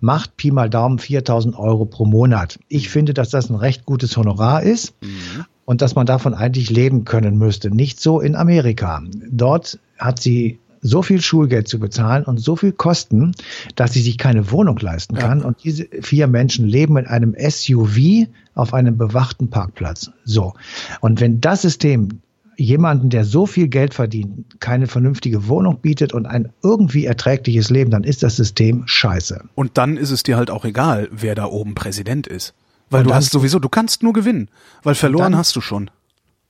Macht 0.00 0.36
Pi 0.36 0.52
mal 0.52 0.70
Daumen 0.70 0.98
4.000 0.98 1.56
Euro 1.58 1.86
pro 1.86 2.04
Monat. 2.04 2.60
Ich 2.68 2.88
finde, 2.88 3.14
dass 3.14 3.30
das 3.30 3.50
ein 3.50 3.56
recht 3.56 3.84
gutes 3.84 4.16
Honorar 4.16 4.62
ist. 4.62 4.94
Mhm. 5.02 5.44
Und 5.64 5.80
dass 5.80 5.94
man 5.94 6.04
davon 6.04 6.34
eigentlich 6.34 6.70
leben 6.70 7.04
können 7.04 7.38
müsste. 7.38 7.70
Nicht 7.70 7.98
so 7.98 8.20
in 8.20 8.36
Amerika. 8.36 9.02
Dort 9.30 9.78
hat 9.98 10.20
sie 10.20 10.58
so 10.82 11.00
viel 11.00 11.22
Schulgeld 11.22 11.66
zu 11.66 11.80
bezahlen 11.80 12.24
und 12.24 12.38
so 12.38 12.54
viel 12.54 12.72
Kosten, 12.72 13.32
dass 13.74 13.94
sie 13.94 14.02
sich 14.02 14.18
keine 14.18 14.50
Wohnung 14.50 14.78
leisten 14.78 15.16
kann. 15.16 15.40
Ja. 15.40 15.46
Und 15.46 15.64
diese 15.64 15.88
vier 16.02 16.26
Menschen 16.26 16.68
leben 16.68 16.98
in 16.98 17.06
einem 17.06 17.34
SUV 17.34 18.28
auf 18.54 18.74
einem 18.74 18.98
bewachten 18.98 19.48
Parkplatz. 19.48 20.10
So. 20.24 20.52
Und 21.00 21.20
wenn 21.22 21.40
das 21.40 21.62
System 21.62 22.20
jemanden, 22.56 23.10
der 23.10 23.24
so 23.24 23.46
viel 23.46 23.68
Geld 23.68 23.94
verdient, 23.94 24.60
keine 24.60 24.86
vernünftige 24.86 25.48
Wohnung 25.48 25.80
bietet 25.80 26.12
und 26.12 26.26
ein 26.26 26.52
irgendwie 26.62 27.04
erträgliches 27.06 27.70
Leben, 27.70 27.90
dann 27.90 28.04
ist 28.04 28.22
das 28.22 28.36
System 28.36 28.82
scheiße. 28.86 29.44
Und 29.54 29.78
dann 29.78 29.96
ist 29.96 30.10
es 30.10 30.22
dir 30.22 30.36
halt 30.36 30.50
auch 30.50 30.64
egal, 30.64 31.08
wer 31.10 31.34
da 31.34 31.46
oben 31.46 31.74
Präsident 31.74 32.26
ist. 32.26 32.54
Weil 32.90 33.02
und 33.02 33.08
du 33.08 33.14
hast 33.14 33.30
sowieso, 33.30 33.58
du 33.58 33.68
kannst 33.68 34.02
nur 34.02 34.12
gewinnen, 34.12 34.48
weil 34.82 34.94
verloren 34.94 35.32
dann, 35.32 35.36
hast 35.36 35.56
du 35.56 35.60
schon. 35.60 35.90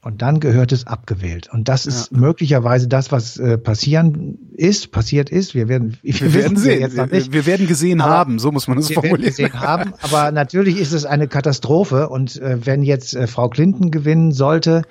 Und 0.05 0.21
dann 0.21 0.39
gehört 0.39 0.71
es 0.71 0.87
abgewählt. 0.87 1.49
Und 1.51 1.67
das 1.67 1.87
ist 1.87 2.13
ja. 2.13 2.19
möglicherweise 2.19 2.89
das, 2.89 3.11
was 3.11 3.39
äh, 3.39 3.57
passieren 3.57 4.39
ist, 4.53 4.93
passiert 4.93 5.31
ist. 5.31 5.55
Wir 5.55 5.67
werden, 5.67 5.97
wir, 6.03 6.35
werden 6.35 6.59
sehen. 6.59 6.81
Jetzt 6.81 6.97
noch 6.97 7.11
nicht. 7.11 7.33
Wir 7.33 7.47
werden 7.47 7.67
gesehen 7.67 8.03
aber 8.03 8.13
haben, 8.13 8.39
so 8.39 8.53
muss 8.53 8.69
man 8.69 8.77
es 8.77 8.93
formulieren. 8.93 9.35
Wir 9.35 9.39
werden 9.39 9.53
gesehen 9.53 9.61
haben, 9.61 9.95
aber 10.03 10.31
natürlich 10.31 10.77
ist 10.77 10.93
es 10.93 11.07
eine 11.07 11.27
Katastrophe. 11.27 12.11
Und 12.11 12.37
äh, 12.37 12.59
wenn 12.67 12.83
jetzt 12.83 13.17
äh, 13.17 13.27
Frau 13.27 13.49
Clinton 13.49 13.91
gewinnen 13.91 14.33
sollte, 14.33 14.83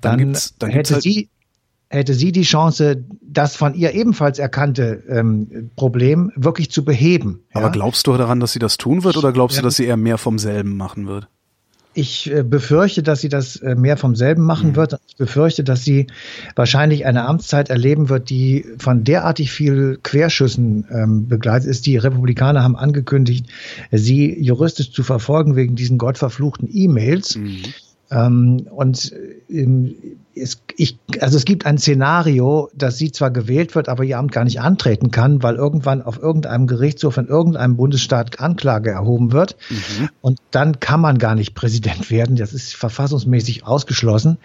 dann, 0.00 0.32
dann, 0.32 0.38
dann 0.58 0.70
hätte 0.70 0.94
halt 0.94 1.02
sie 1.02 1.28
hätte 1.90 2.14
sie 2.14 2.32
die 2.32 2.40
Chance, 2.40 3.04
das 3.20 3.54
von 3.54 3.74
ihr 3.74 3.92
ebenfalls 3.92 4.38
erkannte 4.38 5.04
ähm, 5.10 5.70
Problem 5.76 6.32
wirklich 6.34 6.70
zu 6.70 6.86
beheben. 6.86 7.44
Aber 7.52 7.66
ja? 7.66 7.72
glaubst 7.72 8.06
du 8.06 8.16
daran, 8.16 8.40
dass 8.40 8.52
sie 8.52 8.58
das 8.58 8.78
tun 8.78 9.04
wird 9.04 9.18
oder 9.18 9.32
glaubst 9.32 9.56
ja. 9.56 9.60
du, 9.60 9.66
dass 9.66 9.76
sie 9.76 9.84
eher 9.84 9.98
mehr 9.98 10.16
vom 10.16 10.38
selben 10.38 10.78
machen 10.78 11.06
wird? 11.06 11.28
Ich 11.94 12.30
äh, 12.30 12.42
befürchte, 12.42 13.02
dass 13.02 13.20
sie 13.20 13.28
das 13.28 13.56
äh, 13.56 13.74
mehr 13.74 13.96
vom 13.96 14.16
selben 14.16 14.42
machen 14.42 14.70
mhm. 14.70 14.76
wird. 14.76 14.98
Ich 15.08 15.16
befürchte, 15.16 15.62
dass 15.64 15.84
sie 15.84 16.06
wahrscheinlich 16.56 17.04
eine 17.04 17.26
Amtszeit 17.26 17.70
erleben 17.70 18.08
wird, 18.08 18.30
die 18.30 18.64
von 18.78 19.04
derartig 19.04 19.50
viel 19.50 19.98
Querschüssen 20.02 20.86
ähm, 20.90 21.28
begleitet 21.28 21.68
ist. 21.68 21.86
Die 21.86 21.96
Republikaner 21.96 22.62
haben 22.62 22.76
angekündigt, 22.76 23.46
sie 23.90 24.38
juristisch 24.40 24.92
zu 24.92 25.02
verfolgen 25.02 25.54
wegen 25.56 25.74
diesen 25.74 25.98
gottverfluchten 25.98 26.68
E-Mails. 26.72 27.36
Mhm. 27.36 27.62
Ähm, 28.10 28.66
und 28.70 29.12
ähm, 29.50 29.94
es, 30.34 30.62
ich, 30.76 30.98
also 31.20 31.36
es 31.36 31.44
gibt 31.44 31.66
ein 31.66 31.78
Szenario, 31.78 32.70
dass 32.74 32.98
sie 32.98 33.12
zwar 33.12 33.30
gewählt 33.30 33.74
wird, 33.74 33.88
aber 33.88 34.04
ihr 34.04 34.18
Amt 34.18 34.32
gar 34.32 34.44
nicht 34.44 34.60
antreten 34.60 35.10
kann, 35.10 35.42
weil 35.42 35.56
irgendwann 35.56 36.02
auf 36.02 36.18
irgendeinem 36.18 36.66
Gerichtshof 36.66 37.16
in 37.16 37.26
irgendeinem 37.26 37.76
Bundesstaat 37.76 38.40
Anklage 38.40 38.90
erhoben 38.90 39.32
wird. 39.32 39.56
Mhm. 39.70 40.08
Und 40.20 40.38
dann 40.50 40.80
kann 40.80 41.00
man 41.00 41.18
gar 41.18 41.34
nicht 41.34 41.54
Präsident 41.54 42.10
werden. 42.10 42.36
Das 42.36 42.52
ist 42.52 42.74
verfassungsmäßig 42.74 43.66
ausgeschlossen. 43.66 44.38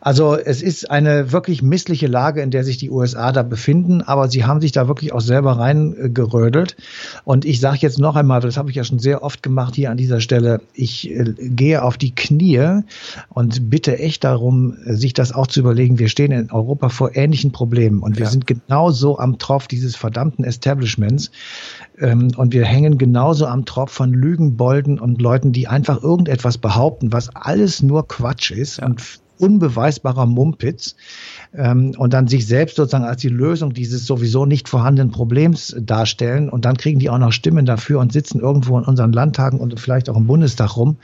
Also 0.00 0.36
es 0.36 0.62
ist 0.62 0.90
eine 0.90 1.32
wirklich 1.32 1.62
missliche 1.62 2.06
Lage, 2.06 2.42
in 2.42 2.50
der 2.50 2.64
sich 2.64 2.78
die 2.78 2.90
USA 2.90 3.32
da 3.32 3.42
befinden, 3.42 4.02
aber 4.02 4.28
sie 4.28 4.44
haben 4.44 4.60
sich 4.60 4.72
da 4.72 4.88
wirklich 4.88 5.12
auch 5.12 5.20
selber 5.20 5.58
reingerödelt. 5.58 6.76
Und 7.24 7.44
ich 7.44 7.60
sage 7.60 7.78
jetzt 7.80 7.98
noch 7.98 8.16
einmal, 8.16 8.40
das 8.40 8.56
habe 8.56 8.70
ich 8.70 8.76
ja 8.76 8.84
schon 8.84 8.98
sehr 8.98 9.22
oft 9.22 9.42
gemacht 9.42 9.74
hier 9.74 9.90
an 9.90 9.96
dieser 9.96 10.20
Stelle, 10.20 10.60
ich 10.74 11.10
äh, 11.10 11.34
gehe 11.38 11.82
auf 11.82 11.98
die 11.98 12.14
Knie 12.14 12.82
und 13.28 13.70
bitte 13.70 13.98
echt 13.98 14.24
darum, 14.24 14.76
sich 14.84 15.14
das 15.14 15.31
auch 15.32 15.46
zu 15.46 15.60
überlegen, 15.60 15.98
wir 15.98 16.08
stehen 16.08 16.32
in 16.32 16.50
Europa 16.50 16.88
vor 16.88 17.16
ähnlichen 17.16 17.52
Problemen 17.52 18.02
und 18.02 18.16
wir 18.16 18.24
ja. 18.24 18.30
sind 18.30 18.46
genauso 18.46 19.18
am 19.18 19.38
Tropf 19.38 19.66
dieses 19.66 19.96
verdammten 19.96 20.44
Establishments 20.44 21.30
ähm, 21.98 22.32
und 22.36 22.52
wir 22.52 22.64
hängen 22.64 22.98
genauso 22.98 23.46
am 23.46 23.64
Tropf 23.64 23.92
von 23.92 24.12
Lügenbolden 24.12 24.98
und 24.98 25.20
Leuten, 25.20 25.52
die 25.52 25.68
einfach 25.68 26.02
irgendetwas 26.02 26.58
behaupten, 26.58 27.12
was 27.12 27.34
alles 27.34 27.82
nur 27.82 28.06
Quatsch 28.08 28.50
ist 28.50 28.78
ja. 28.78 28.86
und 28.86 29.02
unbeweisbarer 29.42 30.26
Mumpitz 30.26 30.94
ähm, 31.54 31.94
und 31.98 32.12
dann 32.12 32.28
sich 32.28 32.46
selbst 32.46 32.76
sozusagen 32.76 33.04
als 33.04 33.20
die 33.20 33.28
Lösung 33.28 33.72
dieses 33.72 34.06
sowieso 34.06 34.46
nicht 34.46 34.68
vorhandenen 34.68 35.10
Problems 35.10 35.74
darstellen 35.80 36.48
und 36.48 36.64
dann 36.64 36.76
kriegen 36.76 37.00
die 37.00 37.10
auch 37.10 37.18
noch 37.18 37.32
Stimmen 37.32 37.66
dafür 37.66 37.98
und 37.98 38.12
sitzen 38.12 38.40
irgendwo 38.40 38.78
in 38.78 38.84
unseren 38.84 39.12
Landtagen 39.12 39.58
und 39.58 39.78
vielleicht 39.80 40.08
auch 40.08 40.16
im 40.16 40.26
Bundestag 40.26 40.76
rum. 40.76 40.96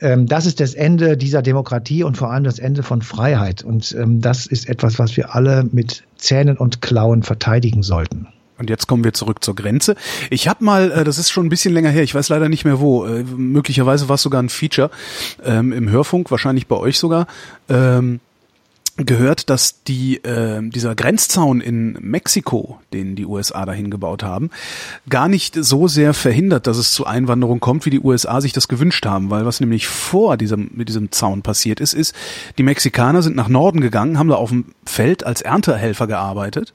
Ähm, 0.00 0.26
das 0.26 0.46
ist 0.46 0.60
das 0.60 0.74
Ende 0.74 1.16
dieser 1.16 1.42
Demokratie 1.42 2.04
und 2.04 2.16
vor 2.16 2.30
allem 2.30 2.44
das 2.44 2.58
Ende 2.58 2.82
von 2.82 3.02
Freiheit. 3.02 3.62
Und 3.62 3.94
ähm, 3.98 4.20
das 4.20 4.46
ist 4.46 4.68
etwas, 4.68 4.98
was 4.98 5.16
wir 5.16 5.34
alle 5.34 5.68
mit 5.70 6.04
Zähnen 6.16 6.56
und 6.56 6.82
Klauen 6.82 7.22
verteidigen 7.22 7.82
sollten. 7.82 8.28
Und 8.58 8.70
jetzt 8.70 8.88
kommen 8.88 9.04
wir 9.04 9.12
zurück 9.12 9.44
zur 9.44 9.54
Grenze. 9.54 9.94
Ich 10.30 10.48
habe 10.48 10.64
mal, 10.64 10.90
äh, 10.90 11.04
das 11.04 11.18
ist 11.18 11.30
schon 11.30 11.46
ein 11.46 11.48
bisschen 11.48 11.72
länger 11.72 11.90
her, 11.90 12.02
ich 12.02 12.14
weiß 12.14 12.28
leider 12.28 12.48
nicht 12.48 12.64
mehr 12.64 12.80
wo, 12.80 13.06
äh, 13.06 13.22
möglicherweise 13.22 14.08
war 14.08 14.16
es 14.16 14.22
sogar 14.22 14.42
ein 14.42 14.48
Feature 14.48 14.90
ähm, 15.44 15.72
im 15.72 15.88
Hörfunk, 15.88 16.30
wahrscheinlich 16.30 16.66
bei 16.66 16.76
euch 16.76 16.98
sogar. 16.98 17.26
Ähm, 17.68 18.20
gehört, 18.98 19.48
dass 19.48 19.82
die, 19.84 20.16
äh, 20.24 20.60
dieser 20.68 20.94
Grenzzaun 20.94 21.60
in 21.60 21.92
Mexiko, 22.00 22.80
den 22.92 23.14
die 23.14 23.26
USA 23.26 23.64
dahin 23.64 23.90
gebaut 23.90 24.22
haben, 24.22 24.50
gar 25.08 25.28
nicht 25.28 25.54
so 25.54 25.86
sehr 25.86 26.14
verhindert, 26.14 26.66
dass 26.66 26.76
es 26.76 26.92
zu 26.92 27.06
Einwanderung 27.06 27.60
kommt, 27.60 27.86
wie 27.86 27.90
die 27.90 28.00
USA 28.00 28.40
sich 28.40 28.52
das 28.52 28.68
gewünscht 28.68 29.06
haben. 29.06 29.30
Weil 29.30 29.46
was 29.46 29.60
nämlich 29.60 29.86
vor 29.86 30.36
diesem, 30.36 30.70
mit 30.74 30.88
diesem 30.88 31.12
Zaun 31.12 31.42
passiert 31.42 31.80
ist, 31.80 31.94
ist, 31.94 32.14
die 32.58 32.62
Mexikaner 32.62 33.22
sind 33.22 33.36
nach 33.36 33.48
Norden 33.48 33.80
gegangen, 33.80 34.18
haben 34.18 34.28
da 34.28 34.34
auf 34.34 34.50
dem 34.50 34.66
Feld 34.84 35.24
als 35.24 35.42
Erntehelfer 35.42 36.06
gearbeitet. 36.06 36.74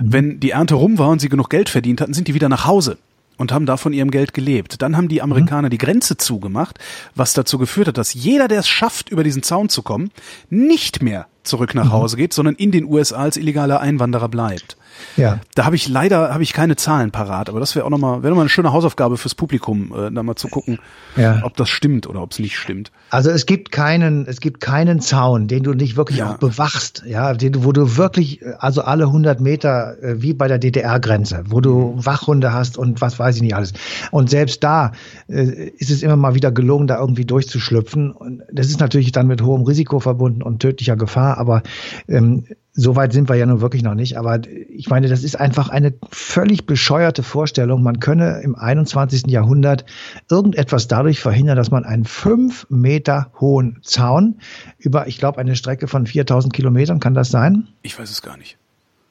Mhm. 0.00 0.12
Wenn 0.12 0.40
die 0.40 0.50
Ernte 0.50 0.74
rum 0.74 0.98
war 0.98 1.08
und 1.08 1.20
sie 1.20 1.28
genug 1.28 1.48
Geld 1.48 1.70
verdient 1.70 2.00
hatten, 2.00 2.14
sind 2.14 2.28
die 2.28 2.34
wieder 2.34 2.48
nach 2.48 2.66
Hause 2.66 2.98
und 3.36 3.52
haben 3.52 3.66
da 3.66 3.76
von 3.76 3.92
ihrem 3.92 4.10
Geld 4.10 4.34
gelebt. 4.34 4.82
Dann 4.82 4.96
haben 4.96 5.08
die 5.08 5.22
Amerikaner 5.22 5.68
mhm. 5.68 5.70
die 5.70 5.78
Grenze 5.78 6.16
zugemacht, 6.16 6.78
was 7.14 7.32
dazu 7.32 7.58
geführt 7.58 7.88
hat, 7.88 7.98
dass 7.98 8.14
jeder, 8.14 8.48
der 8.48 8.60
es 8.60 8.68
schafft, 8.68 9.10
über 9.10 9.24
diesen 9.24 9.42
Zaun 9.42 9.68
zu 9.68 9.82
kommen, 9.82 10.10
nicht 10.50 11.02
mehr 11.02 11.26
zurück 11.42 11.74
nach 11.74 11.86
mhm. 11.86 11.92
Hause 11.92 12.16
geht, 12.16 12.32
sondern 12.32 12.54
in 12.54 12.70
den 12.70 12.84
USA 12.84 13.18
als 13.18 13.36
illegaler 13.36 13.80
Einwanderer 13.80 14.28
bleibt. 14.28 14.76
Ja. 15.16 15.40
Da 15.54 15.64
habe 15.64 15.76
ich 15.76 15.88
leider 15.88 16.32
habe 16.32 16.42
ich 16.42 16.52
keine 16.52 16.76
Zahlen 16.76 17.10
parat, 17.10 17.48
aber 17.48 17.60
das 17.60 17.74
wäre 17.74 17.86
auch 17.86 17.90
nochmal, 17.90 18.22
wäre 18.22 18.30
noch 18.30 18.36
mal 18.36 18.42
eine 18.42 18.50
schöne 18.50 18.72
Hausaufgabe 18.72 19.16
fürs 19.16 19.34
Publikum, 19.34 19.92
äh, 19.96 20.10
da 20.10 20.22
mal 20.22 20.36
zu 20.36 20.48
gucken, 20.48 20.78
ja. 21.16 21.40
ob 21.42 21.56
das 21.56 21.68
stimmt 21.68 22.06
oder 22.06 22.22
ob 22.22 22.32
es 22.32 22.38
nicht 22.38 22.56
stimmt. 22.56 22.90
Also 23.10 23.30
es 23.30 23.46
gibt 23.46 23.70
keinen, 23.70 24.26
es 24.26 24.40
gibt 24.40 24.60
keinen 24.60 25.00
Zaun, 25.00 25.46
den 25.46 25.62
du 25.62 25.72
nicht 25.72 25.96
wirklich 25.96 26.18
ja. 26.18 26.32
auch 26.32 26.38
bewachst, 26.38 27.04
ja, 27.06 27.34
den, 27.34 27.64
wo 27.64 27.72
du 27.72 27.96
wirklich, 27.96 28.40
also 28.58 28.82
alle 28.82 29.04
100 29.04 29.40
Meter 29.40 30.02
äh, 30.02 30.22
wie 30.22 30.34
bei 30.34 30.48
der 30.48 30.58
DDR-Grenze, 30.58 31.44
wo 31.48 31.60
du 31.60 31.94
mhm. 31.96 32.06
Wachhunde 32.06 32.52
hast 32.52 32.76
und 32.76 33.00
was 33.00 33.18
weiß 33.18 33.36
ich 33.36 33.42
nicht 33.42 33.54
alles. 33.54 33.72
Und 34.10 34.30
selbst 34.30 34.64
da 34.64 34.92
äh, 35.28 35.70
ist 35.78 35.90
es 35.90 36.02
immer 36.02 36.16
mal 36.16 36.34
wieder 36.34 36.50
gelungen, 36.50 36.86
da 36.86 36.98
irgendwie 36.98 37.24
durchzuschlüpfen. 37.24 38.10
Und 38.10 38.42
das 38.52 38.68
ist 38.68 38.80
natürlich 38.80 39.12
dann 39.12 39.26
mit 39.26 39.42
hohem 39.42 39.62
Risiko 39.62 40.00
verbunden 40.00 40.42
und 40.42 40.60
tödlicher 40.60 40.96
Gefahr, 40.96 41.38
aber 41.38 41.62
ähm, 42.08 42.44
so 42.76 42.96
weit 42.96 43.12
sind 43.12 43.28
wir 43.28 43.36
ja 43.36 43.46
nun 43.46 43.60
wirklich 43.60 43.84
noch 43.84 43.94
nicht, 43.94 44.18
aber 44.18 44.40
ich 44.68 44.88
meine, 44.88 45.08
das 45.08 45.22
ist 45.22 45.38
einfach 45.38 45.68
eine 45.68 45.94
völlig 46.10 46.66
bescheuerte 46.66 47.22
Vorstellung. 47.22 47.84
Man 47.84 48.00
könne 48.00 48.40
im 48.42 48.56
21. 48.56 49.28
Jahrhundert 49.28 49.84
irgendetwas 50.28 50.88
dadurch 50.88 51.20
verhindern, 51.20 51.56
dass 51.56 51.70
man 51.70 51.84
einen 51.84 52.04
fünf 52.04 52.66
Meter 52.70 53.30
hohen 53.40 53.78
Zaun 53.82 54.40
über, 54.78 55.06
ich 55.06 55.18
glaube, 55.18 55.38
eine 55.38 55.54
Strecke 55.54 55.86
von 55.86 56.06
4000 56.06 56.52
Kilometern, 56.52 56.98
kann 56.98 57.14
das 57.14 57.30
sein? 57.30 57.68
Ich 57.82 57.96
weiß 57.96 58.10
es 58.10 58.22
gar 58.22 58.36
nicht. 58.36 58.58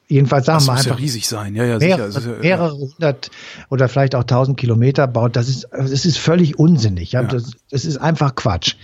Jedenfalls 0.08 0.44
sagen 0.44 0.58
das 0.58 0.66
wir 0.66 0.72
muss 0.72 0.80
einfach. 0.80 0.98
Ja 0.98 1.02
riesig 1.02 1.26
sein, 1.26 1.54
ja, 1.54 1.64
ja, 1.64 1.78
mehrere, 1.78 2.12
sicher. 2.12 2.36
mehrere 2.40 2.76
hundert 2.76 3.30
oder 3.70 3.88
vielleicht 3.88 4.14
auch 4.14 4.24
tausend 4.24 4.58
Kilometer 4.58 5.06
baut. 5.06 5.36
Das 5.36 5.48
ist, 5.48 5.68
das 5.72 6.04
ist 6.04 6.18
völlig 6.18 6.58
unsinnig. 6.58 7.12
Ja? 7.12 7.22
ja. 7.22 7.28
Das, 7.28 7.52
das 7.70 7.86
ist 7.86 7.96
einfach 7.96 8.34
Quatsch. 8.34 8.74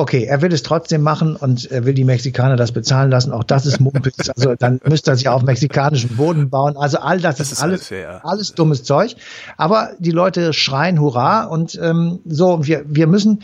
Okay, 0.00 0.24
er 0.24 0.40
will 0.40 0.50
es 0.50 0.62
trotzdem 0.62 1.02
machen 1.02 1.36
und 1.36 1.70
er 1.70 1.84
will 1.84 1.92
die 1.92 2.04
Mexikaner 2.04 2.56
das 2.56 2.72
bezahlen 2.72 3.10
lassen. 3.10 3.32
Auch 3.32 3.44
das 3.44 3.66
ist 3.66 3.80
Mumpitz. 3.80 4.30
Also 4.34 4.54
dann 4.54 4.80
müsste 4.88 5.10
er 5.10 5.16
sich 5.16 5.28
auf 5.28 5.42
mexikanischem 5.42 6.16
Boden 6.16 6.48
bauen. 6.48 6.78
Also 6.78 6.98
all 7.00 7.20
das, 7.20 7.36
das 7.36 7.52
ist, 7.52 7.62
alles, 7.62 7.92
alles 8.22 8.54
dummes 8.54 8.82
Zeug. 8.82 9.16
Aber 9.58 9.90
die 9.98 10.10
Leute 10.10 10.54
schreien 10.54 11.00
Hurra 11.00 11.44
und 11.44 11.78
ähm, 11.82 12.20
so. 12.24 12.66
Wir, 12.66 12.84
wir 12.86 13.06
müssen, 13.06 13.42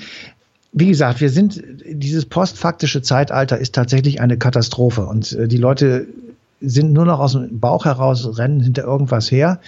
wie 0.72 0.86
gesagt, 0.86 1.20
wir 1.20 1.28
sind, 1.28 1.62
dieses 1.84 2.24
postfaktische 2.24 3.02
Zeitalter 3.02 3.59
ist 3.59 3.74
tatsächlich 3.74 4.22
eine 4.22 4.38
Katastrophe 4.38 5.04
und 5.04 5.32
äh, 5.32 5.48
die 5.48 5.59
Leute 5.59 6.07
sind 6.61 6.92
nur 6.92 7.04
noch 7.04 7.18
aus 7.18 7.32
dem 7.32 7.61
Bauch 7.61 7.84
heraus, 7.84 8.38
rennen 8.38 8.61
hinter 8.61 8.84
irgendwas 8.84 9.30
her 9.30 9.61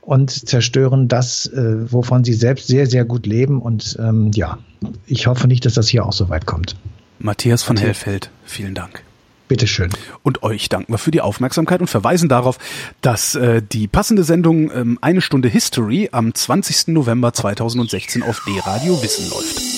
und 0.00 0.30
zerstören 0.30 1.08
das, 1.08 1.46
äh, 1.46 1.92
wovon 1.92 2.24
sie 2.24 2.34
selbst 2.34 2.68
sehr, 2.68 2.86
sehr 2.86 3.04
gut 3.04 3.26
leben. 3.26 3.60
Und 3.60 3.96
ähm, 4.00 4.30
ja, 4.34 4.58
ich 5.06 5.26
hoffe 5.26 5.48
nicht, 5.48 5.64
dass 5.64 5.74
das 5.74 5.88
hier 5.88 6.06
auch 6.06 6.12
so 6.12 6.28
weit 6.28 6.46
kommt. 6.46 6.76
Matthias 7.18 7.62
von 7.62 7.74
Matthias. 7.74 8.04
Hellfeld, 8.04 8.30
vielen 8.44 8.74
Dank. 8.74 9.02
Bitteschön. 9.48 9.90
Und 10.22 10.42
euch 10.42 10.68
danken 10.68 10.92
wir 10.92 10.98
für 10.98 11.10
die 11.10 11.22
Aufmerksamkeit 11.22 11.80
und 11.80 11.88
verweisen 11.88 12.28
darauf, 12.28 12.58
dass 13.00 13.34
äh, 13.34 13.62
die 13.62 13.88
passende 13.88 14.22
Sendung 14.22 14.70
ähm, 14.70 14.98
Eine 15.00 15.22
Stunde 15.22 15.48
History 15.48 16.10
am 16.12 16.34
20. 16.34 16.88
November 16.88 17.32
2016 17.32 18.22
auf 18.22 18.42
D-Radio 18.46 19.02
Wissen 19.02 19.30
läuft. 19.30 19.77